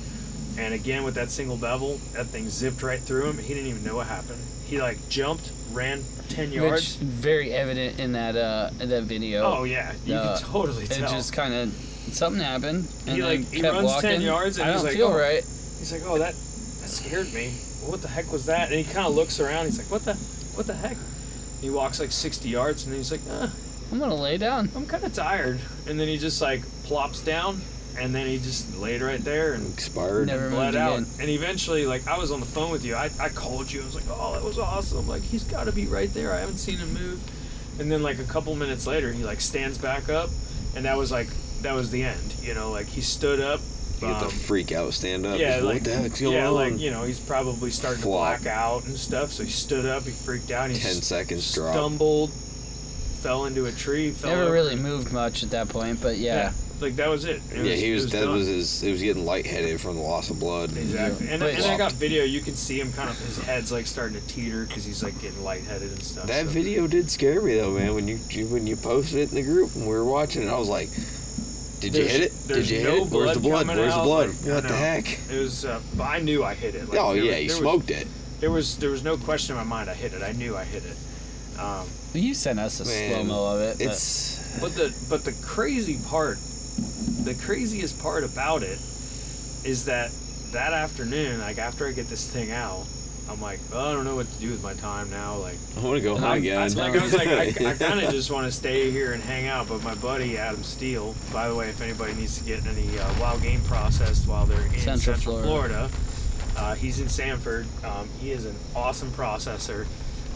And 0.58 0.74
again 0.74 1.02
with 1.04 1.14
that 1.14 1.30
single 1.30 1.56
bevel, 1.56 1.98
that 2.12 2.26
thing 2.26 2.48
zipped 2.48 2.82
right 2.82 3.00
through 3.00 3.30
him. 3.30 3.38
He 3.38 3.54
didn't 3.54 3.68
even 3.68 3.84
know 3.84 3.96
what 3.96 4.06
happened. 4.06 4.40
He 4.66 4.80
like 4.80 5.08
jumped, 5.08 5.50
ran 5.72 6.02
ten 6.28 6.48
which 6.50 6.54
yards. 6.56 6.96
very 6.96 7.52
evident 7.52 7.98
in 8.00 8.12
that 8.12 8.36
uh 8.36 8.70
in 8.80 8.88
that 8.90 9.04
video. 9.04 9.42
Oh 9.42 9.64
yeah, 9.64 9.92
you 10.04 10.14
Uh, 10.14 10.36
can 10.38 10.46
totally 10.46 10.84
it 10.84 10.90
tell. 10.90 11.10
just 11.10 11.32
kind 11.32 11.52
of 11.54 11.72
something 12.12 12.42
happened 12.42 12.88
and 13.06 13.16
He, 13.16 13.22
like, 13.22 13.40
he 13.50 13.60
kept 13.60 13.74
runs 13.74 14.00
10 14.00 14.20
yards 14.22 14.58
and 14.58 14.68
I 14.68 14.72
he's 14.72 14.80
don't 14.82 14.88
like, 14.88 14.96
feel 14.96 15.06
"Oh." 15.08 15.16
right. 15.18 15.42
He's 15.78 15.92
like, 15.92 16.02
oh 16.06 16.18
that 16.18 16.34
that 16.34 16.88
scared 16.90 17.32
me. 17.32 17.50
What 17.86 18.02
the 18.02 18.08
heck 18.08 18.30
was 18.32 18.46
that? 18.46 18.68
And 18.70 18.76
he 18.78 18.84
kind 18.84 19.06
of 19.06 19.14
looks 19.14 19.40
around. 19.40 19.64
He's 19.66 19.78
like, 19.78 19.90
what 19.90 20.04
the 20.04 20.14
what 20.54 20.66
the 20.66 20.74
heck? 20.74 20.96
He 21.60 21.70
walks 21.70 22.00
like 22.00 22.12
60 22.12 22.48
yards 22.48 22.84
and 22.84 22.92
then 22.92 22.98
he's 23.00 23.10
like, 23.12 23.20
uh, 23.30 23.48
I'm 23.90 23.98
gonna 23.98 24.14
lay 24.14 24.36
down. 24.36 24.68
I'm 24.76 24.86
kind 24.86 25.04
of 25.04 25.12
tired. 25.14 25.60
And 25.86 25.98
then 25.98 26.08
he 26.08 26.18
just 26.18 26.40
like 26.42 26.62
plops 26.84 27.20
down 27.20 27.60
and 27.98 28.14
then 28.14 28.26
he 28.26 28.38
just 28.38 28.76
laid 28.76 29.02
right 29.02 29.22
there 29.22 29.52
and 29.52 29.72
Expired. 29.72 30.26
Never 30.28 30.50
bled 30.50 30.74
out. 30.76 30.98
again. 31.00 31.10
And 31.20 31.28
eventually, 31.30 31.86
like 31.86 32.06
I 32.06 32.18
was 32.18 32.30
on 32.30 32.40
the 32.40 32.46
phone 32.46 32.70
with 32.70 32.84
you, 32.84 32.94
I, 32.94 33.10
I 33.20 33.28
called 33.28 33.70
you. 33.70 33.82
I 33.82 33.84
was 33.84 33.94
like, 33.94 34.04
"Oh, 34.08 34.32
that 34.32 34.42
was 34.42 34.58
awesome! 34.58 35.06
Like 35.08 35.22
he's 35.22 35.44
got 35.44 35.64
to 35.64 35.72
be 35.72 35.86
right 35.86 36.12
there. 36.12 36.32
I 36.32 36.40
haven't 36.40 36.58
seen 36.58 36.78
him 36.78 36.92
move." 36.94 37.20
And 37.80 37.90
then 37.90 38.02
like 38.02 38.18
a 38.18 38.24
couple 38.24 38.54
minutes 38.54 38.86
later, 38.86 39.12
he 39.12 39.24
like 39.24 39.40
stands 39.40 39.78
back 39.78 40.08
up, 40.08 40.30
and 40.76 40.84
that 40.84 40.96
was 40.96 41.10
like 41.10 41.28
that 41.62 41.74
was 41.74 41.90
the 41.90 42.02
end. 42.02 42.34
You 42.42 42.54
know, 42.54 42.70
like 42.70 42.86
he 42.86 43.00
stood 43.00 43.40
up. 43.40 43.60
You 44.00 44.08
get 44.08 44.18
the 44.18 44.26
um, 44.26 44.30
freak 44.32 44.72
out, 44.72 44.92
stand 44.94 45.24
up. 45.24 45.38
yeah, 45.38 45.52
just, 45.60 45.64
like 45.64 45.74
what 45.74 45.84
the 45.84 45.94
heck's 45.94 46.20
going 46.20 46.34
yeah, 46.34 46.48
on? 46.48 46.54
like 46.54 46.78
you 46.80 46.90
know, 46.90 47.04
he's 47.04 47.20
probably 47.20 47.70
starting 47.70 48.02
Flop. 48.02 48.38
to 48.38 48.42
black 48.42 48.52
out 48.52 48.84
and 48.86 48.96
stuff. 48.98 49.30
So 49.30 49.44
he 49.44 49.50
stood 49.50 49.86
up, 49.86 50.02
he 50.02 50.10
freaked 50.10 50.50
out, 50.50 50.64
and 50.66 50.74
he 50.74 50.80
10 50.82 50.90
s- 50.90 51.06
seconds 51.06 51.54
drop. 51.54 51.72
stumbled, 51.74 52.32
fell 53.20 53.44
into 53.46 53.66
a 53.66 53.72
tree, 53.72 54.10
fell 54.10 54.30
Never 54.30 54.42
over. 54.44 54.52
really 54.52 54.74
moved 54.74 55.12
much 55.12 55.44
at 55.44 55.50
that 55.50 55.68
point, 55.68 56.00
but 56.02 56.16
yeah. 56.18 56.34
Yeah, 56.34 56.52
like 56.82 56.96
that 56.96 57.08
was 57.08 57.24
it. 57.24 57.40
It 57.50 57.64
yeah, 57.64 57.74
he 57.74 57.92
was. 57.92 58.04
it 58.06 58.10
that 58.12 58.24
done. 58.26 58.34
was 58.34 58.46
his. 58.46 58.80
He 58.80 58.90
was 58.90 59.00
getting 59.02 59.24
lightheaded 59.24 59.80
from 59.80 59.96
the 59.96 60.02
loss 60.02 60.30
of 60.30 60.38
blood. 60.40 60.76
Exactly, 60.76 61.28
and, 61.28 61.42
and 61.42 61.64
I 61.64 61.76
got 61.78 61.92
video. 61.92 62.24
You 62.24 62.40
can 62.40 62.54
see 62.54 62.78
him 62.80 62.92
kind 62.92 63.08
of 63.08 63.18
his 63.18 63.38
head's 63.38 63.72
like 63.72 63.86
starting 63.86 64.20
to 64.20 64.26
teeter 64.26 64.64
because 64.64 64.84
he's 64.84 65.02
like 65.02 65.18
getting 65.20 65.42
lightheaded 65.42 65.90
and 65.90 66.02
stuff. 66.02 66.26
That 66.26 66.46
so. 66.46 66.50
video 66.50 66.86
did 66.86 67.10
scare 67.10 67.40
me 67.40 67.56
though, 67.56 67.70
man. 67.72 67.94
When 67.94 68.08
you 68.08 68.18
you- 68.30 68.46
when 68.48 68.66
you 68.66 68.76
posted 68.76 69.20
it 69.20 69.30
in 69.30 69.36
the 69.36 69.42
group 69.42 69.74
and 69.74 69.86
we 69.86 69.92
were 69.94 70.04
watching 70.04 70.42
it, 70.42 70.48
I 70.48 70.58
was 70.58 70.68
like, 70.68 70.88
"Did 71.80 71.94
you 71.94 72.04
hit 72.04 72.20
it? 72.22 72.32
Did 72.48 72.68
you 72.68 72.82
no 72.82 73.04
hit 73.04 73.12
it? 73.12 73.16
Where's 73.16 73.34
the 73.34 73.40
blood 73.40 73.66
blood? 73.66 73.78
Where's 73.78 73.94
the 73.94 74.02
blood? 74.02 74.28
like, 74.28 74.54
what 74.54 74.68
the 74.68 74.76
heck?" 74.76 75.18
It 75.30 75.38
was, 75.40 75.64
uh, 75.64 75.80
but 75.96 76.04
I 76.04 76.18
knew 76.18 76.44
I 76.44 76.54
hit 76.54 76.74
it. 76.74 76.88
Like, 76.88 76.98
oh 77.00 77.12
yeah, 77.12 77.22
was- 77.32 77.36
he 77.40 77.46
there 77.48 77.56
smoked 77.56 77.90
it. 77.90 78.06
There 78.40 78.50
was 78.50 78.76
there 78.78 78.90
was 78.90 79.04
no 79.04 79.16
question 79.16 79.56
in 79.56 79.62
my 79.62 79.64
mind. 79.68 79.88
I 79.88 79.94
hit 79.94 80.12
it. 80.14 80.22
I 80.22 80.32
knew 80.32 80.56
I 80.56 80.64
hit 80.64 80.84
it. 80.84 80.96
Um, 81.60 81.86
You 82.14 82.34
sent 82.34 82.58
us 82.58 82.80
a 82.80 82.84
Man, 82.84 83.12
slow 83.12 83.24
mo 83.24 83.54
of 83.54 83.60
it. 83.60 83.78
but- 83.78 83.86
It's 83.86 84.38
But 84.60 84.74
the 84.74 84.92
but 85.08 85.24
the 85.24 85.32
crazy 85.32 85.98
part, 86.08 86.38
the 87.24 87.34
craziest 87.34 88.00
part 88.00 88.24
about 88.24 88.62
it, 88.62 88.78
is 89.64 89.84
that 89.86 90.10
that 90.52 90.72
afternoon, 90.72 91.40
like 91.40 91.58
after 91.58 91.86
I 91.86 91.92
get 91.92 92.08
this 92.08 92.28
thing 92.28 92.50
out, 92.50 92.86
I'm 93.28 93.40
like, 93.40 93.60
oh, 93.72 93.90
I 93.90 93.92
don't 93.92 94.04
know 94.04 94.16
what 94.16 94.30
to 94.30 94.38
do 94.40 94.50
with 94.50 94.62
my 94.62 94.74
time 94.74 95.10
now. 95.10 95.36
Like, 95.36 95.56
I 95.76 95.80
want 95.80 95.96
to 95.96 96.02
go 96.02 96.16
home 96.16 96.32
again. 96.32 96.58
I, 96.58 96.66
like 96.66 96.94
I 96.94 97.02
was 97.02 97.14
like, 97.14 97.28
I, 97.28 97.70
I 97.70 97.74
kind 97.78 98.00
of 98.00 98.10
just 98.10 98.30
want 98.30 98.46
to 98.46 98.52
stay 98.52 98.90
here 98.90 99.12
and 99.12 99.22
hang 99.22 99.46
out. 99.46 99.68
But 99.68 99.82
my 99.82 99.94
buddy 99.96 100.36
Adam 100.36 100.62
Steele, 100.62 101.14
by 101.32 101.48
the 101.48 101.54
way, 101.54 101.68
if 101.68 101.80
anybody 101.80 102.14
needs 102.14 102.38
to 102.38 102.44
get 102.44 102.66
any 102.66 102.98
uh, 102.98 103.20
wild 103.20 103.42
game 103.42 103.60
processed 103.62 104.28
while 104.28 104.44
they're 104.44 104.60
in 104.66 104.72
Central 104.80 105.14
Central, 105.16 105.42
Florida. 105.42 105.88
Florida, 105.88 106.58
uh, 106.58 106.74
he's 106.74 107.00
in 107.00 107.08
Sanford. 107.08 107.66
Um, 107.84 108.08
he 108.20 108.32
is 108.32 108.44
an 108.44 108.56
awesome 108.74 109.10
processor. 109.10 109.86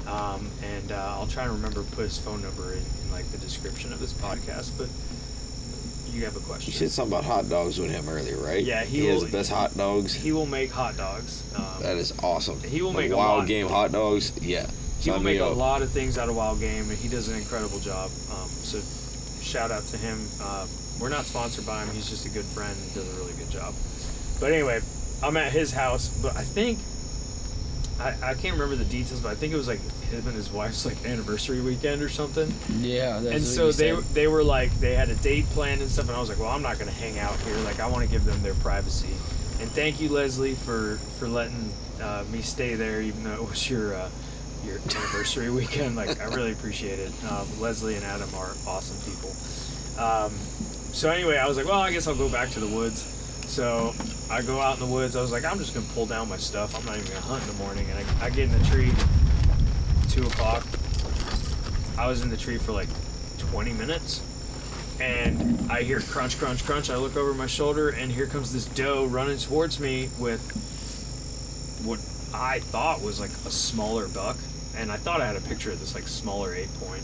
Um, 0.07 0.49
and 0.63 0.93
uh, 0.93 1.17
I'll 1.19 1.27
try 1.27 1.45
and 1.45 1.53
remember 1.53 1.83
to 1.83 1.91
put 1.91 2.05
his 2.05 2.19
phone 2.19 2.41
number 2.41 2.73
in, 2.73 2.79
in 2.79 3.11
like 3.11 3.27
the 3.27 3.39
description 3.39 3.93
of 3.93 3.99
this 3.99 4.13
podcast. 4.13 4.79
But 4.79 4.89
you 6.17 6.25
have 6.25 6.37
a 6.37 6.41
question. 6.41 6.73
you 6.73 6.79
said 6.79 6.91
something 6.91 7.13
about 7.19 7.25
hot 7.25 7.49
dogs 7.49 7.79
with 7.79 7.91
him 7.91 8.09
earlier, 8.09 8.37
right? 8.39 8.65
Yeah, 8.65 8.85
he 8.85 9.01
he 9.01 9.07
has 9.07 9.23
the 9.25 9.31
best 9.31 9.51
hot 9.51 9.77
dogs. 9.77 10.15
He 10.15 10.33
will 10.33 10.47
make 10.47 10.71
hot 10.71 10.97
dogs. 10.97 11.43
Um, 11.55 11.83
that 11.83 11.97
is 11.97 12.13
awesome. 12.23 12.61
He 12.63 12.83
will 12.83 12.93
Like 12.93 13.05
make 13.05 13.13
a 13.13 13.17
wild 13.17 13.47
game 13.47 13.69
hot 13.69 13.93
dogs. 13.93 14.33
Yeah, 14.41 14.67
he 15.01 15.11
will 15.11 15.21
make 15.21 15.39
a 15.41 15.47
up. 15.47 15.57
lot 15.57 15.83
of 15.83 15.91
things 15.91 16.19
out 16.19 16.29
of 16.29 16.37
wild 16.37 16.61
game, 16.61 16.89
and 16.91 16.99
he 16.99 17.09
does 17.09 17.29
an 17.29 17.37
incredible 17.37 17.79
job. 17.79 18.11
Um, 18.33 18.49
so, 18.63 18.81
shout 19.43 19.71
out 19.71 19.87
to 19.89 19.97
him. 19.97 20.27
Uh, 20.41 20.67
we're 20.99 21.11
not 21.11 21.27
sponsored 21.27 21.67
by 21.67 21.85
him. 21.85 21.95
He's 21.95 22.09
just 22.09 22.25
a 22.25 22.31
good 22.31 22.47
friend 22.47 22.77
and 22.81 22.95
does 22.95 23.07
a 23.09 23.17
really 23.21 23.35
good 23.35 23.51
job. 23.51 23.75
But 24.41 24.53
anyway, 24.53 24.81
I'm 25.23 25.37
at 25.37 25.53
his 25.53 25.73
house, 25.73 26.09
but 26.09 26.35
I 26.37 26.43
think 26.43 26.79
I, 27.99 28.09
I 28.23 28.35
can't 28.35 28.55
remember 28.55 28.77
the 28.77 28.85
details, 28.85 29.21
but 29.21 29.31
I 29.31 29.35
think 29.35 29.53
it 29.53 29.57
was 29.57 29.69
like 29.69 29.81
him 30.03 30.27
and 30.27 30.37
his 30.37 30.51
wife's 30.51 30.85
like 30.85 31.05
anniversary 31.07 31.61
weekend 31.61 32.03
or 32.03 32.09
something. 32.09 32.53
yeah, 32.79 33.21
that's 33.21 33.37
and 33.37 33.45
so 33.45 33.73
they 33.73 33.95
said. 33.95 34.05
they 34.15 34.27
were 34.27 34.45
like 34.45 34.73
they 34.81 34.95
had 34.95 35.09
a 35.09 35.15
date 35.17 35.47
planned 35.47 35.81
and 35.81 35.91
stuff, 35.91 36.09
and 36.09 36.17
I 36.17 36.21
was 36.21 36.29
like, 36.29 36.39
well, 36.39 36.51
I'm 36.51 36.63
not 36.63 36.79
gonna 36.79 36.91
hang 36.91 37.19
out 37.19 37.37
here. 37.41 37.57
Like 37.59 37.81
I 37.81 37.89
want 37.89 38.05
to 38.05 38.11
give 38.11 38.25
them 38.25 38.43
their 38.43 38.55
privacy. 38.55 39.15
And 39.61 39.71
thank 39.71 40.01
you, 40.01 40.11
Leslie, 40.11 40.55
for 40.55 40.97
for 41.19 41.27
letting 41.29 41.73
uh, 42.03 42.25
me 42.31 42.43
stay 42.43 42.75
there, 42.75 43.01
even 43.01 43.25
though 43.25 43.33
it 43.33 43.49
was 43.49 43.69
your 43.71 43.95
uh, 43.95 44.11
your 44.65 44.77
anniversary 44.77 45.51
weekend. 45.61 45.97
Like 45.97 46.21
I 46.21 46.25
really 46.35 46.53
appreciate 46.53 46.99
it. 46.99 47.13
Um, 47.31 47.47
Leslie 47.61 47.97
and 47.97 48.05
Adam 48.05 48.29
are 48.35 48.55
awesome 48.67 48.99
people. 49.11 49.31
Um, 49.99 50.33
so 50.93 51.11
anyway, 51.11 51.39
I 51.39 51.49
was 51.49 51.57
like, 51.57 51.67
well, 51.67 51.81
I 51.81 51.93
guess 51.93 52.07
I'll 52.07 52.15
go 52.15 52.29
back 52.29 52.51
to 52.51 52.61
the 52.61 52.67
woods. 52.67 53.01
So 53.47 53.95
I 54.29 54.43
go 54.43 54.61
out 54.61 54.75
in 54.75 54.81
the 54.81 54.93
woods. 54.93 55.15
I 55.15 55.21
was 55.21 55.31
like, 55.31 55.45
I'm 55.45 55.59
just 55.59 55.73
gonna 55.75 55.87
pull 55.95 56.07
down 56.07 56.29
my 56.29 56.37
stuff. 56.37 56.75
I'm 56.77 56.85
not 56.85 56.97
even 56.97 57.09
gonna 57.09 57.21
hunt 57.21 57.43
in 57.43 57.49
the 57.57 57.63
morning. 57.63 57.87
And 57.91 57.99
I, 57.99 58.27
I 58.27 58.31
get 58.31 58.51
in 58.51 58.59
the 58.59 58.65
tree, 58.65 58.93
two 60.09 60.27
o'clock. 60.27 60.67
I 61.97 62.09
was 62.09 62.23
in 62.23 62.31
the 62.31 62.37
tree 62.37 62.59
for 62.59 62.73
like 62.73 62.89
20 63.39 63.73
minutes, 63.73 64.23
and 65.01 65.71
I 65.71 65.83
hear 65.83 66.01
crunch, 66.01 66.39
crunch, 66.39 66.65
crunch. 66.65 66.91
I 66.91 66.97
look 66.97 67.17
over 67.17 67.35
my 67.35 67.47
shoulder, 67.47 67.91
and 67.91 68.11
here 68.11 68.27
comes 68.27 68.53
this 68.53 68.67
doe 68.67 69.07
running 69.07 69.39
towards 69.39 69.79
me 69.79 70.11
with 70.19 70.43
what 71.85 72.01
I 72.35 72.59
thought 72.59 73.03
was 73.03 73.21
like 73.21 73.31
a 73.31 73.51
smaller 73.51 74.09
buck. 74.09 74.37
And 74.77 74.93
I 74.93 74.97
thought 74.97 75.23
I 75.23 75.27
had 75.27 75.37
a 75.37 75.41
picture 75.41 75.71
of 75.71 75.81
this 75.81 75.95
like 75.95 76.07
smaller 76.07 76.55
eight 76.55 76.69
point. 76.81 77.03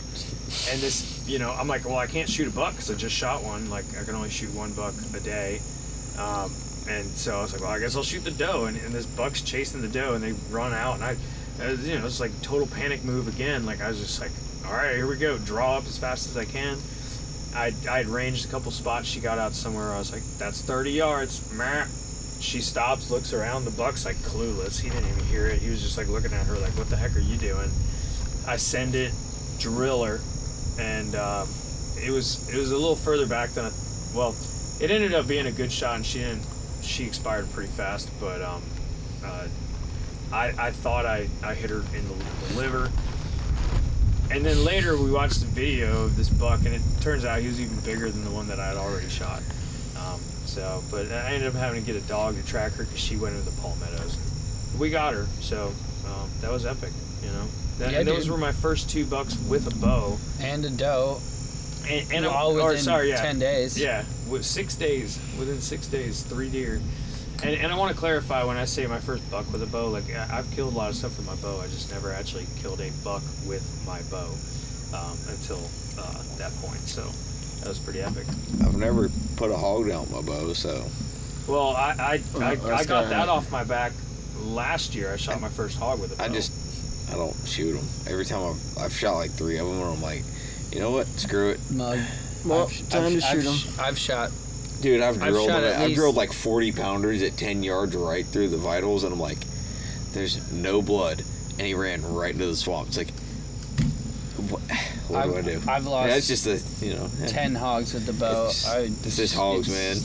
And 0.70 0.80
this, 0.80 1.26
you 1.26 1.38
know, 1.38 1.52
I'm 1.52 1.68
like, 1.68 1.86
well, 1.86 1.96
I 1.96 2.06
can't 2.06 2.28
shoot 2.28 2.48
a 2.48 2.50
buck 2.50 2.72
because 2.72 2.90
I 2.90 2.94
just 2.94 3.14
shot 3.14 3.42
one. 3.42 3.70
Like, 3.70 3.84
I 3.98 4.04
can 4.04 4.14
only 4.14 4.28
shoot 4.28 4.52
one 4.52 4.72
buck 4.74 4.94
a 5.14 5.20
day. 5.20 5.62
Um, 6.18 6.52
and 6.88 7.06
so 7.10 7.38
I 7.38 7.42
was 7.42 7.52
like, 7.52 7.62
well, 7.62 7.70
I 7.70 7.78
guess 7.78 7.96
I'll 7.96 8.02
shoot 8.02 8.24
the 8.24 8.30
doe. 8.30 8.64
And, 8.64 8.76
and 8.76 8.92
this 8.92 9.06
buck's 9.06 9.42
chasing 9.42 9.82
the 9.82 9.88
doe, 9.88 10.14
and 10.14 10.22
they 10.22 10.32
run 10.50 10.72
out. 10.72 10.96
And 10.96 11.04
I, 11.04 11.16
uh, 11.62 11.72
you 11.72 11.98
know, 11.98 12.06
it's 12.06 12.20
like 12.20 12.32
total 12.42 12.66
panic 12.66 13.04
move 13.04 13.28
again. 13.28 13.64
Like, 13.64 13.80
I 13.80 13.88
was 13.88 14.00
just 14.00 14.20
like, 14.20 14.30
all 14.66 14.72
right, 14.72 14.96
here 14.96 15.06
we 15.06 15.16
go. 15.16 15.38
Draw 15.38 15.78
up 15.78 15.86
as 15.86 15.98
fast 15.98 16.28
as 16.28 16.36
I 16.36 16.44
can. 16.44 16.78
I 17.54 17.72
I 17.88 17.98
had 17.98 18.06
ranged 18.06 18.46
a 18.46 18.48
couple 18.48 18.70
spots. 18.70 19.08
She 19.08 19.20
got 19.20 19.38
out 19.38 19.52
somewhere. 19.52 19.92
I 19.92 19.98
was 19.98 20.12
like, 20.12 20.22
that's 20.38 20.62
30 20.62 20.92
yards. 20.92 21.52
Meh. 21.52 21.86
She 22.40 22.60
stops, 22.60 23.08
looks 23.10 23.32
around. 23.32 23.66
The 23.66 23.70
buck's 23.70 24.04
like 24.04 24.16
clueless. 24.16 24.80
He 24.80 24.90
didn't 24.90 25.08
even 25.10 25.24
hear 25.26 25.46
it. 25.46 25.62
He 25.62 25.70
was 25.70 25.80
just 25.80 25.96
like 25.96 26.08
looking 26.08 26.32
at 26.32 26.46
her, 26.46 26.56
like, 26.58 26.76
what 26.76 26.90
the 26.90 26.96
heck 26.96 27.14
are 27.14 27.20
you 27.20 27.36
doing? 27.36 27.70
I 28.46 28.56
send 28.56 28.96
it, 28.96 29.12
drill 29.60 30.02
her, 30.02 30.20
and 30.76 31.14
um, 31.14 31.48
it 32.02 32.10
was 32.10 32.48
it 32.48 32.56
was 32.56 32.72
a 32.72 32.76
little 32.76 32.96
further 32.96 33.26
back 33.26 33.50
than 33.50 33.66
I, 33.66 33.70
well, 34.12 34.34
it 34.80 34.90
ended 34.90 35.14
up 35.14 35.28
being 35.28 35.46
a 35.46 35.52
good 35.52 35.70
shot, 35.70 35.94
and 35.96 36.04
she 36.04 36.18
didn't. 36.18 36.42
She 36.82 37.04
expired 37.04 37.50
pretty 37.52 37.70
fast, 37.70 38.10
but 38.20 38.42
um, 38.42 38.62
uh, 39.24 39.46
I 40.32 40.52
I 40.58 40.70
thought 40.72 41.06
I 41.06 41.28
I 41.42 41.54
hit 41.54 41.70
her 41.70 41.78
in 41.96 42.08
the, 42.08 42.14
the 42.48 42.54
liver. 42.56 42.90
And 44.30 44.44
then 44.44 44.64
later 44.64 44.96
we 44.96 45.10
watched 45.10 45.40
the 45.40 45.46
video 45.46 46.04
of 46.04 46.16
this 46.16 46.28
buck, 46.30 46.60
and 46.64 46.74
it 46.74 46.80
turns 47.00 47.24
out 47.24 47.40
he 47.40 47.48
was 47.48 47.60
even 47.60 47.78
bigger 47.80 48.10
than 48.10 48.24
the 48.24 48.30
one 48.30 48.48
that 48.48 48.58
I 48.58 48.68
had 48.68 48.76
already 48.78 49.08
shot. 49.10 49.42
Um, 49.98 50.18
so, 50.46 50.82
but 50.90 51.06
I 51.12 51.32
ended 51.34 51.48
up 51.48 51.54
having 51.54 51.84
to 51.84 51.86
get 51.92 52.02
a 52.02 52.06
dog 52.08 52.36
to 52.36 52.46
track 52.46 52.72
her 52.72 52.84
because 52.84 52.98
she 52.98 53.16
went 53.16 53.36
into 53.36 53.50
the 53.50 53.60
palmettos. 53.60 54.16
We 54.78 54.88
got 54.90 55.12
her, 55.12 55.26
so 55.40 55.66
um, 56.06 56.30
that 56.40 56.50
was 56.50 56.64
epic. 56.64 56.92
You 57.22 57.28
know, 57.28 57.44
that, 57.78 57.92
Yeah, 57.92 57.98
and 58.00 58.08
those 58.08 58.22
dude. 58.24 58.32
were 58.32 58.38
my 58.38 58.52
first 58.52 58.88
two 58.88 59.04
bucks 59.04 59.36
with 59.48 59.66
a 59.70 59.76
bow, 59.78 60.16
and 60.40 60.64
a 60.64 60.70
doe. 60.70 61.20
And, 61.88 62.12
and 62.12 62.26
all 62.26 62.56
a, 62.58 62.62
or, 62.62 62.68
within 62.68 62.82
sorry, 62.84 63.08
yeah, 63.10 63.16
ten 63.20 63.38
days. 63.38 63.78
yeah, 63.78 64.04
with 64.28 64.44
six 64.44 64.74
days, 64.74 65.18
within 65.38 65.60
six 65.60 65.86
days, 65.86 66.22
three 66.22 66.48
deer. 66.50 66.80
And, 67.42 67.56
and 67.56 67.72
I 67.72 67.76
want 67.76 67.92
to 67.92 67.98
clarify 67.98 68.44
when 68.44 68.56
I 68.56 68.64
say 68.66 68.86
my 68.86 69.00
first 69.00 69.28
buck 69.30 69.50
with 69.52 69.62
a 69.62 69.66
bow, 69.66 69.88
like 69.88 70.04
I- 70.14 70.38
I've 70.38 70.50
killed 70.52 70.74
a 70.74 70.76
lot 70.76 70.90
of 70.90 70.96
stuff 70.96 71.16
with 71.16 71.26
my 71.26 71.34
bow. 71.36 71.60
I 71.60 71.66
just 71.66 71.90
never 71.90 72.12
actually 72.12 72.46
killed 72.60 72.80
a 72.80 72.90
buck 73.02 73.22
with 73.46 73.64
my 73.84 74.00
bow 74.10 74.28
um, 74.96 75.18
until 75.28 75.58
uh, 75.98 76.22
that 76.38 76.52
point. 76.62 76.80
So 76.80 77.02
that 77.60 77.68
was 77.68 77.78
pretty 77.80 78.00
epic. 78.00 78.26
I've 78.64 78.76
never 78.76 79.08
put 79.36 79.50
a 79.50 79.56
hog 79.56 79.88
down 79.88 80.02
with 80.02 80.12
my 80.12 80.20
bow, 80.22 80.52
so 80.52 80.84
Well, 81.48 81.70
I 81.74 81.90
I, 81.98 82.22
I, 82.40 82.54
Well, 82.54 82.74
I 82.74 82.84
got 82.84 83.08
that 83.10 83.28
off 83.28 83.50
my 83.50 83.64
back 83.64 83.92
last 84.44 84.94
year. 84.94 85.12
I 85.12 85.16
shot 85.16 85.40
my 85.40 85.48
first 85.48 85.78
hog 85.78 86.00
with 86.00 86.12
a 86.12 86.16
bow. 86.16 86.24
I 86.24 86.28
just 86.28 86.52
I 87.10 87.16
don't 87.16 87.34
shoot 87.44 87.72
them. 87.74 87.86
Every 88.06 88.24
time 88.24 88.42
I've, 88.54 88.78
I've 88.84 88.92
shot 88.92 89.14
like 89.16 89.32
three 89.32 89.58
of 89.58 89.66
them, 89.66 89.80
and 89.80 89.94
I'm 89.96 90.02
like, 90.02 90.22
you 90.72 90.80
know 90.80 90.90
what? 90.90 91.06
Screw 91.08 91.50
it, 91.50 91.60
Mug. 91.70 91.98
Well, 92.44 92.62
I've, 92.64 92.88
time 92.88 93.04
I've, 93.04 93.12
to 93.12 93.20
shoot 93.20 93.38
I've, 93.38 93.44
them. 93.44 93.84
I've 93.84 93.98
shot. 93.98 94.30
dude. 94.80 95.00
I've 95.00 95.22
I've 95.22 95.28
drilled 95.30 95.48
shot 95.48 95.62
at 95.62 95.76
I've 95.76 95.88
least- 95.88 95.98
drilled 95.98 96.16
like 96.16 96.32
40 96.32 96.72
pounders 96.72 97.22
at 97.22 97.36
10 97.36 97.62
yards 97.62 97.94
right 97.94 98.26
through 98.26 98.48
the 98.48 98.56
vitals, 98.56 99.04
and 99.04 99.12
I'm 99.12 99.20
like, 99.20 99.38
there's 100.12 100.52
no 100.52 100.82
blood, 100.82 101.22
and 101.58 101.60
he 101.66 101.74
ran 101.74 102.02
right 102.14 102.32
into 102.32 102.46
the 102.46 102.56
swamp. 102.56 102.88
It's 102.88 102.96
like, 102.98 103.10
what, 104.50 104.60
what 105.08 105.24
do 105.24 105.34
I 105.34 105.38
I've- 105.38 105.50
do? 105.50 105.62
I've 105.70 105.86
lost 105.86 106.08
Yeah, 106.08 106.20
just 106.20 106.46
a 106.46 106.84
you 106.84 106.94
know. 106.94 107.08
Ten 107.28 107.54
hogs 107.54 107.94
with 107.94 108.06
the 108.06 108.12
bow. 108.12 108.46
It's- 108.46 108.66
I, 108.68 108.78
It's 108.80 109.16
just 109.16 109.34
hogs, 109.34 109.68
man. 109.68 109.96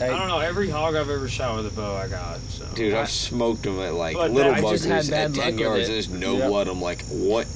I 0.00 0.06
don't 0.16 0.28
know. 0.28 0.38
Every 0.38 0.70
hog 0.70 0.94
I've 0.94 1.10
ever 1.10 1.28
shot 1.28 1.56
with 1.56 1.66
a 1.72 1.76
bow, 1.76 1.94
I 1.96 2.08
got. 2.08 2.38
So 2.48 2.64
Dude, 2.74 2.94
I- 2.94 3.02
I've 3.02 3.10
smoked 3.10 3.64
them 3.64 3.78
at 3.80 3.94
like 3.94 4.16
little 4.16 4.52
I 4.54 4.60
buggers 4.60 5.10
at 5.12 5.34
10 5.34 5.58
yards, 5.58 5.88
there's 5.88 6.08
no 6.08 6.36
Yep. 6.38 6.48
blood. 6.48 6.68
I'm 6.68 6.80
like, 6.80 7.02
what? 7.06 7.46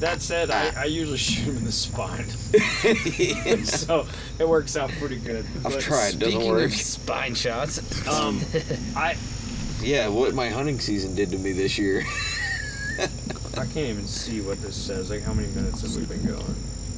That 0.00 0.20
said, 0.22 0.50
I, 0.50 0.82
I 0.82 0.84
usually 0.86 1.16
shoot 1.18 1.44
him 1.44 1.56
in 1.58 1.64
the 1.64 1.72
spine, 1.72 2.28
so 3.64 4.06
it 4.38 4.48
works 4.48 4.76
out 4.76 4.90
pretty 4.90 5.18
good. 5.18 5.46
I've 5.64 5.72
But, 5.72 5.80
tried. 5.80 6.18
Doesn't 6.18 6.32
Speaking 6.40 6.48
work. 6.48 6.64
of 6.66 6.74
spine 6.74 7.34
shots, 7.34 8.06
Um, 8.08 8.40
I 8.96 9.16
Yeah, 9.80 10.08
what 10.08 10.34
my 10.34 10.48
hunting 10.50 10.80
season 10.80 11.14
did 11.14 11.30
to 11.30 11.38
me 11.38 11.52
this 11.52 11.78
year. 11.78 12.02
I 13.56 13.66
can't 13.66 13.76
even 13.76 14.06
see 14.06 14.40
what 14.40 14.60
this 14.62 14.74
says. 14.76 15.10
Like, 15.10 15.22
how 15.22 15.32
many 15.32 15.48
minutes 15.48 15.82
have 15.82 15.94
we 15.96 16.04
been 16.06 16.24
going? 16.26 16.54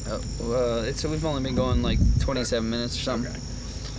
oh, 0.08 0.20
well, 0.40 0.78
it's 0.84 1.04
we've 1.04 1.24
only 1.24 1.42
been 1.42 1.54
going 1.56 1.82
like 1.82 1.98
27 2.20 2.68
minutes 2.68 2.96
or 2.98 3.02
something. 3.02 3.30
Okay. 3.32 3.40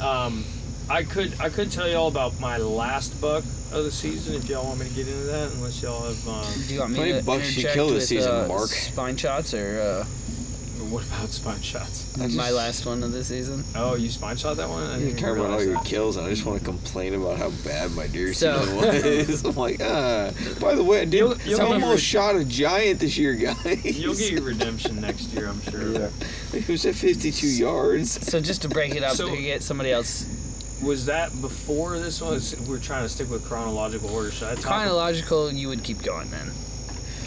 Um, 0.06 0.44
I 0.90 1.04
could 1.04 1.34
I 1.40 1.50
could 1.50 1.72
tell 1.72 1.88
you 1.90 1.96
all 1.96 2.08
about 2.08 2.40
my 2.40 2.58
last 2.58 3.20
buck 3.20 3.44
of 3.72 3.84
the 3.84 3.92
season 3.92 4.36
if 4.36 4.48
y'all 4.48 4.66
want 4.66 4.80
me 4.80 4.88
to 4.88 4.94
get 4.96 5.08
into 5.08 5.24
that. 5.26 5.52
Unless 5.52 5.82
y'all 5.82 6.04
have. 6.08 6.28
Um, 6.28 6.46
Do 6.68 6.74
you 6.74 6.80
want 6.80 6.92
me 6.94 6.98
How 7.00 7.06
many 7.06 7.20
to 7.20 7.26
bucks 7.26 7.44
you 7.44 7.50
interject 7.50 7.74
kill 7.76 7.88
this 7.88 7.94
with, 7.96 8.04
season, 8.06 8.32
uh, 8.32 8.48
Mark? 8.48 8.70
Spine 8.70 9.18
shots 9.18 9.54
or 9.54 9.80
uh, 9.82 10.06
what 10.90 11.04
about 11.06 11.30
spine 11.32 11.62
shots? 11.62 12.06
I 12.18 12.26
just- 12.28 12.38
my 12.38 12.50
last 12.52 12.86
one 12.86 13.04
of 13.04 13.12
the 13.12 13.22
season? 13.22 13.66
Oh, 13.76 13.96
you 13.96 14.10
spine 14.10 14.38
shot 14.38 14.56
that 14.56 14.70
one? 14.70 14.84
I 14.84 14.98
You 15.00 15.06
didn't 15.08 15.20
talk 15.20 15.32
about 15.32 15.40
all 15.40 15.46
realize 15.58 15.66
your 15.66 15.74
that. 15.76 15.86
kills, 15.86 16.16
and 16.16 16.26
I 16.26 16.30
just 16.30 16.46
want 16.46 16.60
to 16.60 16.64
complain 16.66 17.14
about 17.14 17.38
how 17.38 17.50
bad 17.66 17.92
my 17.92 18.08
deer 18.08 18.34
So- 18.34 18.58
season 18.62 18.76
was. 19.28 19.44
I'm 19.44 19.56
like, 19.58 19.82
ah. 19.84 20.32
By 20.62 20.76
the 20.76 20.84
way, 20.86 21.02
I 21.02 21.06
did 21.06 21.16
You'll- 21.18 21.38
you'll 21.46 21.60
I 21.62 21.66
almost 21.66 21.84
your- 22.14 22.22
shot 22.24 22.36
a 22.38 22.46
giant 22.46 23.02
this 23.02 23.18
year, 23.18 23.34
guys. 23.34 23.84
You'll 23.84 24.16
get 24.16 24.32
your 24.32 24.44
redemption 24.44 25.02
next 25.02 25.34
year, 25.34 25.50
I'm 25.50 25.62
sure. 25.64 25.92
Yeah. 25.92 26.10
It 26.54 26.70
was 26.70 26.86
at 26.86 26.96
52 26.96 27.46
yards. 27.46 28.26
So 28.26 28.40
just 28.40 28.62
to 28.62 28.70
break 28.70 28.96
it 28.96 29.04
up, 29.04 29.18
So- 29.18 29.28
to 29.36 29.42
get 29.42 29.62
somebody 29.64 29.92
else 29.92 30.26
Was 30.82 31.06
that 31.08 31.40
before 31.42 31.98
this 32.00 32.22
one? 32.22 32.40
We're 32.68 32.80
trying 32.80 33.04
to 33.04 33.10
stick 33.10 33.30
with 33.30 33.44
chronological 33.46 34.10
order. 34.12 34.32
Should 34.32 34.48
I 34.50 34.56
talk? 34.56 34.66
chronological, 34.66 35.52
you 35.52 35.68
would 35.70 35.84
keep 35.84 36.02
going 36.04 36.30
then. 36.30 36.52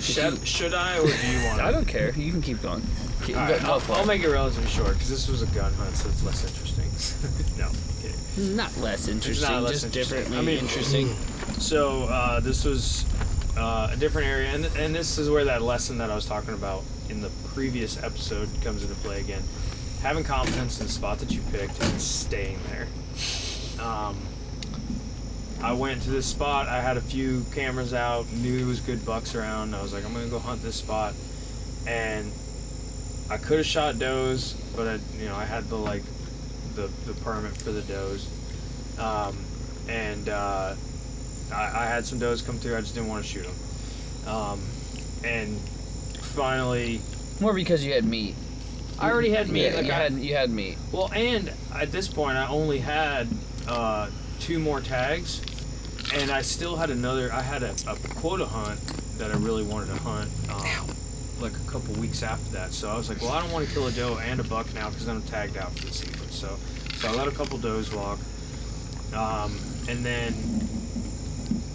should, 0.01 0.47
should 0.47 0.73
I, 0.75 0.99
or 0.99 1.07
do 1.07 1.27
you 1.33 1.45
want? 1.47 1.61
I 1.61 1.73
don't 1.73 1.87
care. 1.87 2.13
You 2.13 2.31
can 2.33 2.43
keep 2.43 2.63
going. 2.63 2.83
Keep, 3.25 3.37
All 3.37 3.49
go, 3.49 3.59
I'll, 3.65 3.83
I'll 3.95 4.07
make 4.07 4.23
it 4.23 4.29
relatively 4.31 4.69
short 4.71 4.95
because 4.95 5.11
this 5.11 5.29
was 5.29 5.43
a 5.43 5.47
gun 5.47 5.73
hunt, 5.75 5.95
so 5.97 6.09
it's 6.09 6.23
less 6.23 6.43
interesting. 6.45 7.59
no, 7.59 7.69
kidding. 8.01 8.57
Not 8.57 8.75
less 8.79 9.09
interesting, 9.09 9.51
Not 9.51 9.63
less 9.65 9.73
just 9.73 9.85
interesting. 9.87 10.19
differently 10.19 10.39
I 10.39 10.43
mean- 10.43 10.59
interesting. 10.65 11.15
So 11.61 12.05
uh, 12.05 12.41
this 12.41 12.65
was 12.65 13.05
uh, 13.59 13.91
a 13.93 13.97
different 13.97 14.29
area, 14.29 14.49
and 14.55 14.65
and 14.79 14.95
this 14.95 15.19
is 15.19 15.29
where 15.29 15.45
that 15.45 15.61
lesson 15.61 15.99
that 15.99 16.09
I 16.09 16.15
was 16.15 16.25
talking 16.25 16.55
about 16.55 16.85
in 17.11 17.21
the 17.21 17.29
previous 17.53 18.03
episode 18.03 18.49
comes 18.63 18.83
into 18.83 18.95
play 18.95 19.21
again. 19.21 19.43
Having 20.01 20.25
confidence 20.25 20.81
in 20.81 20.87
the 20.87 20.93
spot 20.93 21.19
that 21.19 21.31
you 21.31 21.43
picked 21.53 21.79
and 21.83 22.01
staying 22.01 22.59
there. 22.71 22.87
Um, 23.81 24.17
I 25.63 25.73
went 25.73 26.03
to 26.03 26.11
this 26.11 26.27
spot. 26.27 26.69
I 26.69 26.81
had 26.81 26.97
a 26.97 27.01
few 27.01 27.45
cameras 27.55 27.93
out, 27.93 28.31
knew 28.33 28.59
there 28.59 28.67
was 28.67 28.81
good 28.81 29.05
bucks 29.05 29.35
around. 29.35 29.75
I 29.75 29.83
was 29.83 29.93
like, 29.93 30.05
I'm 30.05 30.13
gonna 30.13 30.29
go 30.29 30.39
hunt 30.39 30.63
this 30.63 30.77
spot, 30.77 31.15
and 31.87 32.33
I 33.31 33.37
could 33.37 33.59
have 33.59 33.67
shot 33.67 33.99
does, 33.99 34.55
but 34.75 34.87
I, 34.87 34.99
you 35.19 35.29
know, 35.29 35.37
I 35.37 35.45
had 35.45 35.65
the 35.69 35.77
like 35.77 36.03
the 36.75 36.91
the 37.07 37.13
permit 37.23 37.53
for 37.57 37.73
the 37.73 37.83
does, 37.83 38.27
um, 38.99 39.37
and 39.89 40.29
uh, 40.31 40.75
I, 41.53 41.63
I 41.83 41.87
had 41.87 42.07
some 42.07 42.19
does 42.19 42.41
come 42.41 42.57
through. 42.57 42.77
I 42.77 42.81
just 42.81 42.95
didn't 42.95 43.11
want 43.11 43.25
to 43.25 43.31
shoot 43.31 43.45
them, 43.45 44.35
um, 44.35 44.61
and 45.25 45.59
finally, 45.59 47.01
More 47.39 47.53
because 47.53 47.85
you 47.85 47.93
had 47.93 48.05
meat. 48.07 48.35
I 48.99 49.11
already 49.11 49.31
had 49.31 49.49
meat. 49.49 49.65
Yeah, 49.71 49.77
like 49.77 49.87
you 49.87 49.93
I, 49.93 49.97
had 49.97 50.13
you 50.15 50.35
had 50.37 50.51
meat. 50.51 50.79
well, 50.91 51.11
and 51.13 51.53
at 51.75 51.93
this 51.93 52.09
point, 52.09 52.39
I 52.39 52.49
only 52.49 52.79
had 52.79 53.29
uh, 53.69 54.11
two 54.39 54.59
more 54.59 54.81
tags, 54.81 55.41
and 56.15 56.31
I 56.31 56.43
still 56.43 56.77
had 56.77 56.91
another. 56.91 57.33
I 57.33 57.43
had 57.43 57.63
a, 57.63 57.75
a 57.87 57.97
quota 58.15 58.47
hunt 58.47 58.81
that 59.19 59.31
I 59.31 59.37
really 59.37 59.63
wanted 59.63 59.87
to 59.89 59.97
hunt, 60.03 60.31
um, 60.51 60.89
like 61.41 61.53
a 61.55 61.71
couple 61.71 61.95
weeks 61.95 62.23
after 62.23 62.51
that. 62.53 62.73
So 62.73 62.89
I 62.89 62.97
was 62.97 63.09
like, 63.09 63.21
well, 63.21 63.33
I 63.33 63.41
don't 63.41 63.53
want 63.53 63.67
to 63.69 63.73
kill 63.73 63.87
a 63.87 63.93
doe 63.93 64.19
and 64.19 64.41
a 64.41 64.45
buck 64.45 64.73
now 64.75 64.89
because 64.89 65.07
then 65.07 65.17
I'm 65.17 65.23
tagged 65.23 65.57
out 65.57 65.73
for 65.73 65.87
the 65.87 65.93
season. 65.93 66.31
So, 66.31 66.57
so 66.97 67.09
I 67.09 67.13
let 67.13 67.29
a 67.29 67.33
couple 67.33 67.59
does 67.59 67.93
walk, 67.95 68.19
um, 69.15 69.57
and 69.89 70.05
then 70.05 70.35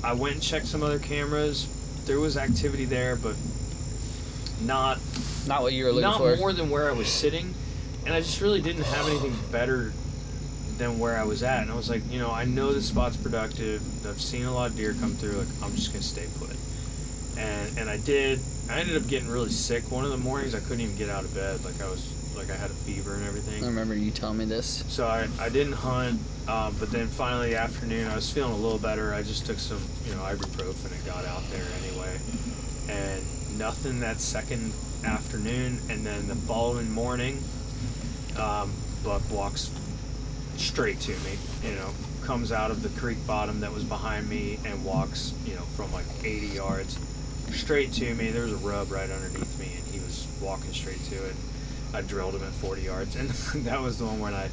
I 0.03 0.13
went 0.13 0.35
and 0.35 0.43
checked 0.43 0.67
some 0.67 0.83
other 0.83 0.99
cameras. 0.99 1.67
There 2.05 2.19
was 2.19 2.37
activity 2.37 2.85
there, 2.85 3.15
but 3.15 3.35
not 4.61 4.99
Not 5.47 5.61
what 5.63 5.73
you 5.73 5.85
were 5.85 5.91
looking 5.91 6.03
not 6.09 6.17
for. 6.17 6.31
Not 6.31 6.39
more 6.39 6.53
than 6.53 6.69
where 6.69 6.89
I 6.89 6.93
was 6.93 7.07
sitting, 7.07 7.53
and 8.05 8.13
I 8.13 8.21
just 8.21 8.41
really 8.41 8.61
didn't 8.61 8.83
have 8.83 9.07
anything 9.07 9.35
better 9.51 9.93
than 10.77 10.99
where 10.99 11.17
I 11.17 11.23
was 11.23 11.43
at. 11.43 11.61
And 11.61 11.71
I 11.71 11.75
was 11.75 11.89
like, 11.89 12.01
you 12.09 12.19
know, 12.19 12.31
I 12.31 12.45
know 12.45 12.73
this 12.73 12.87
spot's 12.87 13.17
productive. 13.17 13.81
I've 14.05 14.21
seen 14.21 14.45
a 14.45 14.53
lot 14.53 14.71
of 14.71 14.77
deer 14.77 14.93
come 14.93 15.13
through. 15.13 15.33
Like, 15.33 15.47
I'm 15.63 15.75
just 15.75 15.91
gonna 15.91 16.03
stay 16.03 16.27
put. 16.39 16.55
And 17.37 17.77
and 17.77 17.89
I 17.89 17.97
did. 17.97 18.39
I 18.69 18.79
ended 18.79 19.01
up 19.01 19.07
getting 19.07 19.29
really 19.29 19.51
sick. 19.51 19.91
One 19.91 20.05
of 20.05 20.11
the 20.11 20.17
mornings, 20.17 20.55
I 20.55 20.59
couldn't 20.59 20.81
even 20.81 20.97
get 20.97 21.09
out 21.09 21.23
of 21.23 21.33
bed. 21.33 21.63
Like 21.63 21.81
I 21.81 21.89
was 21.89 22.05
like 22.35 22.49
I 22.49 22.55
had 22.55 22.69
a 22.69 22.73
fever 22.73 23.13
and 23.13 23.25
everything. 23.25 23.63
I 23.63 23.67
remember 23.67 23.95
you 23.95 24.11
telling 24.11 24.37
me 24.37 24.45
this. 24.45 24.83
So 24.87 25.07
I, 25.07 25.27
I 25.39 25.49
didn't 25.49 25.73
hunt, 25.73 26.19
um, 26.47 26.75
but 26.79 26.91
then 26.91 27.07
finally 27.07 27.51
the 27.51 27.57
afternoon 27.57 28.07
I 28.07 28.15
was 28.15 28.31
feeling 28.31 28.53
a 28.53 28.57
little 28.57 28.79
better. 28.79 29.13
I 29.13 29.21
just 29.23 29.45
took 29.45 29.59
some 29.59 29.81
you 30.05 30.13
know 30.13 30.21
ibuprofen 30.21 30.91
and 30.95 31.05
got 31.05 31.25
out 31.25 31.43
there 31.49 31.65
anyway, 31.83 32.17
and 32.89 33.57
nothing 33.57 33.99
that 34.01 34.19
second 34.19 34.73
afternoon. 35.03 35.79
And 35.89 36.05
then 36.05 36.27
the 36.27 36.35
following 36.35 36.91
morning, 36.91 37.43
um, 38.37 38.71
Buck 39.03 39.21
walks 39.31 39.69
straight 40.57 40.99
to 41.01 41.11
me. 41.11 41.37
You 41.63 41.75
know, 41.75 41.89
comes 42.23 42.51
out 42.51 42.71
of 42.71 42.81
the 42.81 42.89
creek 42.99 43.17
bottom 43.27 43.59
that 43.61 43.71
was 43.71 43.83
behind 43.83 44.27
me 44.29 44.59
and 44.65 44.83
walks 44.83 45.33
you 45.45 45.53
know 45.55 45.61
from 45.77 45.91
like 45.93 46.05
80 46.23 46.47
yards 46.47 46.97
straight 47.53 47.93
to 47.93 48.15
me. 48.15 48.29
There 48.31 48.43
was 48.43 48.53
a 48.53 48.57
rub 48.57 48.91
right 48.91 49.09
underneath 49.09 49.59
me, 49.59 49.67
and 49.77 49.83
he 49.93 49.99
was 49.99 50.27
walking 50.41 50.73
straight 50.73 51.03
to 51.05 51.15
it. 51.25 51.35
I 51.93 52.01
drilled 52.01 52.35
him 52.35 52.43
at 52.43 52.51
40 52.53 52.81
yards, 52.81 53.15
and 53.15 53.29
that 53.65 53.79
was 53.81 53.97
the 53.99 54.05
one 54.05 54.19
when 54.19 54.33
I 54.33 54.49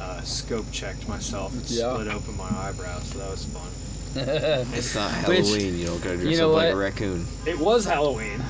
uh, 0.00 0.20
scope 0.22 0.70
checked 0.72 1.08
myself 1.08 1.52
and 1.52 1.62
Yeah. 1.68 1.92
split 1.92 2.08
open 2.08 2.36
my 2.36 2.48
eyebrows, 2.50 3.04
so 3.08 3.18
that 3.18 3.30
was 3.30 3.44
fun. 3.44 3.68
It's 4.72 4.94
not 4.94 5.10
Which- 5.28 5.40
Halloween. 5.46 5.76
you 5.78 5.86
don't 5.86 6.02
gotta 6.02 6.16
dress 6.16 6.28
you 6.32 6.38
know 6.38 6.50
up 6.52 6.56
like 6.56 6.72
a 6.72 6.76
raccoon. 6.76 7.26
It 7.44 7.58
was 7.58 7.84
Halloween. 7.84 8.42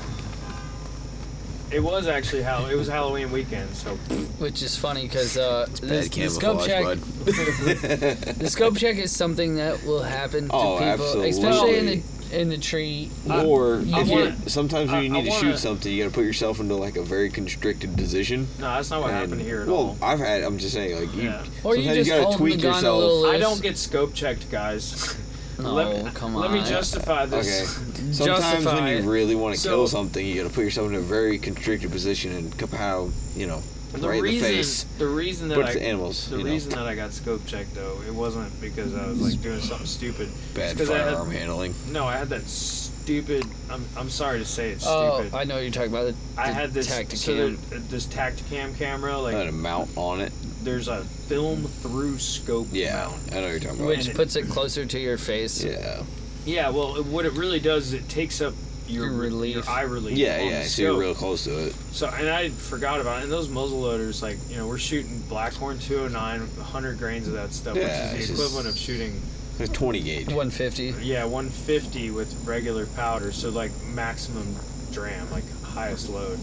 It 1.69 1.81
was 1.81 2.07
actually 2.07 2.43
Hall. 2.43 2.65
It 2.67 2.75
was 2.75 2.87
Halloween 2.87 3.31
weekend, 3.31 3.75
so 3.75 3.95
Which 4.39 4.61
is 4.63 4.77
funny 4.77 5.03
because 5.03 5.37
uh, 5.37 5.67
this, 5.81 6.07
the 6.09 6.29
scope 6.29 6.63
check, 6.65 6.85
the 7.25 8.47
scope 8.49 8.77
check 8.77 8.95
is 8.97 9.13
something 9.15 9.55
that 9.57 9.83
will 9.83 10.01
happen 10.03 10.47
to 10.47 10.53
Oh, 10.53 10.77
people, 10.79 11.21
especially 11.23 11.77
in 11.77 11.85
the 11.87 12.01
in 12.29 12.49
the 12.49 12.57
tree. 12.57 13.09
or 13.29 13.75
I 13.93 14.01
if 14.01 14.07
wanna- 14.09 14.25
you 14.43 14.49
sometimes 14.49 14.91
when 14.91 14.99
I- 14.99 15.01
you 15.03 15.09
I 15.13 15.17
need 15.21 15.23
to 15.25 15.29
wanna- 15.29 15.51
shoot 15.53 15.59
something, 15.59 15.91
you 15.91 16.03
gotta 16.03 16.13
put 16.13 16.25
yourself 16.25 16.59
into 16.59 16.75
like 16.75 16.95
a 16.97 17.03
very 17.03 17.29
constricted 17.29 17.95
position. 17.97 18.47
no, 18.59 18.65
that's 18.65 18.89
not 18.89 19.01
what 19.01 19.11
And- 19.11 19.19
happened 19.19 19.41
here 19.41 19.61
at 19.61 19.67
well, 19.67 19.75
all. 19.77 19.97
I've 20.01 20.19
had. 20.19 20.43
I'm 20.43 20.57
just 20.57 20.73
saying, 20.73 20.99
like 20.99 21.15
you. 21.15 21.23
Yeah. 21.23 21.45
Or 21.63 21.75
you 21.75 21.83
sometimes 21.85 22.07
just 22.07 22.21
gotta 22.21 22.37
tweak 22.37 22.61
yourself. 22.61 22.83
a 22.83 22.91
little 22.97 23.21
loose. 23.23 23.35
I 23.35 23.39
don't 23.39 23.61
get 23.61 23.77
scope 23.77 24.13
checked, 24.13 24.49
guys. 24.51 25.15
No, 25.59 25.73
let, 25.73 25.87
oh, 25.87 26.11
come 26.13 26.35
Let 26.35 26.51
me 26.51 26.59
on. 26.59 26.65
justify 26.65 27.23
Okay. 27.23 27.31
this. 27.37 27.69
Sometimes 28.11 28.17
Justify 28.19 28.75
when 28.85 29.03
you 29.03 29.09
really 29.09 29.35
want 29.35 29.55
to 29.55 29.59
So- 29.61 29.69
kill 29.69 29.87
something, 29.87 30.23
you 30.25 30.41
gotta 30.43 30.53
put 30.53 30.63
yourself 30.63 30.89
in 30.89 30.95
a 30.95 30.99
very 31.01 31.39
constricted 31.39 31.91
position 31.91 32.31
and 32.31 32.51
kapow, 32.57 33.11
you 33.35 33.47
know, 33.47 33.61
The 33.93 33.99
right 34.07 34.17
in 34.17 34.17
the 34.17 34.21
reason, 34.21 34.47
face. 34.49 34.83
the 34.99 35.07
reason 35.07 35.47
that 35.49 35.55
But 35.55 35.65
I, 35.65 35.67
it's 35.69 35.77
the 35.79 35.83
animals, 35.85 36.29
the 36.29 36.37
you 36.37 36.43
know. 36.43 36.49
reason 36.51 36.69
that 36.71 36.85
I 36.87 36.93
got 36.95 37.11
scope 37.13 37.45
checked 37.47 37.73
though, 37.73 38.01
it 38.07 38.13
wasn't 38.13 38.59
because 38.61 38.93
I 38.95 39.07
was 39.07 39.19
like 39.21 39.41
doing 39.41 39.61
something 39.61 39.87
stupid. 39.87 40.29
Bad 40.53 40.71
It's 40.73 40.81
'cause 40.81 40.89
I 40.91 40.97
had- 40.99 41.05
firearm 41.13 41.31
handling. 41.31 41.73
No, 41.91 42.05
I 42.05 42.17
had 42.17 42.29
that 42.29 42.47
stupid. 42.47 43.45
I'm, 43.71 43.83
I'm 43.97 44.09
sorry 44.11 44.37
to 44.39 44.45
say 44.45 44.69
it's 44.71 44.85
Oh, 44.85 45.21
stupid. 45.21 45.35
I 45.37 45.43
know 45.45 45.55
what 45.55 45.63
you're 45.63 45.71
talking 45.71 45.89
about. 45.91 46.13
The, 46.13 46.41
I 46.41 46.47
had 46.51 46.73
this 46.73 46.87
Tacticam. 46.87 47.17
so 47.17 47.35
there, 47.35 47.79
this 47.89 48.05
Tacticam 48.05 48.77
camera. 48.77 49.17
Like 49.17 49.33
I 49.35 49.39
had 49.39 49.47
a 49.47 49.51
mount 49.53 49.89
on 49.95 50.21
it. 50.21 50.31
There's 50.67 50.89
a 50.89 51.01
film 51.03 51.63
through 51.63 52.17
scope 52.19 52.67
Yeah, 52.73 53.05
mount. 53.07 53.21
I 53.31 53.35
know 53.35 53.41
what 53.43 53.49
you're 53.51 53.59
talking 53.59 53.77
about. 53.79 53.87
which 53.87 54.07
it- 54.09 54.15
puts 54.15 54.35
it 54.35 54.49
closer 54.49 54.85
to 54.85 54.99
your 54.99 55.17
face. 55.17 55.63
yeah, 55.63 56.03
Yeah, 56.45 56.69
well, 56.69 56.97
it- 56.97 57.05
what 57.05 57.25
it 57.25 57.31
really 57.33 57.59
does 57.61 57.87
is 57.87 57.93
it 57.93 58.09
takes 58.09 58.41
up 58.41 58.53
your, 58.87 59.05
Your 59.05 59.13
re- 59.13 59.27
relief. 59.29 59.55
your 59.55 59.69
eye 59.69 59.81
relief. 59.81 60.17
yeah, 60.17 60.39
on 60.41 60.47
yeah. 60.47 60.63
The 60.63 60.69
So 60.69 60.81
you're 60.81 60.91
scope. 60.91 61.01
real 61.01 61.15
close 61.15 61.43
to 61.45 61.57
it. 61.67 61.75
So, 61.93 62.07
and 62.07 62.29
I 62.29 62.49
forgot 62.49 62.99
about 63.01 63.19
it. 63.19 63.23
And 63.23 63.31
those 63.31 63.47
muzzle 63.49 63.79
loaders, 63.81 64.21
like, 64.21 64.37
you 64.49 64.57
know, 64.57 64.67
we're 64.67 64.77
shooting 64.77 65.23
Blackhorn 65.29 65.81
209, 65.81 66.41
100 66.57 66.97
grains 66.97 67.27
of 67.27 67.33
that 67.33 67.53
stuff, 67.53 67.75
Yeah, 67.77 68.11
which 68.13 68.21
it's 68.21 68.29
is 68.29 68.37
the 68.37 68.43
just- 68.43 68.53
equivalent 68.53 68.67
of 68.67 68.77
shooting, 68.77 69.21
It's 69.59 69.71
20 69.71 70.01
gauge. 70.01 70.27
150. 70.27 70.93
yeah, 71.01 71.23
150 71.25 72.11
with 72.11 72.33
regular 72.45 72.85
powder. 72.87 73.31
So, 73.31 73.49
like, 73.49 73.71
maximum 73.93 74.55
dram, 74.91 75.29
like, 75.31 75.45
highest 75.63 76.09
load. 76.09 76.39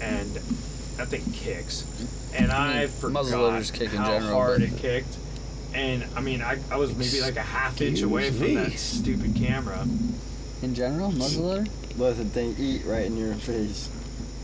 And 0.00 0.38
that 0.98 1.08
thing 1.08 1.24
kicks. 1.32 1.84
And 2.34 2.50
I, 2.52 2.80
mean, 2.80 2.88
forgot 2.88 3.12
muzzle 3.12 3.40
loaders 3.42 3.70
kick 3.70 3.92
in 3.92 3.98
how 3.98 4.06
general, 4.06 4.32
hard 4.34 4.60
but- 4.60 4.68
it 4.70 4.76
kicked. 4.78 5.16
And, 5.74 6.04
I 6.14 6.20
mean, 6.20 6.42
I, 6.42 6.58
I 6.70 6.76
was 6.76 6.94
maybe 6.94 7.22
like 7.22 7.36
a 7.36 7.40
half 7.42 7.80
inch 7.80 8.02
away 8.02 8.28
Excuse 8.28 8.52
from 8.52 8.54
that 8.70 8.78
stupid 8.78 9.34
camera. 9.34 9.86
In 10.62 10.74
general, 10.74 11.10
muzzleloader. 11.10 11.66
Let 11.98 12.18
the 12.18 12.24
thing 12.26 12.54
eat 12.58 12.84
right 12.84 13.06
in 13.06 13.16
your 13.16 13.32
face. 13.34 13.88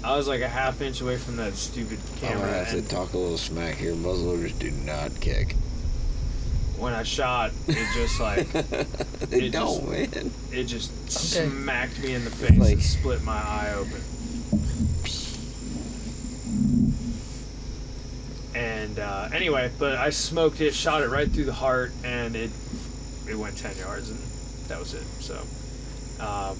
I 0.02 0.16
was 0.16 0.26
like 0.26 0.40
a 0.40 0.48
half 0.48 0.80
inch 0.80 1.00
away 1.02 1.18
from 1.18 1.36
that 1.36 1.54
stupid 1.54 1.98
camera. 2.18 2.36
I'm 2.36 2.40
camera. 2.40 2.46
gonna 2.64 2.64
have 2.64 2.82
to 2.82 2.88
talk 2.88 3.12
a 3.12 3.18
little 3.18 3.36
smack 3.36 3.74
here. 3.74 3.92
Muzzleloaders 3.92 4.58
do 4.58 4.70
not 4.70 5.20
kick. 5.20 5.54
when 6.78 6.92
I 6.94 7.02
shot, 7.02 7.50
it 7.66 7.86
just 7.94 8.18
like 8.20 8.50
they 8.52 9.46
It 9.46 9.50
don't, 9.52 9.80
just- 9.92 10.14
man. 10.14 10.30
it 10.52 10.64
just 10.64 10.92
Okay. 11.36 11.48
smacked 11.50 11.98
me 12.02 12.14
in 12.14 12.24
the 12.24 12.30
face 12.30 12.58
Like- 12.58 12.72
and 12.74 12.82
split 12.82 13.22
my 13.22 13.36
eye 13.36 13.74
open. 13.76 14.00
And 18.98 19.08
uh, 19.08 19.28
anyway, 19.32 19.70
but 19.78 19.96
I 19.96 20.10
smoked 20.10 20.60
it, 20.60 20.74
shot 20.74 21.02
it 21.02 21.08
right 21.08 21.30
through 21.30 21.44
the 21.44 21.52
heart, 21.52 21.92
and 22.04 22.34
it 22.34 22.50
it 23.28 23.36
went 23.36 23.56
ten 23.56 23.76
yards, 23.76 24.10
and 24.10 24.18
that 24.68 24.78
was 24.78 24.94
it. 24.94 25.04
So 25.20 25.34
um, 26.24 26.58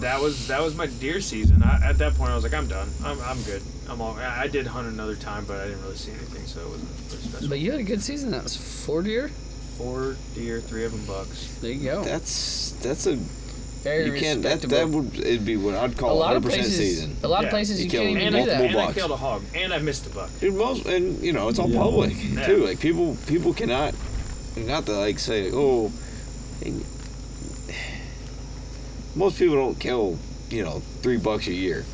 that 0.00 0.20
was 0.20 0.48
that 0.48 0.60
was 0.62 0.74
my 0.74 0.86
deer 0.86 1.20
season. 1.20 1.62
I, 1.62 1.80
at 1.84 1.98
that 1.98 2.14
point, 2.14 2.30
I 2.30 2.34
was 2.34 2.44
like, 2.44 2.54
I'm 2.54 2.68
done. 2.68 2.88
I'm, 3.04 3.20
I'm 3.20 3.42
good. 3.42 3.62
I'm 3.88 4.00
all. 4.00 4.14
I 4.14 4.42
I 4.42 4.48
did 4.48 4.66
hunt 4.66 4.88
another 4.88 5.14
time, 5.14 5.44
but 5.44 5.60
I 5.60 5.68
didn't 5.68 5.82
really 5.82 5.96
see 5.96 6.12
anything, 6.12 6.46
so 6.46 6.60
it 6.60 6.68
wasn't 6.68 6.90
really 7.10 7.22
special. 7.22 7.48
But 7.48 7.58
you 7.60 7.70
had 7.70 7.80
a 7.80 7.84
good 7.84 8.02
season. 8.02 8.30
That 8.32 8.42
was 8.42 8.56
four 8.56 9.02
deer. 9.02 9.28
Four 9.76 10.16
deer, 10.34 10.60
three 10.60 10.84
of 10.84 10.90
them 10.90 11.06
bucks. 11.06 11.56
There 11.60 11.70
you 11.70 11.84
go. 11.84 12.02
That's 12.02 12.72
that's 12.82 13.06
a 13.06 13.16
Very 13.82 14.06
you 14.06 14.12
can't 14.20 14.42
that 14.42 14.62
respectable. 14.62 15.02
that 15.02 15.14
would 15.14 15.26
it'd 15.26 15.44
be 15.46 15.56
what 15.56 15.74
I'd 15.74 15.92
a 15.92 15.94
call 15.94 16.16
lot 16.16 16.34
100 16.34 16.36
of 16.36 16.42
percent 16.44 16.62
places. 16.62 16.76
season. 16.78 17.16
A 17.22 17.28
lot 17.28 17.40
Yeah. 17.42 17.46
of 17.46 17.50
places 17.50 17.78
You 17.78 17.84
you, 17.84 17.90
kill 17.90 18.02
can't 18.02 18.16
even 18.18 18.32
do 18.32 18.38
that. 18.46 18.58
multiple 18.58 18.80
and 18.80 18.90
I 18.90 18.92
killed 18.92 19.10
a 19.12 19.16
hog, 19.16 19.42
and 19.54 19.72
I 19.72 19.78
missed 19.78 20.06
a 20.06 20.10
buck. 20.10 20.30
Dude, 20.40 20.54
most 20.54 20.86
and 20.86 21.22
you 21.22 21.32
know 21.32 21.48
it's 21.48 21.58
all 21.58 21.70
Yeah. 21.70 21.78
public 21.78 22.12
Yeah. 22.34 22.46
too. 22.46 22.64
Like 22.66 22.80
people 22.80 23.16
people 23.26 23.52
cannot 23.54 23.94
not 24.56 24.86
to 24.86 24.92
like 24.92 25.18
say 25.18 25.50
oh. 25.52 25.92
Most 29.14 29.38
people 29.38 29.56
don't 29.56 29.78
kill 29.78 30.18
you 30.50 30.62
know 30.64 30.82
three 31.02 31.16
bucks 31.16 31.46
a 31.46 31.52
year. 31.52 31.84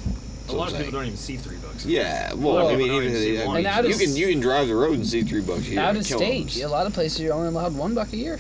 A 0.49 0.53
lot 0.53 0.71
of 0.73 0.77
people 0.77 0.93
don't 0.93 1.07
even 1.07 1.17
see 1.17 1.37
three 1.39 1.57
bucks. 1.57 1.87
Yeah, 1.87 2.35
well, 2.35 2.55
Well, 2.57 2.69
I 2.69 2.77
mean, 2.77 2.93
even 2.93 3.17
even 3.17 3.49
I 3.49 3.55
mean, 3.55 3.65
you 3.87 3.95
of 3.95 3.99
can 4.01 4.17
you 4.17 4.29
can 4.29 4.41
drive 4.41 4.69
the 4.69 4.75
road 4.75 4.95
and 4.95 5.07
see 5.07 5.23
three 5.23 5.41
bucks 5.41 5.63
a 5.67 5.71
year. 5.71 5.81
Out 5.81 5.97
of 5.97 6.07
kill 6.07 6.19
state, 6.19 6.57
'em. 6.59 6.67
a 6.69 6.71
lot 6.71 6.87
of 6.87 6.93
places 6.93 7.21
you're 7.21 7.33
only 7.33 7.49
allowed 7.49 7.75
one 7.77 7.95
buck 7.95 8.13
a 8.13 8.17
year. 8.17 8.39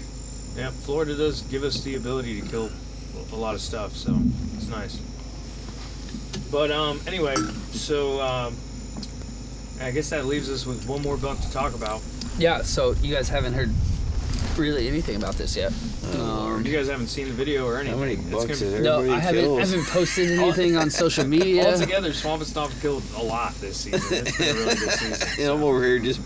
Yeah, 0.56 0.70
Florida 0.82 1.14
does 1.16 1.40
give 1.50 1.64
us 1.64 1.80
the 1.80 1.94
ability 1.96 2.40
to 2.42 2.46
kill 2.46 2.70
a 3.34 3.40
lot 3.40 3.54
of 3.54 3.60
stuff, 3.60 3.94
so 3.96 4.16
it's 4.56 4.68
nice. 4.68 4.98
But 6.50 6.70
um, 6.70 7.00
anyway, 7.06 7.34
so 7.72 8.20
um, 8.20 8.56
I 9.80 9.90
guess 9.90 10.10
that 10.10 10.24
leaves 10.26 10.48
us 10.50 10.64
with 10.66 10.86
one 10.88 11.02
more 11.02 11.16
buck 11.16 11.40
to 11.40 11.50
talk 11.52 11.74
about. 11.74 12.00
Yeah. 12.38 12.62
So 12.62 12.92
you 13.02 13.14
guys 13.14 13.28
haven't 13.28 13.54
heard 13.54 13.70
really 14.56 14.86
anything 14.88 15.16
about 15.16 15.34
this 15.34 15.56
yet. 15.56 15.72
Um, 16.16 16.64
You 16.64 16.72
guys 16.72 16.86
haven't 16.88 17.08
seen 17.08 17.26
the 17.26 17.32
video 17.32 17.66
or 17.66 17.78
anything. 17.78 17.94
How 17.98 18.04
many 18.04 18.14
It's 18.14 18.22
bucks 18.30 18.44
gonna 18.44 18.52
is 18.52 18.60
be- 18.60 18.68
there? 18.68 18.82
no, 18.82 19.12
I 19.12 19.18
haven't, 19.18 19.42
kills. 19.42 19.70
haven't 19.70 19.86
posted 19.88 20.30
anything 20.38 20.76
on 20.76 20.90
social 20.90 21.26
media. 21.26 21.66
Altogether, 21.66 22.12
Swamp 22.12 22.40
and 22.42 22.48
Stomp 22.50 22.72
killed 22.80 23.02
a 23.16 23.22
lot 23.22 23.54
this 23.60 23.78
season. 23.78 24.18
It's 24.26 24.38
been 24.38 24.48
a 24.56 24.60
really 24.60 24.74
good 24.76 24.90
season. 24.92 25.28
And 25.44 25.52
I'm 25.52 25.62
over 25.64 25.82
here 25.84 25.98
just 25.98 26.20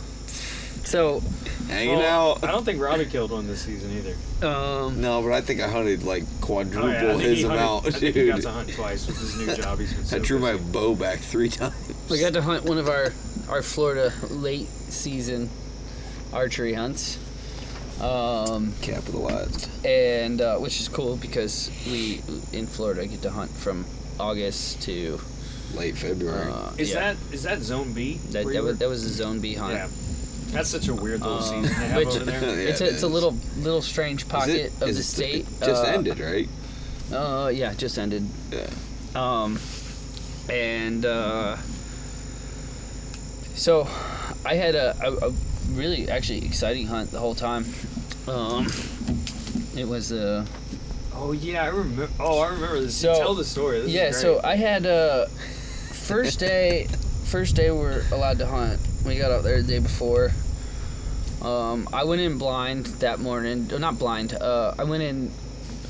So, 0.86 1.22
hanging 1.68 1.98
Well, 1.98 2.32
out. 2.36 2.44
I 2.44 2.50
don't 2.52 2.64
think 2.64 2.80
Robbie 2.80 3.06
killed 3.06 3.30
one 3.30 3.46
this 3.46 3.62
season 3.62 3.90
either. 3.96 4.46
um, 4.46 5.00
No, 5.00 5.22
but 5.22 5.32
I 5.32 5.40
think 5.40 5.60
I 5.60 5.68
hunted 5.68 6.02
like 6.02 6.24
quadruple 6.40 6.88
Oh, 6.88 6.92
yeah, 6.92 7.16
his 7.18 7.38
he 7.38 7.44
hunted- 7.44 7.60
amount, 7.62 7.86
I 7.86 7.90
think 7.90 8.16
he 8.16 8.26
got 8.26 8.40
to 8.42 8.50
hunt 8.50 8.72
twice 8.74 9.06
with 9.06 9.18
his 9.18 9.36
new 9.36 9.54
job. 9.62 9.78
He's 9.78 9.92
been 9.92 10.04
so 10.04 10.16
I 10.16 10.20
drew 10.20 10.38
my 10.38 10.56
bow 10.56 10.94
back 10.94 11.18
three 11.20 11.48
times. 11.50 11.74
we 12.10 12.18
got 12.20 12.32
to 12.34 12.42
hunt 12.42 12.64
one 12.64 12.78
of 12.78 12.88
our 12.88 13.12
our 13.48 13.62
Florida 13.62 14.12
late 14.30 14.66
season 14.68 15.48
archery 16.32 16.74
hunts. 16.74 17.18
Um, 18.00 18.74
capitalized. 18.80 19.68
and 19.84 20.40
uh, 20.40 20.58
which 20.58 20.80
is 20.80 20.86
cool 20.88 21.16
because 21.16 21.68
we 21.84 22.22
in 22.52 22.66
Florida 22.68 23.04
get 23.08 23.22
to 23.22 23.30
hunt 23.30 23.50
from 23.50 23.84
August 24.20 24.82
to 24.82 25.20
Late 25.74 25.96
February. 25.96 26.48
uh, 26.52 26.70
Is 26.78 26.90
yeah. 26.94 27.14
that 27.14 27.16
is 27.34 27.42
that 27.42 27.60
Zone 27.60 27.92
B? 27.92 28.18
that 28.30 28.44
that 28.44 28.54
you 28.54 28.62
was, 28.62 28.78
that 28.78 28.88
was 28.88 29.02
a 29.04 29.08
zone 29.08 29.40
B 29.40 29.54
hunt. 29.54 29.74
yeah. 29.74 29.88
That's 30.50 30.68
such 30.70 30.88
a 30.88 30.94
weird 30.94 31.20
little 31.20 31.38
Um, 31.38 31.42
season 31.64 31.80
they 31.80 31.86
have 31.88 31.96
which- 31.98 32.08
over 32.08 32.24
there. 32.24 32.40
Yeah, 32.42 32.70
it's 32.70 32.80
it 32.80 32.88
a, 32.90 32.94
it's 32.94 33.02
a 33.02 33.08
little 33.08 33.36
little 33.58 33.82
strange 33.82 34.28
pocket 34.28 34.54
it- 34.56 34.72
of 34.74 34.80
the 34.80 34.86
it- 34.88 35.02
state. 35.02 35.46
it 35.46 35.64
just 35.64 35.84
uh, 35.84 35.88
ended, 35.88 36.18
right? 36.18 36.48
Uh, 37.12 37.48
yeah, 37.48 37.72
just 37.74 37.98
ended. 37.98 38.26
Yeah. 38.52 38.66
Um, 39.14 39.58
and 40.50 41.04
uh, 41.04 41.56
so 43.54 43.86
I 44.44 44.54
had 44.54 44.74
a, 44.74 44.96
a, 45.02 45.28
a 45.28 45.30
really 45.72 46.08
actually 46.10 46.44
exciting 46.44 46.86
hunt 46.86 47.10
the 47.10 47.18
whole 47.18 47.34
time. 47.34 47.64
Um, 48.26 48.66
it 49.76 49.86
was 49.86 50.12
uh, 50.12 50.44
Oh 51.14 51.32
yeah, 51.32 51.64
I 51.64 51.66
remember. 51.68 52.08
Oh, 52.20 52.40
I 52.40 52.48
remember 52.48 52.80
this. 52.80 52.94
So- 52.96 53.14
Tell 53.18 53.34
the 53.34 53.44
story. 53.44 53.78
This 53.80 53.88
is 53.88 53.94
yeah. 53.94 54.10
great. 54.10 54.14
So 54.20 54.40
I 54.44 54.54
had 54.56 54.86
uh, 54.86 55.26
first 55.26 56.38
day, 56.38 56.86
first 57.24 57.56
day 57.56 57.70
we're 57.70 58.04
allowed 58.12 58.38
to 58.38 58.46
hunt. 58.46 58.80
We 59.04 59.16
got 59.16 59.30
out 59.30 59.42
there 59.42 59.62
the 59.62 59.68
day 59.68 59.78
before. 59.78 60.32
Um, 61.42 61.88
I 61.92 62.04
went 62.04 62.20
in 62.20 62.36
blind 62.38 62.86
that 63.00 63.20
morning. 63.20 63.70
uh, 63.72 63.78
Not 63.78 63.98
blind. 63.98 64.34
Uh, 64.34 64.74
I 64.78 64.84
went 64.84 65.02
in 65.02 65.30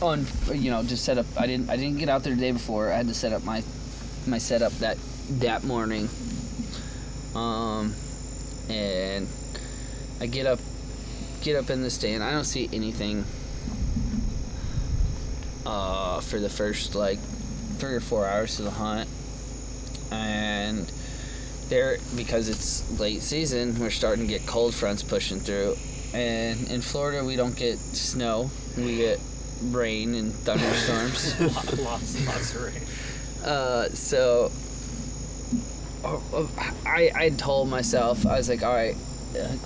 on 0.00 0.26
you 0.52 0.70
know 0.70 0.82
just 0.82 1.04
set 1.04 1.18
up. 1.18 1.26
I 1.36 1.46
didn't 1.46 1.70
I 1.70 1.76
didn't 1.76 1.98
get 1.98 2.08
out 2.08 2.22
there 2.22 2.34
the 2.34 2.40
day 2.40 2.52
before. 2.52 2.92
I 2.92 2.96
had 2.96 3.08
to 3.08 3.14
set 3.14 3.32
up 3.32 3.44
my 3.44 3.62
my 4.26 4.38
setup 4.38 4.72
that 4.78 4.98
that 5.30 5.64
morning. 5.64 6.08
Um, 7.34 7.94
and 8.68 9.26
I 10.20 10.26
get 10.26 10.46
up 10.46 10.60
get 11.40 11.56
up 11.56 11.70
in 11.70 11.82
the 11.82 11.90
stand. 11.90 12.22
I 12.22 12.30
don't 12.32 12.44
see 12.44 12.68
anything. 12.72 13.24
Uh, 15.66 16.20
for 16.20 16.38
the 16.40 16.48
first 16.48 16.94
like 16.94 17.18
three 17.78 17.94
or 17.94 18.00
four 18.00 18.26
hours 18.26 18.58
of 18.58 18.64
the 18.64 18.70
hunt, 18.70 19.08
and 20.10 20.90
there 21.68 21.98
because 22.16 22.48
it's 22.48 22.98
late 22.98 23.22
season, 23.22 23.78
we're 23.78 23.90
starting 23.90 24.26
to 24.26 24.32
get 24.32 24.46
cold 24.46 24.74
fronts 24.74 25.02
pushing 25.02 25.40
through, 25.40 25.76
and 26.12 26.68
in 26.70 26.80
Florida 26.80 27.24
we 27.24 27.36
don't 27.36 27.56
get 27.56 27.78
snow, 27.78 28.50
we 28.76 28.96
get 28.96 29.20
rain 29.62 30.14
and 30.14 30.32
thunderstorms. 30.32 31.40
lots, 31.54 31.78
lots, 31.80 32.26
lots 32.26 32.54
of 32.54 32.62
rain. 32.62 32.82
Uh, 33.44 33.88
so 33.90 34.50
oh, 36.04 36.22
oh, 36.32 36.50
I 36.86 37.10
I 37.14 37.28
told 37.30 37.68
myself 37.68 38.26
I 38.26 38.36
was 38.36 38.48
like, 38.48 38.62
all 38.62 38.74
right, 38.74 38.96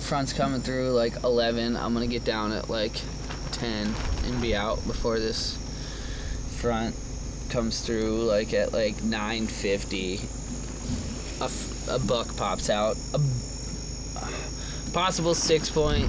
front's 0.01 0.33
coming 0.33 0.61
through 0.61 0.91
like 0.91 1.23
11. 1.23 1.75
I'm 1.77 1.93
gonna 1.93 2.07
get 2.07 2.23
down 2.23 2.51
at 2.51 2.69
like 2.69 3.01
10 3.51 3.93
and 4.25 4.41
be 4.41 4.55
out 4.55 4.85
before 4.87 5.19
this 5.19 5.57
front 6.59 6.95
comes 7.49 7.81
through 7.81 8.23
like 8.23 8.53
at 8.53 8.73
like 8.73 8.95
9:50. 8.95 10.42
A, 11.41 11.45
f- 11.45 11.87
a 11.89 11.99
buck 11.99 12.35
pops 12.37 12.69
out. 12.69 12.97
A 13.13 13.19
possible 14.91 15.33
six 15.33 15.69
point. 15.69 16.07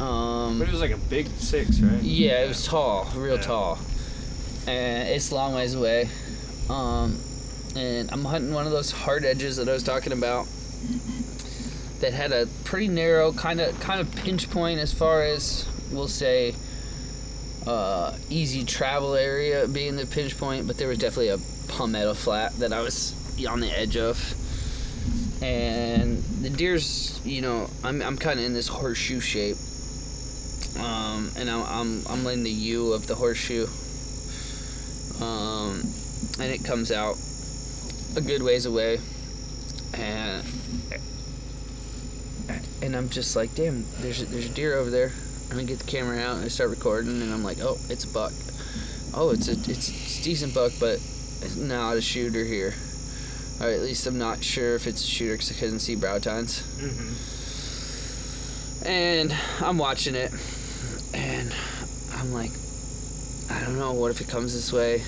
Um, 0.00 0.58
But 0.58 0.68
it 0.68 0.72
was 0.72 0.80
like 0.80 0.90
a 0.92 0.96
big 0.98 1.26
six, 1.38 1.80
right? 1.80 2.02
yeah, 2.02 2.44
it 2.44 2.48
was 2.48 2.64
tall, 2.66 3.08
real 3.14 3.36
Yeah. 3.36 3.42
tall, 3.42 3.78
and 4.66 5.08
it's 5.08 5.30
a 5.30 5.34
long 5.34 5.54
ways 5.54 5.74
away. 5.74 6.08
Um, 6.68 7.18
and 7.74 8.10
I'm 8.12 8.24
hunting 8.24 8.52
one 8.52 8.66
of 8.66 8.72
those 8.72 8.90
hard 8.90 9.24
edges 9.24 9.56
that 9.56 9.68
I 9.68 9.72
was 9.72 9.82
talking 9.82 10.12
about 10.12 10.46
that 12.00 12.12
had 12.12 12.30
a 12.32 12.46
pretty 12.64 12.88
narrow 12.88 13.32
kind 13.32 13.60
of 13.60 13.78
kind 13.80 14.00
of 14.00 14.14
pinch 14.16 14.50
point 14.50 14.80
as 14.80 14.92
far 14.92 15.22
as 15.22 15.64
we'll 15.90 16.08
say 16.08 16.54
uh, 17.66 18.12
easy 18.30 18.64
travel 18.64 19.14
area 19.14 19.66
being 19.66 19.96
the 19.96 20.06
pinch 20.06 20.36
point, 20.38 20.66
but 20.66 20.76
there 20.76 20.88
was 20.88 20.98
definitely 20.98 21.28
a 21.30 21.38
palmetto 21.68 22.12
flat 22.14 22.52
that 22.58 22.72
I 22.72 22.80
was 22.82 23.14
on 23.48 23.60
the 23.60 23.70
edge 23.70 23.96
of. 23.96 24.34
And 25.42 26.22
the 26.40 26.50
deer's, 26.50 27.20
you 27.24 27.42
know, 27.42 27.68
I'm, 27.84 28.00
I'm 28.02 28.16
kind 28.16 28.40
of 28.40 28.46
in 28.46 28.54
this 28.54 28.68
horseshoe 28.68 29.20
shape 29.20 29.56
um, 30.78 31.30
and 31.36 31.50
I'm, 31.50 31.62
I'm 31.62 32.06
I'm 32.08 32.26
in 32.26 32.42
the 32.42 32.50
U 32.50 32.92
of 32.92 33.06
the 33.06 33.14
horseshoe, 33.14 33.66
um, 35.20 35.82
and 36.38 36.52
it 36.52 36.64
comes 36.64 36.92
out 36.92 37.16
a 38.14 38.20
good 38.20 38.42
ways 38.42 38.66
away, 38.66 38.98
and 39.94 40.44
and 42.82 42.94
I'm 42.94 43.08
just 43.08 43.36
like, 43.36 43.54
damn, 43.54 43.84
there's 44.00 44.22
a, 44.22 44.26
there's 44.26 44.46
a 44.46 44.50
deer 44.50 44.74
over 44.74 44.90
there. 44.90 45.12
And 45.48 45.60
I 45.60 45.62
get 45.62 45.78
the 45.78 45.86
camera 45.86 46.18
out 46.18 46.36
and 46.36 46.44
I 46.44 46.48
start 46.48 46.70
recording, 46.70 47.22
and 47.22 47.32
I'm 47.32 47.44
like, 47.44 47.58
oh, 47.60 47.78
it's 47.88 48.04
a 48.04 48.08
buck. 48.08 48.32
Oh, 49.14 49.30
it's 49.30 49.48
a 49.48 49.52
it's, 49.52 49.88
it's 49.88 50.20
a 50.20 50.22
decent 50.22 50.54
buck, 50.54 50.72
but 50.80 51.00
not 51.56 51.96
a 51.96 52.02
shooter 52.02 52.44
here. 52.44 52.74
Or 53.60 53.68
at 53.68 53.80
least 53.80 54.06
I'm 54.06 54.18
not 54.18 54.44
sure 54.44 54.74
if 54.74 54.86
it's 54.86 55.02
a 55.02 55.06
shooter 55.06 55.32
because 55.34 55.50
I 55.50 55.54
couldn't 55.54 55.80
see 55.80 55.94
brow 55.94 56.18
tines 56.18 56.62
Mm-hmm. 56.78 58.86
and 58.86 59.34
I'm 59.60 59.78
watching 59.78 60.14
it, 60.14 60.32
and 61.14 61.52
I'm 62.14 62.32
like, 62.32 62.52
I 63.50 63.60
don't 63.60 63.78
know. 63.78 63.92
What 63.92 64.10
if 64.10 64.20
it 64.20 64.28
comes 64.28 64.52
this 64.54 64.72
way? 64.72 65.02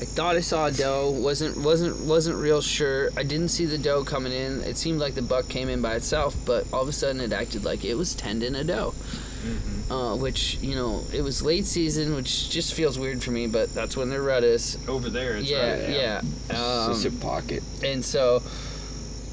I 0.00 0.04
thought 0.04 0.36
I 0.36 0.40
saw 0.40 0.66
a 0.66 0.72
doe. 0.72 1.10
wasn't 1.10 1.56
wasn't 1.58 2.00
wasn't 2.00 2.36
real 2.36 2.60
sure. 2.60 3.10
I 3.16 3.22
didn't 3.22 3.48
see 3.48 3.66
the 3.66 3.78
doe 3.78 4.04
coming 4.04 4.32
in. 4.32 4.60
It 4.62 4.76
seemed 4.76 4.98
like 5.00 5.14
the 5.14 5.22
buck 5.22 5.48
came 5.48 5.68
in 5.68 5.80
by 5.80 5.94
itself, 5.94 6.36
but 6.44 6.66
all 6.72 6.82
of 6.82 6.88
a 6.88 6.92
sudden 6.92 7.20
it 7.20 7.32
acted 7.32 7.64
like 7.64 7.84
it 7.84 7.94
was 7.94 8.14
tending 8.14 8.54
a 8.56 8.64
doe. 8.64 8.94
Mm-hmm. 9.42 9.92
Uh, 9.92 10.16
which 10.16 10.58
you 10.62 10.74
know 10.76 11.02
it 11.12 11.22
was 11.22 11.42
late 11.42 11.66
season, 11.66 12.14
which 12.14 12.48
just 12.48 12.74
feels 12.74 12.98
weird 12.98 13.22
for 13.22 13.32
me. 13.32 13.46
But 13.46 13.74
that's 13.74 13.96
when 13.96 14.08
their 14.08 14.22
rut 14.22 14.44
is. 14.44 14.78
Over 14.88 15.10
there, 15.10 15.36
it's 15.36 15.50
yeah, 15.50 15.72
right. 15.72 15.88
yeah. 15.88 16.18
Um, 16.50 16.90
it's 16.92 17.02
just 17.02 17.06
a 17.06 17.20
pocket. 17.20 17.62
and 17.82 18.04
so 18.04 18.42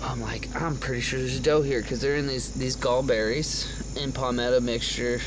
I'm 0.01 0.21
like, 0.21 0.49
I'm 0.59 0.77
pretty 0.77 1.01
sure 1.01 1.19
there's 1.19 1.37
a 1.37 1.41
doe 1.41 1.61
here 1.61 1.81
because 1.81 2.01
they're 2.01 2.15
in 2.15 2.27
these 2.27 2.51
these 2.53 2.75
gallberries 2.75 3.67
and 4.01 4.13
palmetto 4.13 4.59
mixture, 4.61 5.19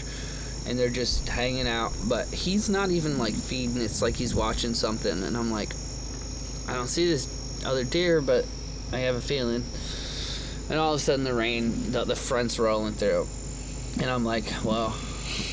and 0.66 0.78
they're 0.78 0.88
just 0.88 1.28
hanging 1.28 1.68
out. 1.68 1.92
But 2.08 2.28
he's 2.28 2.68
not 2.68 2.90
even 2.90 3.18
like 3.18 3.34
feeding. 3.34 3.80
It's 3.80 4.02
like 4.02 4.16
he's 4.16 4.34
watching 4.34 4.74
something, 4.74 5.22
and 5.22 5.36
I'm 5.36 5.50
like, 5.50 5.70
I 6.66 6.74
don't 6.74 6.88
see 6.88 7.06
this 7.06 7.28
other 7.64 7.84
deer, 7.84 8.20
but 8.20 8.46
I 8.92 8.98
have 8.98 9.14
a 9.14 9.20
feeling. 9.20 9.64
And 10.70 10.78
all 10.78 10.94
of 10.94 11.00
a 11.00 11.02
sudden, 11.02 11.24
the 11.24 11.34
rain, 11.34 11.92
the, 11.92 12.04
the 12.04 12.16
front's 12.16 12.58
rolling 12.58 12.94
through, 12.94 13.26
and 14.00 14.10
I'm 14.10 14.24
like, 14.24 14.44
well, 14.64 14.96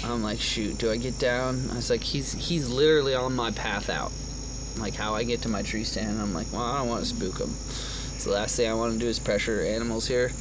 I'm 0.03 0.23
like, 0.23 0.39
shoot, 0.39 0.77
do 0.77 0.91
I 0.91 0.97
get 0.97 1.19
down? 1.19 1.69
I 1.71 1.75
was 1.75 1.89
like, 1.89 2.03
he's 2.03 2.33
he's 2.33 2.69
literally 2.69 3.15
on 3.15 3.35
my 3.35 3.51
path 3.51 3.89
out, 3.89 4.11
like 4.77 4.95
how 4.95 5.15
I 5.15 5.23
get 5.23 5.41
to 5.43 5.49
my 5.49 5.61
tree 5.61 5.83
stand. 5.83 6.21
I'm 6.21 6.33
like, 6.33 6.51
well, 6.51 6.61
I 6.61 6.79
don't 6.79 6.89
want 6.89 7.03
to 7.03 7.09
spook 7.09 7.39
him. 7.39 7.49
It's 8.15 8.25
the 8.25 8.31
last 8.31 8.55
thing 8.55 8.69
I 8.69 8.73
want 8.73 8.93
to 8.93 8.99
do 8.99 9.07
is 9.07 9.19
pressure 9.19 9.61
animals 9.61 10.07
here. 10.07 10.31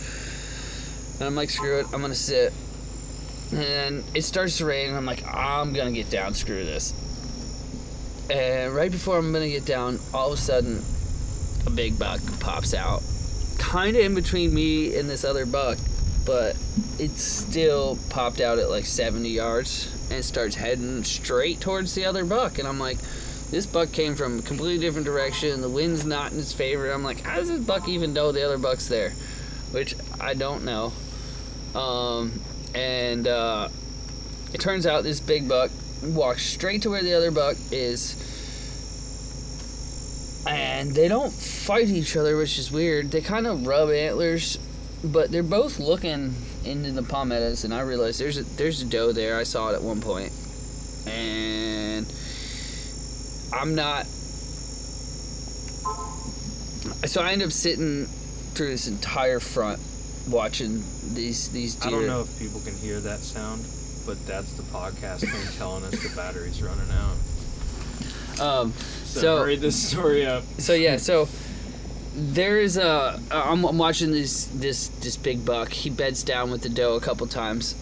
And 1.19 1.27
I'm 1.27 1.35
like, 1.35 1.51
screw 1.51 1.81
it, 1.81 1.87
I'm 1.93 2.01
gonna 2.01 2.15
sit. 2.15 2.53
And 3.53 4.05
it 4.15 4.23
starts 4.23 4.59
to 4.59 4.67
rain, 4.67 4.89
and 4.89 4.97
I'm 4.97 5.07
like, 5.07 5.25
I'm 5.27 5.73
gonna 5.73 5.93
get 5.93 6.11
down, 6.11 6.35
screw 6.35 6.65
this. 6.65 6.93
And 8.31 8.75
right 8.75 8.91
before 8.91 9.17
I'm 9.17 9.33
gonna 9.33 9.49
get 9.49 9.65
down, 9.65 9.99
all 10.13 10.33
of 10.33 10.39
a 10.39 10.43
sudden, 10.43 10.83
a 11.67 11.71
big 11.71 11.99
buck 11.99 12.21
pops 12.41 12.75
out. 12.75 13.03
Kind 13.59 13.97
of 13.97 14.03
in 14.03 14.15
between 14.15 14.55
me 14.55 14.97
and 14.97 15.09
this 15.09 15.25
other 15.25 15.47
buck, 15.47 15.79
but 16.25 16.57
it 16.99 17.17
still 17.17 17.99
popped 18.11 18.41
out 18.41 18.59
at 18.59 18.71
like 18.71 18.85
70 18.85 19.29
yards 19.29 19.95
and 20.11 20.25
starts 20.25 20.57
heading 20.57 21.05
straight 21.05 21.61
towards 21.61 21.95
the 21.95 22.05
other 22.05 22.25
buck. 22.25 22.59
And 22.59 22.67
I'm 22.67 22.81
like, 22.81 22.99
this 23.51 23.67
buck 23.67 23.93
came 23.93 24.15
from 24.15 24.41
a 24.41 24.43
completely 24.43 24.79
different 24.79 25.07
direction. 25.07 25.61
The 25.61 25.69
wind's 25.69 26.05
not 26.05 26.33
in 26.33 26.39
his 26.39 26.53
favor. 26.53 26.91
I'm 26.91 27.05
like, 27.05 27.21
how 27.21 27.37
does 27.37 27.49
this 27.49 27.65
buck 27.65 27.89
even 27.89 28.13
know 28.13 28.33
the 28.33 28.45
other 28.45 28.59
buck's 28.59 28.89
there? 28.89 29.11
Which 29.71 29.95
I 30.21 30.35
don't 30.35 30.65
know. 30.65 30.93
Um, 31.75 32.33
and 32.75 33.29
uh, 33.29 33.69
it 34.53 34.61
turns 34.61 34.87
out 34.87 35.05
this 35.05 35.21
big 35.21 35.49
buck 35.49 35.71
walks 36.03 36.45
straight 36.45 36.83
to 36.83 36.91
where 36.91 37.03
the 37.03 37.15
other 37.15 37.31
buck 37.31 37.57
is. 37.71 38.25
And 40.47 40.95
they 40.95 41.09
don't 41.09 41.33
fight 41.33 41.89
each 41.89 42.17
other, 42.17 42.37
which 42.37 42.59
is 42.59 42.73
weird. 42.73 43.11
They 43.11 43.21
kind 43.21 43.47
of 43.47 43.67
rub 43.67 43.91
antlers, 43.91 44.59
but 45.05 45.31
they're 45.31 45.43
both 45.43 45.79
looking 45.79 46.35
into 46.69 46.93
the 46.93 47.03
palmettos. 47.03 47.65
And 47.65 47.73
I 47.75 47.81
realized 47.81 48.21
there's 48.21 48.39
a 48.39 48.45
there's 48.45 48.83
a 48.83 48.85
doe 48.85 49.13
there. 49.13 49.39
I 49.39 49.43
saw 49.45 49.71
it 49.71 49.75
at 49.75 49.83
one 49.83 50.01
point, 50.01 50.33
and 51.07 52.07
I'm 53.53 53.75
not. 53.75 54.07
So 57.07 57.23
I 57.23 57.33
end 57.33 57.43
up 57.43 57.53
sitting 57.53 58.07
through 58.55 58.69
this 58.71 58.89
entire 58.89 59.41
front, 59.41 59.81
watching 60.29 60.83
these 61.15 61.49
these 61.51 61.75
deer. 61.75 61.89
I 61.89 61.91
don't 61.93 62.07
know 62.07 62.23
if 62.23 62.39
people 62.39 62.61
can 62.61 62.77
hear 62.77 63.01
that 63.01 63.21
sound, 63.21 63.65
but 64.07 64.25
that's 64.27 64.53
the 64.55 64.63
podcast 64.65 65.21
thing 65.21 65.31
telling 65.59 65.85
us 65.85 65.91
the 66.03 66.15
battery's 66.15 66.63
running 66.63 66.91
out. 66.91 68.41
Um, 68.41 68.73
So, 69.05 69.21
So- 69.21 69.39
hurry 69.39 69.57
this 69.57 69.77
story 69.91 70.27
up. 70.27 70.45
so 70.59 70.75
yeah, 70.75 70.97
so 70.99 71.29
there 72.19 72.59
is 72.59 72.77
a. 72.77 73.21
I'm, 73.31 73.65
I'm 73.65 73.79
watching 73.79 74.11
this 74.13 74.47
this 74.47 74.89
this 74.89 75.17
big 75.17 75.45
buck. 75.45 75.71
He 75.71 75.91
beds 75.91 76.23
down 76.23 76.51
with 76.51 76.63
the 76.63 76.69
doe 76.69 76.95
a 76.95 77.01
couple 77.01 77.27
times. 77.27 77.75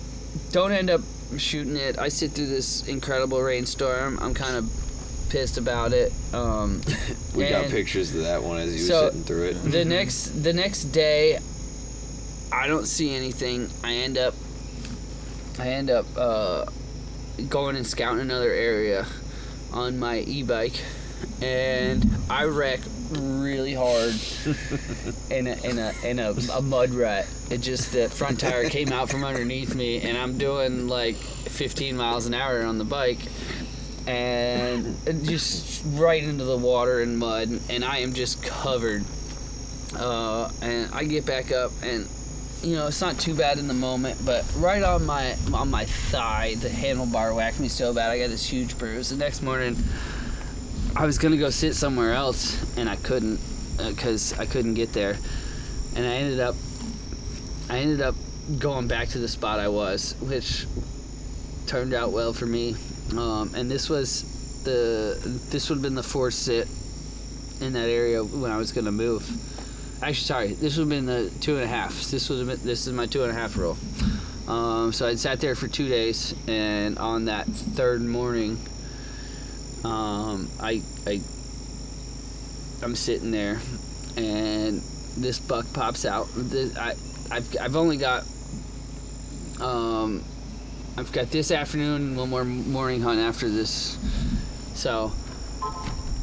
Don't 0.53 0.73
end 0.73 0.91
up 0.91 1.01
shooting 1.39 1.77
it. 1.77 1.99
I 1.99 2.09
sit 2.09 2.33
through 2.33 2.47
this 2.49 2.87
incredible 2.87 3.41
rainstorm. 3.43 4.19
I'm 4.21 4.35
kind 4.35 4.57
of 4.57 4.71
pissed 5.31 5.59
about 5.59 5.93
it. 5.93 6.13
Um, 6.33 6.81
We 7.37 7.49
got 7.51 7.67
pictures 7.67 8.15
of 8.15 8.23
that 8.23 8.43
one 8.43 8.59
as 8.59 8.73
you 8.75 8.79
So- 8.81 9.05
were 9.05 9.11
sitting 9.11 9.25
through 9.25 9.45
it. 9.49 9.53
the 9.65 9.85
next 9.97 10.43
the 10.43 10.53
next 10.55 10.85
day 10.85 11.39
i 12.51 12.67
don't 12.67 12.87
see 12.87 13.15
anything 13.15 13.69
i 13.85 13.93
end 13.93 14.17
up 14.17 14.33
i 15.59 15.69
end 15.69 15.91
up 15.91 16.07
uh, 16.17 16.65
going 17.51 17.77
and 17.77 17.87
scouting 17.87 18.21
another 18.21 18.51
area 18.53 19.05
on 19.73 19.99
my 19.99 20.21
e-bike 20.21 20.81
and 21.43 22.09
i 22.31 22.45
wreck 22.45 22.81
really 23.11 23.75
hard 23.75 24.15
in 25.31 25.47
a 25.47 25.55
in 25.65 25.79
a 25.79 25.93
in 26.05 26.19
a, 26.19 26.33
a 26.53 26.63
mud 26.63 26.91
rut 26.91 27.27
it 27.51 27.59
just 27.61 27.93
the 27.93 28.09
front 28.09 28.41
tire 28.41 28.69
came 28.69 28.93
out 28.93 29.09
from 29.09 29.25
underneath 29.25 29.75
me 29.75 30.01
and 30.01 30.17
i'm 30.17 30.39
doing 30.39 30.89
like 30.89 31.17
15 31.17 31.97
miles 31.97 32.27
an 32.27 32.35
hour 32.35 32.65
on 32.65 32.79
the 32.79 32.85
bike 32.85 33.21
and 34.07 34.97
just 35.25 35.85
right 35.95 36.23
into 36.23 36.45
the 36.45 36.57
water 36.57 37.01
and 37.01 37.19
mud 37.19 37.49
and 37.69 37.85
i 37.85 37.99
am 37.99 38.13
just 38.13 38.43
covered 38.43 39.05
uh, 39.95 40.51
and 40.63 40.93
I 40.93 41.05
get 41.05 41.27
back 41.27 41.53
up, 41.53 41.73
and 41.83 42.09
you 42.63 42.75
know 42.77 42.87
it's 42.87 43.01
not 43.01 43.19
too 43.19 43.35
bad 43.35 43.59
in 43.59 43.69
the 43.69 43.75
moment, 43.75 44.19
but 44.25 44.45
right 44.57 44.83
on 44.83 45.07
my 45.07 45.37
on 45.53 45.71
my 45.71 45.85
thigh, 45.85 46.55
the 46.57 46.69
handlebar 46.69 47.35
whacked 47.35 47.61
me 47.61 47.69
so 47.69 47.93
bad 47.95 48.11
I 48.11 48.19
got 48.19 48.29
this 48.29 48.47
huge 48.47 48.77
bruise. 48.79 49.11
The 49.11 49.17
next 49.17 49.43
morning, 49.43 49.77
I 50.99 51.05
was 51.05 51.19
gonna 51.19 51.37
go 51.37 51.51
sit 51.51 51.75
somewhere 51.75 52.15
else, 52.15 52.57
and 52.79 52.89
I 52.89 52.97
couldn't 52.97 53.39
because 53.77 54.33
I 54.39 54.47
couldn't 54.47 54.75
get 54.75 54.95
there, 54.95 55.19
and 55.95 56.07
I 56.07 56.15
ended 56.15 56.41
up 56.41 56.55
I 57.69 57.81
ended 57.81 58.01
up 58.01 58.15
going 58.59 58.89
back 58.89 59.09
to 59.09 59.19
the 59.19 59.29
spot 59.29 59.61
I 59.61 59.69
was, 59.69 60.15
which 60.21 60.67
turned 61.67 61.93
out 61.93 62.13
well 62.13 62.33
for 62.33 62.47
me. 62.47 62.77
Um, 63.13 63.53
and 63.55 63.71
this 63.71 63.91
was 63.91 64.63
the 64.65 65.19
this 65.51 65.69
would 65.69 65.77
have 65.77 65.83
been 65.83 65.95
the 65.95 66.03
fourth 66.03 66.33
sit 66.33 66.67
in 67.61 67.75
that 67.75 67.91
area 67.91 68.25
when 68.25 68.51
I 68.51 68.57
was 68.57 68.73
gonna 68.73 68.91
move. 68.91 69.29
Actually, 70.03 70.15
sorry, 70.15 70.53
this 70.55 70.79
would 70.79 70.85
have 70.85 70.89
been 70.89 71.05
the 71.05 71.31
two 71.41 71.57
and 71.57 71.65
a 71.65 71.69
half. 71.69 72.11
This 72.11 72.31
been 72.31 72.47
this 72.47 72.87
is 72.87 72.93
my 72.95 73.05
two 73.05 73.23
and 73.23 73.31
a 73.31 73.35
half 73.35 73.59
roll. 73.59 73.77
Um, 74.49 74.95
so 74.95 75.07
I'd 75.07 75.19
sat 75.19 75.41
there 75.41 75.57
for 75.57 75.69
two 75.69 75.89
days, 75.89 76.35
and 76.49 76.97
on 76.99 77.27
that 77.27 77.47
third 77.47 78.01
morning, 78.01 78.59
um, 79.85 80.49
I 80.61 80.83
I 81.07 81.21
I'm 82.83 82.95
sitting 82.97 83.31
there, 83.31 83.61
and 84.17 84.81
this 85.17 85.39
buck 85.39 85.67
pops 85.73 86.05
out. 86.05 86.29
This, 86.37 86.77
I 86.77 86.95
I've 87.31 87.57
I've 87.61 87.77
only 87.77 87.97
got 87.97 88.25
um 89.61 90.23
I've 90.99 91.13
got 91.13 91.31
this 91.31 91.51
afternoon 91.51 92.03
and 92.03 92.17
one 92.17 92.31
more 92.31 92.45
morning 92.45 93.03
hunt 93.03 93.21
after 93.21 93.49
this. 93.49 93.99
So 94.75 95.13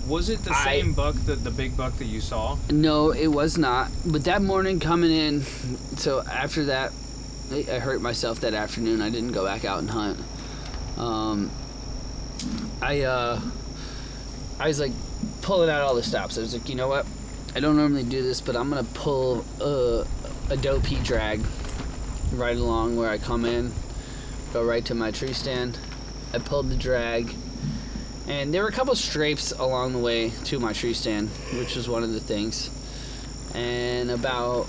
Was 0.07 0.29
it 0.29 0.39
the 0.43 0.51
I- 0.51 0.63
same 0.81 0.93
buck 0.93 1.15
that 1.25 1.43
the 1.43 1.51
big 1.51 1.75
buck 1.77 1.93
that 1.97 2.05
you 2.05 2.21
saw? 2.21 2.57
No, 2.69 3.11
it 3.11 3.27
was 3.27 3.57
not. 3.57 3.89
But 4.05 4.23
that 4.25 4.41
morning 4.41 4.79
coming 4.79 5.11
in, 5.11 5.41
so 5.97 6.21
after 6.21 6.65
that, 6.65 6.91
I 7.51 7.65
I 7.71 7.79
hurt 7.79 8.01
myself 8.01 8.41
that 8.41 8.53
afternoon. 8.53 9.01
I 9.01 9.09
didn't 9.09 9.31
go 9.31 9.43
back 9.45 9.65
out 9.65 9.79
and 9.79 9.89
hunt. 9.89 10.19
Um, 10.97 11.49
I 12.81 13.01
uh, 13.01 13.41
I 14.59 14.67
was 14.67 14.79
like 14.79 14.91
pulling 15.41 15.69
out 15.69 15.81
all 15.81 15.95
the 15.95 16.03
stops. 16.03 16.37
I 16.37 16.41
was 16.41 16.53
like, 16.53 16.69
you 16.69 16.75
know 16.75 16.87
what? 16.87 17.05
I 17.55 17.59
don't 17.59 17.77
normally 17.77 18.03
do 18.03 18.23
this, 18.23 18.41
but 18.41 18.55
I'm 18.55 18.69
gonna 18.69 18.83
pull 18.83 19.45
a, 19.61 20.05
a 20.49 20.57
doe 20.57 20.79
pea 20.79 20.99
drag 21.03 21.41
right 22.33 22.57
along 22.57 22.95
where 22.97 23.09
I 23.09 23.17
come 23.17 23.45
in, 23.45 23.71
go 24.53 24.63
right 24.63 24.83
to 24.85 24.95
my 24.95 25.11
tree 25.11 25.33
stand. 25.33 25.77
I 26.33 26.39
pulled 26.39 26.69
the 26.69 26.75
drag, 26.75 27.35
and 28.27 28.53
there 28.53 28.63
were 28.63 28.69
a 28.69 28.73
couple 28.73 28.95
scrapes 28.95 29.51
along 29.51 29.93
the 29.93 29.99
way 29.99 30.31
to 30.45 30.59
my 30.59 30.73
tree 30.73 30.93
stand, 30.93 31.29
which 31.57 31.75
was 31.75 31.87
one 31.87 32.03
of 32.03 32.11
the 32.11 32.19
things. 32.19 32.69
And 33.53 34.09
about 34.09 34.67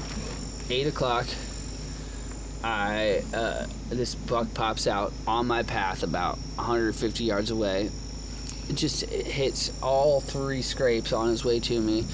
eight 0.68 0.87
o'clock, 0.87 1.27
I 2.65 3.23
uh, 3.35 3.67
this 3.91 4.15
buck 4.15 4.55
pops 4.55 4.87
out 4.87 5.12
on 5.27 5.47
my 5.47 5.62
path 5.65 6.03
about 6.03 6.39
150 6.57 7.23
yards 7.23 7.51
away. 7.51 7.91
It 8.71 8.77
just 8.77 9.03
it 9.03 9.27
hits 9.27 9.71
all 9.83 10.23
three 10.23 10.62
scrapes 10.62 11.12
on 11.12 11.29
his 11.29 11.45
way 11.45 11.61
to 11.61 11.79
me, 11.79 12.07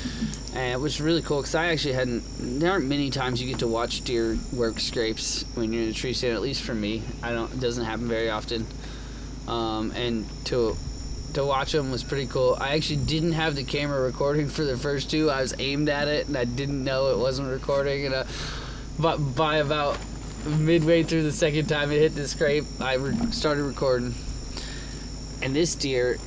and 0.53 0.73
it 0.73 0.81
was 0.81 1.01
really 1.01 1.23
cool 1.23 1.39
because 1.39 1.55
I 1.55 1.67
actually 1.67 1.95
hadn't. 1.95 2.25
There 2.59 2.73
aren't 2.73 2.87
many 2.87 3.11
times 3.11 3.41
you 3.41 3.49
get 3.49 3.61
to 3.61 3.69
watch 3.69 4.03
deer 4.03 4.37
work 4.53 4.81
scrapes 4.81 5.45
when 5.55 5.73
you're 5.73 5.85
in 5.85 5.91
a 5.91 5.93
tree 5.93 6.13
stand. 6.13 6.35
At 6.35 6.43
least 6.43 6.63
for 6.63 6.75
me, 6.75 7.05
I 7.23 7.31
don't. 7.31 7.53
It 7.53 7.61
doesn't 7.61 7.85
happen 7.85 8.09
very 8.09 8.29
often. 8.29 8.67
Um, 9.47 9.93
and 9.93 10.27
to 10.47 10.77
to 11.35 11.45
watch 11.45 11.71
them 11.71 11.93
was 11.93 12.03
pretty 12.03 12.27
cool. 12.27 12.57
I 12.61 12.75
actually 12.75 13.05
didn't 13.05 13.33
have 13.33 13.55
the 13.55 13.63
camera 13.63 14.01
recording 14.01 14.49
for 14.49 14.65
the 14.65 14.77
first 14.77 15.13
two. 15.13 15.31
I 15.31 15.43
was 15.43 15.55
aimed 15.61 15.89
at 15.89 16.09
it 16.09 16.27
and 16.27 16.37
I 16.37 16.45
didn't 16.45 16.83
know 16.83 17.13
it 17.13 17.19
wasn't 17.19 17.51
recording. 17.51 18.07
And 18.07 18.15
uh, 18.17 18.25
but 18.99 19.19
by 19.19 19.59
about 19.59 19.97
midway 20.47 21.03
through 21.03 21.23
the 21.23 21.33
second 21.33 21.69
time 21.69 21.91
it 21.91 21.99
hit 21.99 22.15
the 22.15 22.27
scrape, 22.27 22.65
I 22.81 22.95
re- 22.95 23.33
started 23.33 23.65
recording. 23.65 24.15
And 25.43 25.55
this 25.55 25.75
deer 25.75 26.19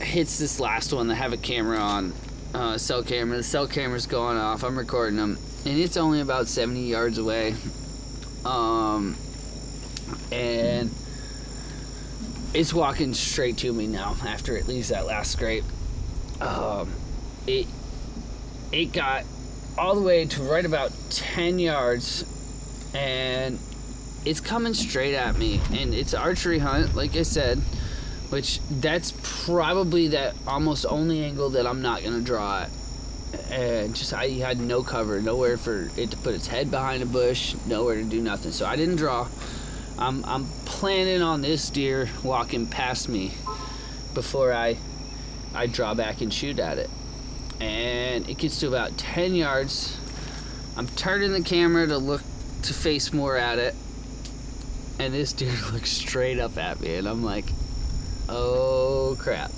hits 0.00 0.38
this 0.38 0.60
last 0.60 0.92
one 0.92 1.08
that 1.08 1.16
have 1.16 1.32
a 1.32 1.36
camera 1.36 1.78
on, 1.78 2.12
uh, 2.54 2.78
cell 2.78 3.02
camera. 3.02 3.36
The 3.36 3.42
cell 3.42 3.66
camera's 3.66 4.06
going 4.06 4.36
off. 4.36 4.64
I'm 4.64 4.78
recording 4.78 5.16
them, 5.16 5.38
and 5.64 5.78
it's 5.78 5.96
only 5.96 6.20
about 6.20 6.46
70 6.48 6.80
yards 6.86 7.18
away. 7.18 7.54
Um, 8.44 9.16
and 10.32 10.90
it's 12.54 12.72
walking 12.72 13.12
straight 13.14 13.58
to 13.58 13.72
me 13.72 13.86
now 13.86 14.16
after 14.24 14.56
it 14.56 14.68
leaves 14.68 14.88
that 14.88 15.06
last 15.06 15.32
scrape. 15.32 15.64
Um, 16.40 16.92
it 17.46 17.66
it 18.70 18.92
got 18.92 19.24
all 19.76 19.94
the 19.94 20.02
way 20.02 20.24
to 20.26 20.42
right 20.42 20.64
about 20.64 20.92
10 21.10 21.58
yards 21.58 22.24
and 22.94 23.58
it's 24.24 24.40
coming 24.40 24.74
straight 24.74 25.14
at 25.14 25.36
me 25.36 25.60
and 25.72 25.94
it's 25.94 26.14
archery 26.14 26.58
hunt 26.58 26.94
like 26.94 27.16
I 27.16 27.22
said 27.22 27.58
which 28.30 28.60
that's 28.70 29.14
probably 29.46 30.08
that 30.08 30.34
almost 30.46 30.84
only 30.88 31.24
angle 31.24 31.50
that 31.50 31.66
I'm 31.66 31.82
not 31.82 32.02
gonna 32.02 32.20
draw 32.20 32.62
at 32.62 32.70
and 33.50 33.94
just 33.94 34.12
I 34.12 34.28
had 34.30 34.58
no 34.58 34.82
cover 34.82 35.20
nowhere 35.20 35.56
for 35.56 35.90
it 35.96 36.10
to 36.10 36.16
put 36.18 36.34
its 36.34 36.46
head 36.46 36.70
behind 36.70 37.02
a 37.02 37.06
bush 37.06 37.54
nowhere 37.66 37.96
to 37.96 38.04
do 38.04 38.20
nothing 38.20 38.52
so 38.52 38.66
I 38.66 38.76
didn't 38.76 38.96
draw 38.96 39.28
I'm, 39.98 40.24
I'm 40.24 40.46
planning 40.64 41.22
on 41.22 41.42
this 41.42 41.70
deer 41.70 42.08
walking 42.22 42.66
past 42.66 43.08
me 43.08 43.32
before 44.14 44.52
I 44.52 44.78
I 45.54 45.66
draw 45.66 45.94
back 45.94 46.20
and 46.20 46.32
shoot 46.32 46.58
at 46.58 46.78
it. 46.78 46.90
and 47.60 48.28
it 48.28 48.38
gets 48.38 48.60
to 48.60 48.68
about 48.68 48.96
10 48.98 49.34
yards. 49.34 49.96
I'm 50.76 50.86
turning 50.88 51.32
the 51.32 51.42
camera 51.42 51.86
to 51.86 51.98
look 51.98 52.22
to 52.62 52.74
face 52.74 53.12
more 53.12 53.36
at 53.36 53.58
it, 53.58 53.74
and 54.98 55.14
this 55.14 55.32
deer 55.32 55.54
looks 55.72 55.90
straight 55.90 56.38
up 56.38 56.56
at 56.56 56.80
me, 56.80 56.96
and 56.96 57.06
I'm 57.06 57.24
like, 57.24 57.46
oh 58.28 59.16
crap. 59.18 59.50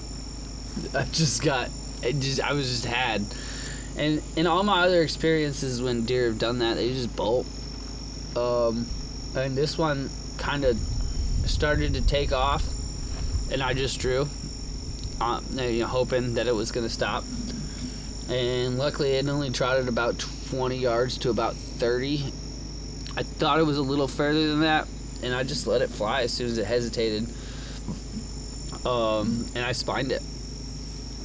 I 0.94 1.05
just 1.12 1.42
got, 1.42 1.68
it 2.03 2.20
just, 2.20 2.40
I 2.40 2.53
was 2.53 2.68
just 2.68 2.84
had. 2.84 3.24
And 3.96 4.22
in 4.36 4.46
all 4.46 4.62
my 4.62 4.82
other 4.84 5.03
experiences 5.03 5.82
when 5.82 6.05
deer 6.05 6.26
have 6.26 6.38
done 6.38 6.61
that, 6.61 6.74
they 6.74 6.92
just 6.92 7.14
bolt. 7.16 7.46
Um, 8.36 8.86
and 9.34 9.57
this 9.57 9.76
one 9.76 10.11
kind 10.38 10.64
of 10.64 10.76
started 11.46 11.94
to 11.94 12.03
take 12.03 12.32
off, 12.32 12.64
and 13.53 13.62
I 13.62 13.74
just 13.74 13.98
drew, 13.98 14.28
uh, 15.20 15.40
you 15.55 15.80
know, 15.80 15.86
hoping 15.86 16.34
that 16.34 16.46
it 16.46 16.55
was 16.55 16.70
going 16.70 16.86
to 16.86 16.92
stop. 16.92 17.24
And 18.28 18.78
luckily, 18.78 19.12
it 19.12 19.26
only 19.26 19.51
trotted 19.51 19.88
about 19.88 20.24
20 20.51 20.76
yards 20.76 21.18
to 21.18 21.30
about 21.30 21.55
30. 21.57 22.32
I 23.16 23.22
thought 23.22 23.58
it 23.58 23.64
was 23.66 23.76
a 23.78 23.82
little 23.82 24.08
further 24.08 24.48
than 24.48 24.61
that, 24.61 24.86
and 25.22 25.34
I 25.34 25.42
just 25.42 25.66
let 25.66 25.82
it 25.82 25.90
fly 25.90 26.22
as 26.22 26.32
soon 26.32 26.46
as 26.46 26.58
it 26.58 26.64
hesitated. 26.66 27.28
Um, 28.86 29.46
and 29.54 29.64
I 29.64 29.72
spined 29.72 30.12
it, 30.12 30.22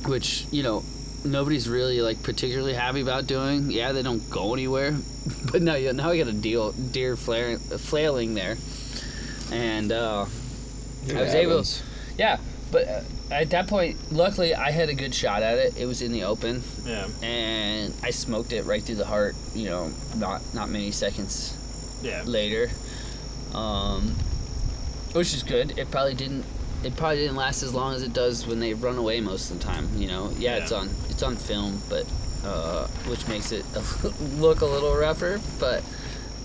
which 0.07 0.45
you 0.51 0.61
know 0.63 0.83
nobody's 1.23 1.69
really 1.69 2.01
like 2.01 2.21
particularly 2.21 2.73
happy 2.73 3.01
about 3.01 3.27
doing. 3.27 3.71
Yeah, 3.71 3.91
they 3.93 4.03
don't 4.03 4.27
go 4.29 4.53
anywhere, 4.53 4.95
but 5.51 5.61
now 5.61 5.75
you 5.75 5.93
now 5.93 6.09
I 6.09 6.17
got 6.17 6.27
a 6.27 6.33
deal 6.33 6.71
deer 6.73 7.15
flaring, 7.15 7.59
flailing 7.59 8.33
there, 8.33 8.57
and 9.51 9.91
uh, 9.91 10.25
I 11.09 11.21
was 11.21 11.33
able- 11.35 11.63
yeah. 12.17 12.37
But 12.71 12.87
uh, 12.89 13.01
at 13.31 13.51
that 13.51 13.67
point, 13.67 14.11
luckily 14.11 14.53
I 14.53 14.71
had 14.71 14.89
a 14.89 14.93
good 14.95 15.13
shot 15.13 15.43
at 15.43 15.57
it. 15.59 15.77
It 15.77 15.85
was 15.85 16.01
in 16.01 16.11
the 16.11 16.23
open, 16.23 16.61
Yeah. 16.83 17.07
and 17.21 17.93
I 18.03 18.09
smoked 18.09 18.51
it 18.51 18.65
right 18.65 18.83
through 18.83 18.95
the 18.95 19.05
heart. 19.05 19.35
You 19.53 19.65
know, 19.69 19.91
not 20.17 20.41
not 20.53 20.67
many 20.69 20.91
seconds 20.91 21.55
Yeah. 22.01 22.23
later, 22.25 22.69
um, 23.53 24.09
which 25.13 25.33
is 25.33 25.43
good. 25.43 25.77
It 25.77 25.89
probably 25.91 26.13
didn't. 26.15 26.45
It 26.83 26.95
probably 26.95 27.17
didn't 27.17 27.35
last 27.35 27.63
as 27.63 27.73
long 27.73 27.95
as 27.95 28.03
it 28.03 28.13
does 28.13 28.45
when 28.45 28.59
they 28.59 28.73
run 28.73 28.97
away 28.97 29.19
most 29.21 29.49
of 29.49 29.57
the 29.59 29.63
time. 29.65 29.87
You 29.97 30.07
know, 30.07 30.31
yeah, 30.37 30.57
it's 30.57 30.71
on 30.71 30.89
it's 31.09 31.23
on 31.23 31.35
film, 31.35 31.81
but 31.89 32.05
uh, 32.43 32.85
which 33.07 33.27
makes 33.27 33.51
it 33.51 33.65
look 34.37 34.61
a 34.61 34.65
little 34.65 34.95
rougher. 34.95 35.39
But 35.59 35.83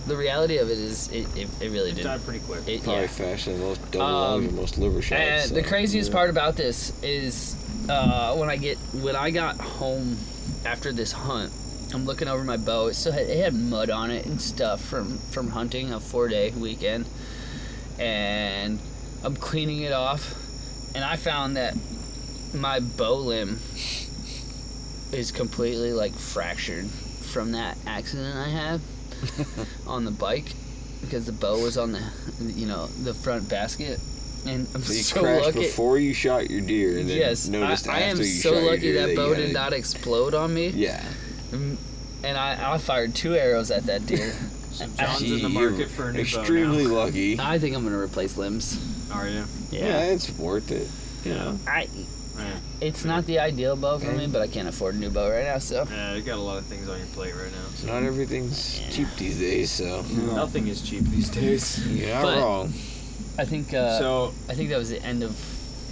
the 0.06 0.16
reality 0.16 0.56
of 0.56 0.70
it 0.70 0.78
is, 0.78 1.08
it, 1.08 1.26
it, 1.36 1.46
it 1.60 1.70
really 1.70 1.90
It 1.90 1.96
didn't. 1.96 2.04
died 2.06 2.24
pretty 2.24 2.40
quick. 2.40 2.66
It, 2.66 2.82
Probably 2.82 3.02
yeah. 3.02 3.06
faster 3.08 3.52
than 3.52 3.60
most 3.60 3.90
double 3.90 4.06
Um, 4.06 4.40
lungs 4.44 4.52
most 4.54 4.78
liver 4.78 5.02
shots. 5.02 5.20
And 5.20 5.48
so, 5.50 5.54
the 5.56 5.62
craziest 5.62 6.08
yeah. 6.08 6.14
part 6.16 6.30
about 6.30 6.56
this 6.56 6.94
is 7.02 7.54
uh, 7.90 8.34
when 8.36 8.48
I 8.48 8.56
get 8.56 8.78
when 9.02 9.14
I 9.14 9.30
got 9.30 9.58
home 9.58 10.16
after 10.64 10.90
this 10.92 11.12
hunt, 11.12 11.52
I'm 11.92 12.04
looking 12.06 12.28
over 12.28 12.44
my 12.44 12.56
bow. 12.56 12.86
It 12.86 12.94
still 12.94 13.12
had, 13.12 13.22
it 13.26 13.42
had 13.42 13.54
mud 13.54 13.90
on 13.90 14.10
it 14.10 14.26
and 14.26 14.40
stuff 14.40 14.80
from 14.80 15.18
from 15.18 15.50
hunting 15.50 15.92
a 15.92 16.00
four 16.00 16.28
day 16.28 16.50
weekend, 16.50 17.06
and 17.98 18.78
I'm 19.24 19.36
cleaning 19.36 19.82
it 19.82 19.92
off, 19.92 20.34
and 20.94 21.04
I 21.04 21.16
found 21.16 21.56
that 21.56 21.74
my 22.54 22.80
bow 22.80 23.16
limb 23.16 23.58
is 25.12 25.32
completely 25.32 25.92
like 25.92 26.12
fractured 26.12 26.86
from 26.86 27.52
that 27.52 27.76
accident 27.86 28.36
I 28.36 28.48
had 28.48 28.80
on 29.86 30.04
the 30.04 30.10
bike 30.10 30.46
because 31.00 31.26
the 31.26 31.32
bow 31.32 31.58
was 31.60 31.76
on 31.78 31.92
the 31.92 32.02
you 32.40 32.66
know 32.66 32.86
the 32.86 33.14
front 33.14 33.48
basket 33.48 34.00
and 34.46 34.66
I'm 34.74 34.82
So 34.82 34.92
you 34.92 35.00
so 35.00 35.20
crashed 35.20 35.46
lucky. 35.46 35.58
before 35.60 35.98
you 35.98 36.14
shot 36.14 36.48
your 36.48 36.60
deer, 36.62 36.98
yes, 37.00 37.46
noticed 37.48 37.88
I, 37.88 37.96
I 37.96 38.00
am 38.02 38.22
so 38.22 38.52
lucky 38.54 38.80
deer 38.92 39.06
that 39.06 39.16
bow 39.16 39.34
did 39.34 39.52
not 39.52 39.72
explode 39.74 40.34
on 40.34 40.54
me. 40.54 40.68
Yeah, 40.68 41.04
And 41.52 42.36
I, 42.36 42.74
I 42.74 42.78
fired 42.78 43.14
two 43.14 43.34
arrows 43.34 43.70
at 43.70 43.84
that 43.84 44.06
deer. 44.06 44.32
So 44.72 44.86
John's 44.98 45.22
in 45.22 45.42
the 45.42 45.48
market 45.48 45.88
for 45.88 46.10
a 46.10 46.12
new 46.12 46.20
extremely 46.20 46.86
bow 46.86 47.04
lucky. 47.04 47.38
I 47.40 47.58
think 47.58 47.74
I'm 47.74 47.82
gonna 47.82 47.98
replace 47.98 48.36
limbs. 48.36 48.78
Are 49.12 49.28
you? 49.28 49.44
Yeah. 49.72 49.80
Yeah. 49.86 49.98
it's 50.04 50.30
worth 50.38 50.70
it. 50.70 50.88
You 51.26 51.34
know, 51.34 51.58
I. 51.66 51.88
Yeah. 52.38 52.56
It's 52.80 53.04
not 53.04 53.26
the 53.26 53.40
ideal 53.40 53.74
bow 53.74 53.98
for 53.98 54.12
me, 54.12 54.28
but 54.28 54.40
I 54.40 54.46
can't 54.46 54.68
afford 54.68 54.94
a 54.94 54.98
new 54.98 55.10
bow 55.10 55.28
right 55.28 55.44
now. 55.44 55.58
So 55.58 55.86
Yeah, 55.90 56.14
you 56.14 56.22
got 56.22 56.38
a 56.38 56.40
lot 56.40 56.58
of 56.58 56.66
things 56.66 56.88
on 56.88 56.98
your 56.98 57.06
plate 57.08 57.34
right 57.34 57.50
now. 57.50 57.66
So. 57.74 57.88
not 57.88 58.04
everything's 58.04 58.78
cheap 58.90 59.08
these 59.18 59.38
days, 59.40 59.72
so 59.72 60.02
Nothing 60.34 60.68
is 60.68 60.80
cheap 60.82 61.02
these 61.02 61.28
days. 61.28 61.84
you're 61.88 62.14
not 62.14 62.22
But- 62.22 62.38
wrong. 62.38 62.72
I 63.38 63.44
think 63.44 63.74
uh, 63.74 63.98
so, 63.98 64.32
I 64.48 64.54
think 64.54 64.68
that 64.70 64.78
was 64.78 64.90
the 64.90 65.02
end 65.02 65.22
of 65.24 65.36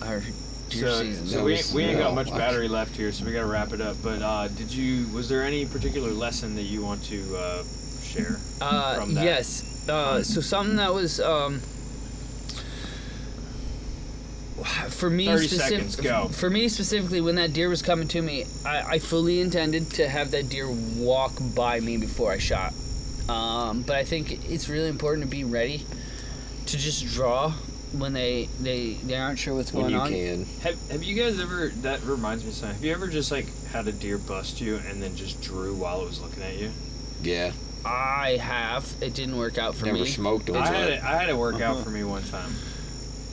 our 0.02 0.22
deer 0.70 0.88
so, 0.88 1.02
season. 1.02 1.26
so 1.26 1.44
we, 1.44 1.52
was- 1.52 1.72
we 1.72 1.84
ain't 1.84 1.98
got 1.98 2.10
yeah. 2.10 2.14
much 2.14 2.30
battery 2.30 2.68
left 2.68 2.96
here, 2.96 3.12
so 3.12 3.24
we 3.24 3.32
got 3.32 3.40
to 3.40 3.46
wrap 3.46 3.72
it 3.72 3.80
up. 3.80 3.96
But 4.02 4.22
uh, 4.22 4.48
did 4.48 4.72
you? 4.72 5.06
Was 5.14 5.28
there 5.28 5.42
any 5.42 5.66
particular 5.66 6.10
lesson 6.10 6.54
that 6.56 6.62
you 6.62 6.82
want 6.82 7.02
to 7.04 7.36
uh, 7.36 7.62
share? 8.02 8.38
Uh, 8.60 9.00
from 9.00 9.14
that. 9.14 9.24
yes. 9.24 9.88
Uh, 9.88 10.22
so 10.22 10.40
something 10.40 10.76
that 10.76 10.92
was 10.92 11.18
um, 11.20 11.60
for 14.90 15.10
me 15.10 15.26
30 15.26 15.48
seconds, 15.48 15.96
go. 15.96 16.28
For 16.28 16.50
me 16.50 16.68
specifically, 16.68 17.20
when 17.20 17.36
that 17.36 17.52
deer 17.52 17.68
was 17.68 17.82
coming 17.82 18.08
to 18.08 18.22
me, 18.22 18.44
I, 18.66 18.82
I 18.82 18.98
fully 18.98 19.40
intended 19.40 19.90
to 19.92 20.08
have 20.08 20.32
that 20.32 20.48
deer 20.48 20.68
walk 20.96 21.32
by 21.54 21.80
me 21.80 21.96
before 21.96 22.32
I 22.32 22.38
shot. 22.38 22.74
Um, 23.28 23.82
but 23.82 23.96
I 23.96 24.04
think 24.04 24.50
it's 24.50 24.68
really 24.68 24.88
important 24.88 25.24
to 25.24 25.30
be 25.30 25.44
ready 25.44 25.84
to 26.66 26.76
just 26.76 27.06
draw 27.06 27.54
when 27.92 28.12
they 28.12 28.48
they, 28.60 28.94
they 28.94 29.16
aren't 29.16 29.38
sure 29.38 29.54
what's 29.54 29.72
When 29.72 29.82
going 29.90 29.94
you 29.94 30.00
on. 30.00 30.08
can. 30.10 30.44
Have, 30.62 30.90
have 30.90 31.02
you 31.02 31.14
guys 31.20 31.40
ever? 31.40 31.68
That 31.82 32.02
reminds 32.04 32.44
me 32.44 32.50
of 32.50 32.56
something. 32.56 32.76
Have 32.76 32.84
you 32.84 32.92
ever 32.92 33.08
just 33.08 33.30
like 33.30 33.46
had 33.68 33.86
a 33.88 33.92
deer 33.92 34.18
bust 34.18 34.60
you 34.60 34.76
and 34.88 35.02
then 35.02 35.16
just 35.16 35.40
drew 35.42 35.74
while 35.74 36.02
it 36.02 36.06
was 36.06 36.20
looking 36.20 36.42
at 36.42 36.56
you? 36.56 36.70
Yeah, 37.22 37.52
I 37.84 38.36
have. 38.40 38.90
It 39.00 39.14
didn't 39.14 39.36
work 39.36 39.58
out 39.58 39.74
for 39.74 39.86
never 39.86 39.98
me. 39.98 40.06
smoked 40.06 40.46
them. 40.46 40.56
I 40.56 40.60
but- 40.60 40.74
had 40.74 40.88
it. 40.90 41.02
I 41.02 41.16
had 41.18 41.28
it 41.28 41.36
work 41.36 41.56
out 41.60 41.76
Uh-huh. 41.76 41.84
for 41.84 41.90
me 41.90 42.04
one 42.04 42.22
time. 42.24 42.52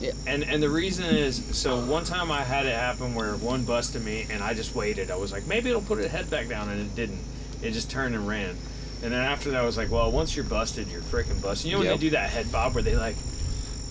Yeah. 0.00 0.12
And 0.26 0.44
and 0.44 0.62
the 0.62 0.68
reason 0.68 1.04
is 1.06 1.42
so 1.56 1.80
one 1.84 2.04
time 2.04 2.30
I 2.30 2.42
had 2.42 2.66
it 2.66 2.74
happen 2.74 3.14
where 3.14 3.34
one 3.36 3.64
busted 3.64 4.04
me 4.04 4.26
and 4.30 4.42
I 4.42 4.52
just 4.54 4.74
waited. 4.74 5.10
I 5.10 5.16
was 5.16 5.32
like 5.32 5.46
maybe 5.46 5.70
it'll 5.70 5.80
put 5.82 5.98
its 5.98 6.12
head 6.12 6.28
back 6.30 6.48
down 6.48 6.68
and 6.68 6.80
it 6.80 6.94
didn't. 6.94 7.20
It 7.62 7.70
just 7.72 7.90
turned 7.90 8.14
and 8.14 8.28
ran. 8.28 8.56
And 9.02 9.12
then 9.12 9.20
after 9.22 9.50
that 9.52 9.62
I 9.62 9.64
was 9.64 9.76
like, 9.78 9.90
well, 9.90 10.10
once 10.10 10.34
you're 10.36 10.44
busted, 10.44 10.88
you're 10.88 11.00
freaking 11.02 11.40
busted. 11.42 11.66
You 11.66 11.72
know 11.72 11.78
when 11.78 11.86
Yep. 11.88 11.96
they 11.98 12.06
do 12.06 12.10
that 12.10 12.28
head 12.30 12.50
bob 12.52 12.74
where 12.74 12.82
they 12.82 12.94
like 12.96 13.16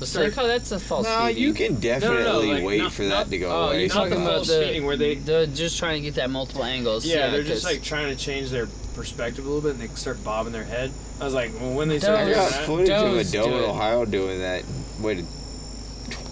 It's 0.02 0.14
like, 0.16 0.38
oh, 0.38 0.46
that's 0.48 0.72
a 0.74 0.80
false. 0.80 1.06
No, 1.06 1.28
feeding. 1.28 1.42
you 1.44 1.54
can 1.54 1.76
definitely 1.80 2.54
like, 2.54 2.64
wait 2.66 2.78
not- 2.82 2.92
for 2.92 3.04
that 3.04 3.10
not- 3.10 3.30
to 3.30 3.38
go 3.38 3.50
oh, 3.50 3.68
away. 3.68 3.80
you're 3.86 3.88
not 3.88 3.94
talking 3.96 4.10
the 4.12 4.16
about 4.18 4.36
false 4.36 4.48
the- 4.50 4.60
feeding 4.66 4.86
where 4.86 4.98
they 4.98 5.16
They're 5.16 5.46
just 5.46 5.78
trying 5.80 5.96
to 5.96 6.02
get 6.02 6.16
that 6.16 6.30
multiple 6.30 6.64
angles. 6.66 7.06
yeah, 7.06 7.30
they're 7.30 7.42
'cause- 7.42 7.48
just 7.50 7.64
like 7.64 7.82
trying 7.82 8.16
to 8.16 8.22
change 8.22 8.50
their 8.50 8.68
perspective 8.94 9.46
a 9.46 9.48
little 9.48 9.62
bit 9.62 9.80
and 9.80 9.90
they 9.90 9.96
start 9.96 10.22
bobbing 10.24 10.52
their 10.54 10.64
head. 10.66 10.92
I 11.22 11.24
was 11.26 11.34
like, 11.34 11.52
well, 11.60 11.72
when 11.74 11.88
they 11.88 11.96
I 11.96 12.00
start 12.00 12.18
Those- 12.20 12.26
doing 12.26 12.36
got 12.38 12.52
that, 12.52 12.66
footage 12.66 12.90
of 12.90 13.14
a 13.14 13.18
Does 13.24 13.32
doe 13.32 13.44
do 13.46 13.58
in. 13.58 13.64
Ohio 13.70 14.06
doing 14.06 14.40
that. 14.40 14.64
Waited 15.00 15.26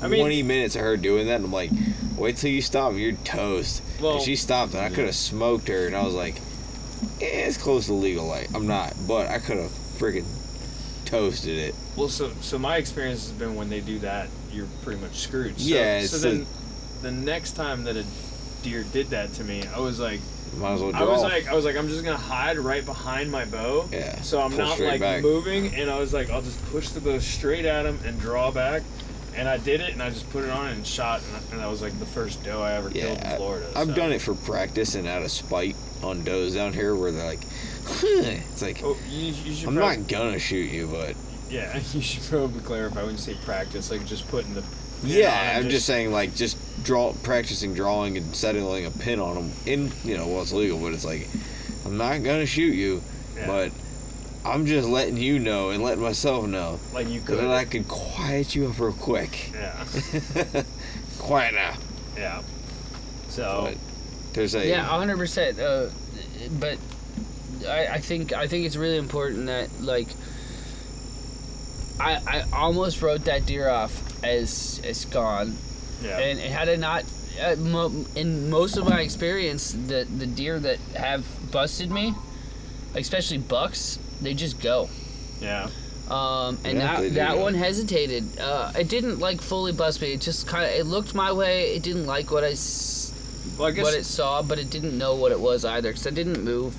I 0.02 0.08
20 0.08 0.20
mean- 0.28 0.48
minutes 0.48 0.76
of 0.76 0.82
her 0.82 0.98
doing 0.98 1.28
that, 1.28 1.36
and 1.38 1.46
I'm 1.46 1.54
like, 1.54 1.72
wait 2.18 2.36
till 2.36 2.52
you 2.52 2.62
stop, 2.62 2.94
you're 2.98 3.14
toast. 3.24 3.82
Well- 4.02 4.16
and 4.16 4.22
she 4.22 4.36
stopped, 4.36 4.74
and 4.74 4.82
I 4.82 4.90
could 4.90 5.06
have 5.06 5.16
smoked 5.16 5.70
her, 5.70 5.88
and 5.88 5.96
I 5.96 6.04
was 6.04 6.14
like, 6.14 6.36
eh, 7.22 7.48
it's 7.48 7.56
close 7.58 7.86
to 7.86 7.94
legal. 7.94 8.26
Like, 8.28 8.50
I'm 8.54 8.68
not, 8.68 8.94
but 9.08 9.30
I 9.30 9.38
could 9.40 9.58
have 9.58 9.72
freaking 9.98 10.26
toasted 11.14 11.58
it. 11.60 11.76
Well, 11.96 12.10
so 12.10 12.32
so 12.42 12.58
my 12.58 12.78
experience 12.78 13.28
has 13.28 13.38
been 13.38 13.56
when 13.56 13.70
they 13.70 13.82
do 13.82 14.00
that, 14.00 14.30
you're 14.52 14.68
pretty 14.84 15.00
much 15.02 15.16
screwed. 15.16 15.60
So, 15.60 15.68
Yeah, 15.68 16.02
So 16.06 16.18
then, 16.18 16.46
the 17.02 17.12
next 17.12 17.52
time 17.52 17.84
that 17.84 17.96
a 17.98 18.06
deer 18.64 18.84
did 18.92 19.10
that 19.10 19.34
to 19.34 19.44
me, 19.44 19.64
I 19.76 19.80
was 19.80 20.00
like, 20.00 20.22
Might 20.58 20.74
as 20.74 20.82
well 20.82 20.92
draw. 20.92 21.02
I 21.02 21.04
was 21.06 21.22
like, 21.22 21.48
I 21.48 21.54
was 21.54 21.66
like, 21.66 21.76
I'm 21.76 21.88
just 21.88 22.04
gonna 22.04 22.18
hide 22.18 22.58
right 22.58 22.86
behind 22.86 23.32
my 23.32 23.46
bow. 23.46 23.88
Yeah, 23.92 24.22
So 24.22 24.42
I'm 24.42 24.56
not 24.56 24.80
like 24.80 25.02
back. 25.02 25.22
moving, 25.22 25.76
and 25.76 25.90
I 25.90 26.00
was 26.00 26.14
like, 26.14 26.30
I'll 26.30 26.42
just 26.42 26.64
push 26.72 26.90
the 26.90 27.02
bow 27.02 27.20
straight 27.20 27.66
at 27.66 27.86
him 27.86 28.00
and 28.06 28.20
draw 28.20 28.52
back. 28.52 28.84
And 29.36 29.50
I 29.50 29.58
did 29.58 29.82
it, 29.82 29.94
and 29.94 30.02
I 30.04 30.12
just 30.12 30.30
put 30.30 30.44
it 30.44 30.52
on 30.52 30.68
and 30.68 30.86
shot, 30.86 31.22
and, 31.24 31.52
and 31.54 31.60
that 31.62 31.68
was 31.68 31.82
like 31.82 31.98
the 31.98 32.06
first 32.06 32.44
doe 32.44 32.62
I 32.62 32.74
ever 32.74 32.92
killed 32.92 33.18
in 33.18 33.38
Florida. 33.38 33.68
I've 33.76 33.88
so. 33.88 33.94
done 33.96 34.12
it 34.12 34.22
for 34.22 34.36
practice 34.36 34.94
and 34.94 35.08
out 35.08 35.24
of 35.24 35.32
spite 35.32 35.76
on 36.04 36.24
does 36.24 36.54
down 36.54 36.72
here 36.72 36.96
where 36.96 37.12
they're 37.12 37.26
like, 37.26 37.42
it's 37.86 38.62
like, 38.62 38.82
Oh, 38.84 38.98
you, 39.10 39.34
you 39.34 39.54
should 39.54 39.68
I'm 39.70 39.76
prob- 39.76 39.98
not 40.00 40.08
gonna 40.08 40.40
shoot 40.40 40.72
you, 40.72 40.88
but 40.88 41.16
Yeah, 41.50 41.76
you 41.94 42.02
should 42.02 42.24
probably 42.24 42.62
clarify 42.62 43.04
when 43.04 43.12
you 43.14 43.18
say 43.18 43.36
practice, 43.46 43.92
like 43.92 44.06
just 44.06 44.28
putting 44.30 44.54
the. 44.54 44.62
pin 44.62 44.70
yeah, 45.06 45.58
and 45.58 45.66
I'm 45.66 45.70
just 45.70 45.86
saying 45.86 46.12
like 46.12 46.34
just 46.36 46.58
draw 46.84 47.14
practicing 47.24 47.74
drawing 47.74 48.18
and 48.18 48.34
settling 48.36 48.86
a 48.86 48.92
pin 48.92 49.20
on 49.20 49.36
them 49.36 49.52
in 49.66 49.92
you 50.06 50.18
know 50.18 50.28
well 50.28 50.42
it's 50.42 50.54
legal, 50.54 50.80
but 50.80 50.94
it's 50.94 51.04
like 51.06 51.28
I'm 51.86 51.98
not 51.98 52.24
gonna 52.24 52.46
shoot 52.46 52.74
you, 52.74 53.02
Yeah. 53.36 53.48
but 53.48 53.72
I'm 54.46 54.66
just 54.66 54.88
letting 54.88 55.18
you 55.18 55.40
know 55.40 55.70
and 55.72 55.84
letting 55.84 56.04
myself 56.04 56.48
know 56.48 56.80
like 56.94 57.10
you 57.10 57.20
so 57.22 57.26
could. 57.28 57.40
that 57.40 57.50
I 57.52 57.66
could 57.66 57.88
quiet 57.90 58.56
you 58.56 58.68
up 58.70 58.80
real 58.80 58.94
quick. 58.94 59.52
Yeah, 59.54 59.86
Quiet 61.20 61.54
now. 61.54 61.74
yeah. 62.18 62.42
So 63.30 63.70
But 63.70 63.78
there's 64.34 64.56
a 64.56 64.66
Yeah, 64.68 64.84
hundred 64.84 65.18
percent. 65.18 65.60
Uh, 65.60 65.88
but 66.60 66.78
I, 67.66 67.94
I 67.96 68.00
think 68.00 68.34
I 68.34 68.48
think 68.48 68.66
it's 68.66 68.76
really 68.76 68.98
important 68.98 69.48
that 69.48 69.70
like 69.82 70.08
I 72.00 72.20
I 72.28 72.44
almost 72.54 73.02
wrote 73.02 73.26
that 73.26 73.46
deer 73.46 73.70
off 73.70 74.24
as 74.24 74.82
as 74.84 75.06
gone, 75.06 75.56
yeah. 76.04 76.18
and 76.20 76.40
had 76.40 76.68
it 76.68 76.80
not 76.80 77.04
uh, 77.42 77.56
mo- 77.58 78.06
in 78.16 78.50
most 78.50 78.78
of 78.78 78.88
my 78.88 79.02
experience, 79.02 79.72
the 79.74 80.06
the 80.18 80.26
deer 80.26 80.60
that 80.60 80.80
have 80.96 81.26
busted 81.52 81.92
me, 81.92 82.16
especially 82.96 83.38
bucks, 83.38 84.00
they 84.22 84.34
just 84.34 84.60
go. 84.60 84.90
Yeah. 85.40 85.70
Um, 86.10 86.58
and 86.66 86.78
Yeah, 86.80 86.96
that 86.96 87.02
that 87.02 87.14
that. 87.14 87.38
one 87.38 87.54
hesitated. 87.54 88.38
Uh, 88.40 88.72
it 88.78 88.90
didn't 88.90 89.20
like 89.20 89.40
fully 89.42 89.72
bust 89.72 90.02
me. 90.02 90.14
It 90.14 90.22
just 90.22 90.48
kind 90.48 90.66
of 90.66 90.72
it 90.72 90.86
looked 90.86 91.14
my 91.16 91.32
way. 91.32 91.76
It 91.76 91.84
didn't 91.84 92.08
like 92.08 92.30
what 92.32 92.44
I 92.44 92.52
s- 92.52 93.14
Well, 93.58 93.68
I 93.68 93.72
guess 93.72 93.84
what 93.86 93.94
it 93.94 94.06
saw, 94.06 94.42
but 94.42 94.58
it 94.60 94.70
didn't 94.70 94.98
know 94.98 95.16
what 95.16 95.32
it 95.32 95.40
was 95.40 95.64
either 95.64 95.90
because 95.92 96.08
I 96.08 96.12
didn't 96.12 96.44
move. 96.44 96.76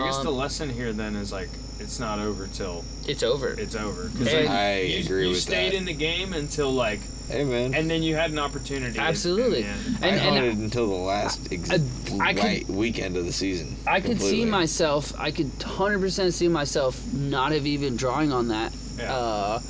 I 0.00 0.06
guess 0.06 0.16
um, 0.18 0.24
the 0.24 0.32
lesson 0.32 0.70
here 0.70 0.92
then 0.92 1.16
is 1.16 1.32
like 1.32 1.48
it's 1.80 1.98
not 2.00 2.18
over 2.18 2.46
till 2.48 2.84
It's 3.06 3.22
over. 3.22 3.48
it's 3.50 3.74
over. 3.76 4.08
'Cause, 4.16 4.26
Hey, 4.28 4.40
like, 4.46 4.50
I 4.50 4.80
you, 4.82 5.00
agree 5.04 5.22
you 5.24 5.28
with 5.30 5.40
stayed 5.40 5.74
in 5.74 5.84
the 5.84 5.92
game 5.92 6.32
until 6.32 6.72
like, 6.72 7.00
Hey 7.28 7.44
man, 7.44 7.74
and 7.74 7.88
then 7.90 8.02
you 8.02 8.14
had 8.16 8.30
an 8.30 8.38
opportunity. 8.38 8.98
Absolutely. 8.98 9.64
at 9.64 9.84
the 9.84 9.90
end. 9.90 9.98
I 10.02 10.08
and, 10.08 10.44
and 10.46 10.58
until 10.62 10.86
the 10.88 10.94
last 10.94 11.52
ex- 11.52 11.70
I- 11.70 11.80
I 12.20 12.34
could- 12.34 12.68
weekend 12.74 13.16
of 13.16 13.26
the 13.26 13.32
season. 13.32 13.76
I 13.86 14.00
could 14.00 14.20
see 14.20 14.44
myself. 14.44 15.12
I 15.18 15.30
could 15.30 15.50
hundred 15.62 16.00
percent 16.00 16.32
see 16.34 16.48
myself 16.48 17.00
not 17.12 17.52
have 17.52 17.66
even 17.66 17.96
drawing 17.96 18.32
on 18.32 18.48
that 18.48 18.72
Yeah. 18.98 19.14
uh, 19.14 19.60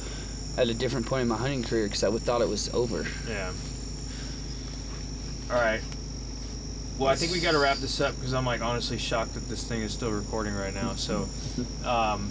at 0.57 0.69
a 0.69 0.75
different 0.75 1.07
point 1.07 1.23
in 1.23 1.29
my 1.29 1.37
hunting 1.37 1.63
career 1.65 1.85
because 1.87 2.05
I 2.05 2.09
would 2.09 2.23
thought 2.23 2.41
it 2.43 2.49
was 2.49 2.73
over. 2.73 3.07
Yeah. 3.29 3.51
All 5.51 5.57
right. 5.57 5.81
Well, 6.99 7.09
I 7.09 7.15
think 7.15 7.31
we 7.33 7.41
got 7.41 7.53
to 7.53 7.59
wrap 7.59 7.77
this 7.77 8.01
up 8.01 8.15
because 8.17 8.35
I'm 8.35 8.45
like 8.45 8.61
honestly 8.61 8.99
shocked 8.99 9.35
that 9.35 9.49
this 9.49 9.63
thing 9.65 9.83
is 9.83 9.93
still 9.93 10.11
recording 10.11 10.55
right 10.55 10.75
now. 10.75 10.95
So, 10.95 11.29
um, 11.85 12.31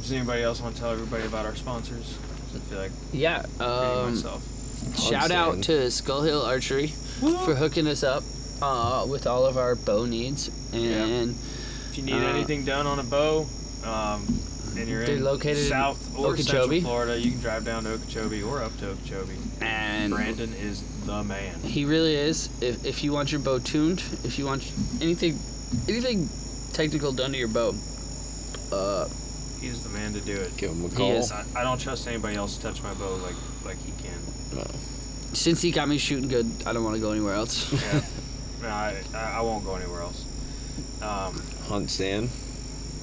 does 0.00 0.12
anybody 0.12 0.42
else 0.42 0.60
want 0.60 0.74
to 0.74 0.80
tell 0.80 0.90
everybody 0.90 1.24
about 1.24 1.46
our 1.46 1.56
sponsors? 1.56 2.18
I 2.54 2.58
feel 2.58 2.78
like 2.78 2.92
Yeah. 3.12 3.38
repeating 3.42 3.62
Um, 3.66 4.14
myself. 4.14 4.98
shout 4.98 5.30
out 5.30 5.62
to 5.64 5.90
Skull 5.90 6.20
Hill 6.22 6.42
Archery 6.42 6.88
for 6.88 7.54
hooking 7.54 7.86
us 7.86 8.02
up 8.02 8.22
uh, 8.60 9.06
with 9.08 9.26
all 9.26 9.46
of 9.46 9.56
our 9.56 9.74
bow 9.74 10.04
needs 10.04 10.50
and. 10.72 11.34
If 11.90 11.98
you 11.98 12.04
need 12.04 12.22
uh, 12.22 12.26
anything 12.28 12.64
done 12.64 12.86
on 12.86 12.98
a 12.98 13.02
bow, 13.02 13.46
um, 13.84 14.26
and 14.76 14.88
you're 14.88 15.04
They're 15.04 15.16
in 15.16 15.24
located 15.24 15.58
in 15.58 15.64
South 15.64 15.98
or 16.18 16.36
Central 16.36 16.62
Okeechobee. 16.64 16.80
Florida, 16.80 17.18
you 17.18 17.32
can 17.32 17.40
drive 17.40 17.64
down 17.64 17.84
to 17.84 17.92
Okeechobee 17.92 18.42
or 18.42 18.62
up 18.62 18.76
to 18.78 18.90
Okeechobee. 18.90 19.36
And 19.60 20.12
Brandon 20.12 20.52
is 20.54 20.82
the 21.06 21.22
man. 21.24 21.58
he 21.60 21.84
really 21.84 22.14
is. 22.14 22.48
If, 22.62 22.84
if 22.84 23.04
you 23.04 23.12
want 23.12 23.32
your 23.32 23.40
bow 23.40 23.58
tuned, 23.58 24.02
if 24.24 24.38
you 24.38 24.46
want 24.46 24.62
anything, 25.00 25.38
anything 25.88 26.28
technical 26.72 27.12
done 27.12 27.32
to 27.32 27.38
your 27.38 27.48
bow, 27.48 27.74
uh, 28.72 29.08
He's 29.60 29.82
the 29.84 29.90
man 29.90 30.12
to 30.14 30.20
do 30.20 30.32
it. 30.32 30.56
Give 30.56 30.70
him 30.72 30.84
a 30.84 30.88
He 30.88 30.96
call. 30.96 31.12
is. 31.12 31.30
I, 31.30 31.44
I 31.54 31.62
don't 31.62 31.80
trust 31.80 32.08
anybody 32.08 32.34
else 32.36 32.56
to 32.56 32.62
touch 32.62 32.82
my 32.82 32.92
bow 32.94 33.14
like 33.16 33.36
like 33.64 33.76
he 33.78 33.92
can. 34.02 34.66
since 35.34 35.62
he 35.62 35.70
got 35.70 35.88
me 35.88 35.98
shooting 35.98 36.28
good, 36.28 36.50
I 36.66 36.72
don't 36.72 36.82
want 36.82 36.96
to 36.96 37.00
go 37.00 37.12
anywhere 37.12 37.34
else. 37.34 37.72
Yeah. 37.72 38.02
no, 38.62 38.68
I, 38.68 38.96
I 39.14 39.18
I 39.38 39.40
won't 39.42 39.64
go 39.64 39.76
anywhere 39.76 40.00
else. 40.02 40.24
Um, 41.00 41.34
HuntStand. 41.68 42.28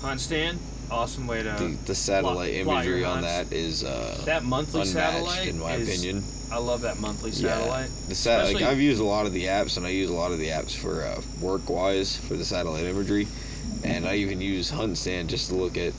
hunt 0.01 0.19
stand, 0.21 0.59
awesome 0.91 1.27
way 1.27 1.43
to. 1.43 1.49
The, 1.49 1.77
the 1.85 1.95
satellite 1.95 2.53
your 2.53 2.61
imagery 2.61 3.03
on 3.05 3.23
hunts. 3.23 3.49
that 3.49 3.55
is 3.55 3.83
uh, 3.83 4.21
that 4.25 4.43
monthly 4.43 4.81
unmatched 4.81 4.93
satellite, 5.15 5.47
in 5.47 5.59
my 5.59 5.73
is- 5.75 5.87
opinion. 5.89 6.23
I 6.51 6.57
love 6.57 6.81
that 6.81 6.99
monthly 6.99 7.29
Yeah. 7.29 7.53
satellite. 7.59 7.89
The 8.07 8.15
sat- 8.15 8.51
like 8.53 8.63
I've 8.63 8.79
used 8.81 8.99
a 8.99 9.03
lot 9.05 9.27
of 9.27 9.33
the 9.33 9.45
apps, 9.45 9.77
and 9.77 9.85
I 9.85 9.89
use 9.89 10.09
a 10.09 10.13
lot 10.13 10.31
of 10.31 10.39
the 10.39 10.47
apps 10.47 10.75
for 10.75 11.03
uh, 11.03 11.21
work 11.41 11.69
wise 11.69 12.17
for 12.17 12.33
the 12.33 12.43
satellite 12.45 12.85
imagery, 12.85 13.27
and 13.83 14.07
I 14.07 14.15
even 14.15 14.41
use 14.41 14.71
HuntStand 14.71 15.27
just 15.27 15.49
to 15.49 15.55
look 15.55 15.77
at 15.77 15.93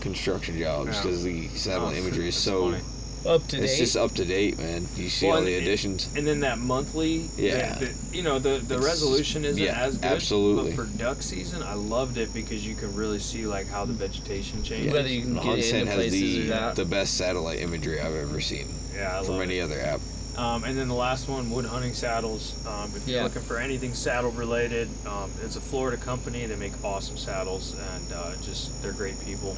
construction 0.00 0.58
jobs 0.58 0.88
Yeah. 0.96 1.02
because 1.02 1.22
the 1.22 1.48
satellite 1.48 1.96
Oh, 1.96 2.00
imagery 2.00 2.28
is 2.28 2.34
so. 2.36 2.70
funny. 2.72 2.82
Up 3.26 3.46
to 3.48 3.62
It's 3.62 3.78
just 3.78 3.96
up 3.96 4.12
to 4.16 4.24
date, 4.26 4.58
man. 4.58 4.86
You 4.96 5.08
see 5.08 5.26
Well, 5.26 5.36
all 5.38 5.42
the 5.42 5.54
and- 5.56 5.66
additions. 5.66 6.08
And 6.14 6.26
then 6.26 6.40
that 6.40 6.58
monthly, 6.58 7.30
Yeah. 7.38 7.78
the, 7.78 7.86
the, 7.86 7.92
you 8.16 8.22
know, 8.22 8.38
the 8.38 8.58
the 8.58 8.74
It's- 8.74 8.80
resolution 8.84 9.44
isn't 9.46 9.62
yeah, 9.62 9.80
as 9.80 9.96
good. 9.96 10.04
absolutely. 10.04 10.72
But 10.72 10.76
for 10.76 10.98
duck 10.98 11.22
season, 11.22 11.62
I 11.62 11.72
loved 11.72 12.18
it 12.18 12.34
because 12.34 12.66
you 12.66 12.74
can 12.74 12.94
really 12.94 13.18
see 13.20 13.46
like 13.46 13.66
how 13.68 13.86
the 13.86 13.94
vegetation 13.94 14.62
changes. 14.62 14.92
Whether 14.92 15.08
you 15.08 15.22
can 15.22 15.34
get 15.36 15.44
into 15.58 15.86
has 15.86 15.94
places 15.96 16.20
the 16.20 16.52
or 16.52 16.60
not. 16.60 16.76
the 16.76 16.84
best 16.84 17.14
satellite 17.14 17.60
imagery 17.60 17.98
I've 18.00 18.14
ever 18.14 18.40
seen 18.42 18.68
yeah, 18.94 19.20
I 19.20 19.24
from 19.24 19.34
love 19.36 19.42
any 19.42 19.58
it. 19.58 19.62
other 19.62 19.80
app. 19.80 20.00
Um, 20.36 20.64
and 20.64 20.76
then 20.76 20.88
the 20.88 20.94
last 20.94 21.28
one, 21.28 21.48
wood 21.50 21.64
hunting 21.64 21.94
saddles. 21.94 22.54
Um, 22.66 22.92
if 22.96 23.06
you're 23.08 23.18
Yeah. 23.18 23.24
looking 23.24 23.42
for 23.42 23.56
anything 23.56 23.94
saddle 23.94 24.32
related, 24.32 24.88
um, 25.06 25.30
it's 25.44 25.54
a 25.56 25.60
Florida 25.60 25.96
company. 25.96 26.44
They 26.44 26.56
make 26.56 26.72
awesome 26.84 27.16
saddles, 27.16 27.72
and 27.94 28.12
uh, 28.12 28.32
just 28.44 28.82
they're 28.82 28.92
great 28.92 29.24
people. 29.24 29.56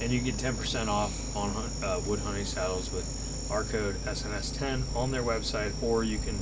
And 0.00 0.12
you 0.12 0.20
get 0.20 0.34
10% 0.34 0.88
off 0.88 1.36
on 1.36 1.50
uh, 1.82 2.00
wood 2.06 2.20
hunting 2.20 2.44
saddles 2.44 2.92
with 2.92 3.48
our 3.50 3.62
code 3.64 3.94
SNS10 4.04 4.82
on 4.96 5.10
their 5.10 5.22
website, 5.22 5.72
or 5.82 6.02
you 6.02 6.18
can 6.18 6.38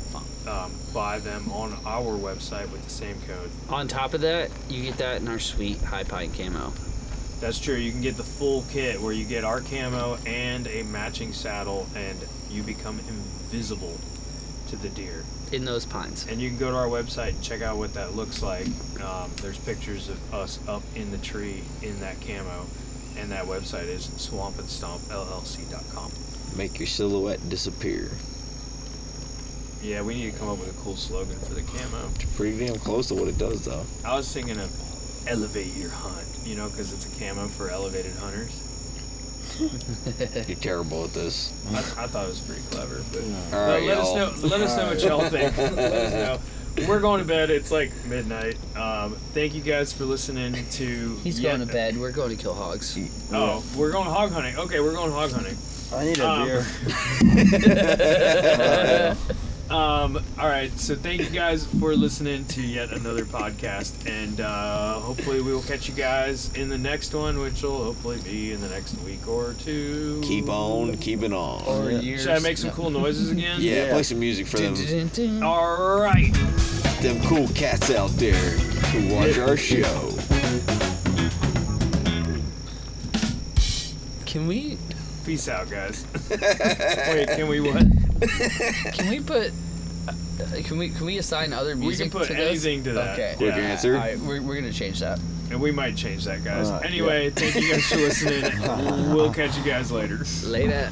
um, 0.48 0.72
buy 0.94 1.18
them 1.18 1.50
on 1.52 1.76
our 1.84 2.16
website 2.16 2.70
with 2.70 2.82
the 2.84 2.90
same 2.90 3.16
code. 3.26 3.50
On 3.68 3.88
top 3.88 4.14
of 4.14 4.20
that, 4.22 4.50
you 4.68 4.82
get 4.84 4.96
that 4.98 5.20
in 5.20 5.28
our 5.28 5.38
sweet 5.38 5.80
high 5.82 6.04
pine 6.04 6.32
camo. 6.32 6.72
That's 7.40 7.58
true. 7.58 7.74
You 7.74 7.90
can 7.90 8.02
get 8.02 8.16
the 8.16 8.22
full 8.22 8.64
kit 8.70 9.00
where 9.00 9.12
you 9.12 9.24
get 9.24 9.42
our 9.42 9.60
camo 9.60 10.16
and 10.26 10.66
a 10.68 10.84
matching 10.84 11.32
saddle, 11.32 11.86
and 11.96 12.16
you 12.48 12.62
become 12.62 13.00
invisible 13.00 13.98
to 14.68 14.76
the 14.76 14.88
deer. 14.88 15.24
in 15.50 15.66
those 15.66 15.84
pines. 15.84 16.26
And 16.30 16.40
you 16.40 16.48
can 16.48 16.58
go 16.58 16.70
to 16.70 16.76
our 16.76 16.86
website 16.86 17.30
and 17.30 17.42
check 17.42 17.60
out 17.60 17.76
what 17.76 17.92
that 17.94 18.14
looks 18.14 18.42
like. 18.42 18.66
Um, 19.02 19.30
there's 19.42 19.58
pictures 19.58 20.08
of 20.08 20.32
us 20.32 20.58
up 20.66 20.82
in 20.94 21.10
the 21.10 21.18
tree 21.18 21.62
in 21.82 22.00
that 22.00 22.18
camo, 22.22 22.64
and 23.18 23.30
that 23.30 23.44
website 23.44 23.86
is 23.88 24.08
swampnstompllc.com. 24.08 26.12
Make 26.56 26.78
your 26.78 26.86
silhouette 26.86 27.48
disappear. 27.48 28.10
Yeah, 29.82 30.02
we 30.02 30.14
need 30.14 30.32
to 30.32 30.38
come 30.38 30.48
up 30.48 30.58
with 30.58 30.70
a 30.70 30.80
cool 30.82 30.96
slogan 30.96 31.38
for 31.40 31.54
the 31.54 31.62
camo. 31.62 32.08
Pretty 32.36 32.66
damn 32.66 32.76
close 32.76 33.08
to 33.08 33.14
what 33.14 33.28
it 33.28 33.38
does, 33.38 33.64
though. 33.64 33.84
I 34.04 34.14
was 34.14 34.32
thinking 34.32 34.58
of 34.58 34.70
elevate 35.26 35.74
your 35.74 35.90
hunt, 35.90 36.26
you 36.44 36.54
know, 36.54 36.68
because 36.68 36.92
it's 36.92 37.06
a 37.06 37.18
camo 37.18 37.48
for 37.48 37.68
elevated 37.70 38.14
hunters. 38.16 38.68
You're 40.48 40.56
terrible 40.58 41.04
at 41.04 41.12
this. 41.12 41.52
I, 41.70 41.78
I 41.78 42.06
thought 42.06 42.26
it 42.26 42.28
was 42.28 42.40
pretty 42.40 42.62
clever, 42.70 43.02
but 43.12 43.22
All 43.52 43.68
let, 43.68 43.82
let 43.82 43.98
us 43.98 44.06
y'all. 44.06 44.16
know. 44.16 44.32
Let 44.48 44.60
us 44.60 44.76
know 44.76 44.86
what 44.88 45.02
y'all 45.02 45.28
think. 45.28 45.56
let 45.58 45.92
us 45.92 46.12
know. 46.12 46.38
We're 46.88 47.00
going 47.00 47.20
to 47.20 47.26
bed. 47.26 47.50
It's 47.50 47.70
like 47.70 47.92
midnight. 48.06 48.56
Um, 48.76 49.14
thank 49.34 49.54
you 49.54 49.60
guys 49.62 49.92
for 49.92 50.04
listening 50.04 50.54
to. 50.70 51.16
He's 51.22 51.38
yet- 51.38 51.56
going 51.56 51.66
to 51.66 51.72
bed. 51.72 51.96
We're 51.98 52.12
going 52.12 52.34
to 52.36 52.42
kill 52.42 52.54
hogs. 52.54 52.98
Oh, 53.32 53.62
we're 53.76 53.92
going 53.92 54.08
hog 54.08 54.32
hunting. 54.32 54.56
Okay, 54.56 54.80
we're 54.80 54.94
going 54.94 55.12
hog 55.12 55.30
hunting. 55.32 55.56
I 55.94 56.04
need 56.04 56.18
a 56.18 56.28
Um, 56.28 56.46
beer. 56.46 56.64
Um, 59.72 60.22
all 60.38 60.48
right, 60.48 60.70
so 60.78 60.94
thank 60.94 61.22
you 61.22 61.30
guys 61.30 61.64
for 61.80 61.96
listening 61.96 62.44
to 62.46 62.60
yet 62.60 62.92
another 62.92 63.24
podcast, 63.24 64.06
and 64.06 64.38
uh, 64.42 64.94
hopefully 65.00 65.40
we 65.40 65.54
will 65.54 65.62
catch 65.62 65.88
you 65.88 65.94
guys 65.94 66.52
in 66.54 66.68
the 66.68 66.76
next 66.76 67.14
one, 67.14 67.38
which 67.38 67.62
will 67.62 67.82
hopefully 67.82 68.18
be 68.22 68.52
in 68.52 68.60
the 68.60 68.68
next 68.68 68.94
week 69.00 69.26
or 69.26 69.54
two. 69.54 70.20
Keep 70.24 70.50
on 70.50 70.98
keeping 70.98 71.32
on. 71.32 71.62
Or 71.64 71.90
Yeah. 71.90 72.00
years. 72.00 72.22
Should 72.22 72.32
I 72.32 72.38
make 72.40 72.58
some 72.58 72.70
cool 72.72 72.90
noises 72.90 73.30
again? 73.30 73.62
yeah, 73.62 73.86
Yeah. 73.86 73.92
play 73.92 74.02
some 74.02 74.20
music 74.20 74.46
for 74.46 74.58
them, 74.58 74.74
Dun-dun-dun-dun. 74.74 75.42
All 75.42 75.98
right. 76.00 76.34
them 77.00 77.20
cool 77.22 77.48
cats 77.48 77.90
out 77.90 78.10
there 78.10 78.34
who 78.34 79.14
watch 79.14 79.38
our 79.38 79.56
show. 79.56 80.10
Can 84.26 84.46
we 84.46 84.76
Peace 85.24 85.48
out, 85.48 85.70
guys. 85.70 86.04
Wait, 86.30 87.28
can 87.28 87.46
we 87.48 87.60
what? 87.60 87.84
can 88.94 89.08
we 89.08 89.20
put 89.20 89.52
uh, 90.08 90.12
can 90.64 90.78
we 90.78 90.88
can 90.90 91.06
we 91.06 91.18
assign 91.18 91.52
other 91.52 91.74
We 91.76 91.82
music 91.82 92.10
can 92.10 92.18
put 92.20 92.26
to 92.28 92.34
this? 92.34 92.48
anything 92.64 92.82
to 92.84 92.92
that. 92.94 93.12
Okay. 93.18 93.34
Quick 93.36 93.54
Yeah. 93.54 93.62
answer. 93.62 93.94
All 93.94 94.00
right, 94.00 94.18
we're, 94.18 94.42
we're 94.42 94.56
gonna 94.56 94.72
change 94.72 94.98
that. 95.00 95.20
And 95.50 95.60
we 95.60 95.70
might 95.70 95.96
change 95.96 96.24
that, 96.24 96.42
guys. 96.42 96.70
Uh, 96.70 96.78
anyway, 96.78 97.30
thank 97.30 97.54
you 97.54 97.70
guys 97.72 97.86
for 97.86 97.96
listening. 97.98 98.44
we'll 99.14 99.32
catch 99.32 99.56
you 99.56 99.62
guys 99.64 99.92
later. 99.92 100.24
Later. 100.44 100.90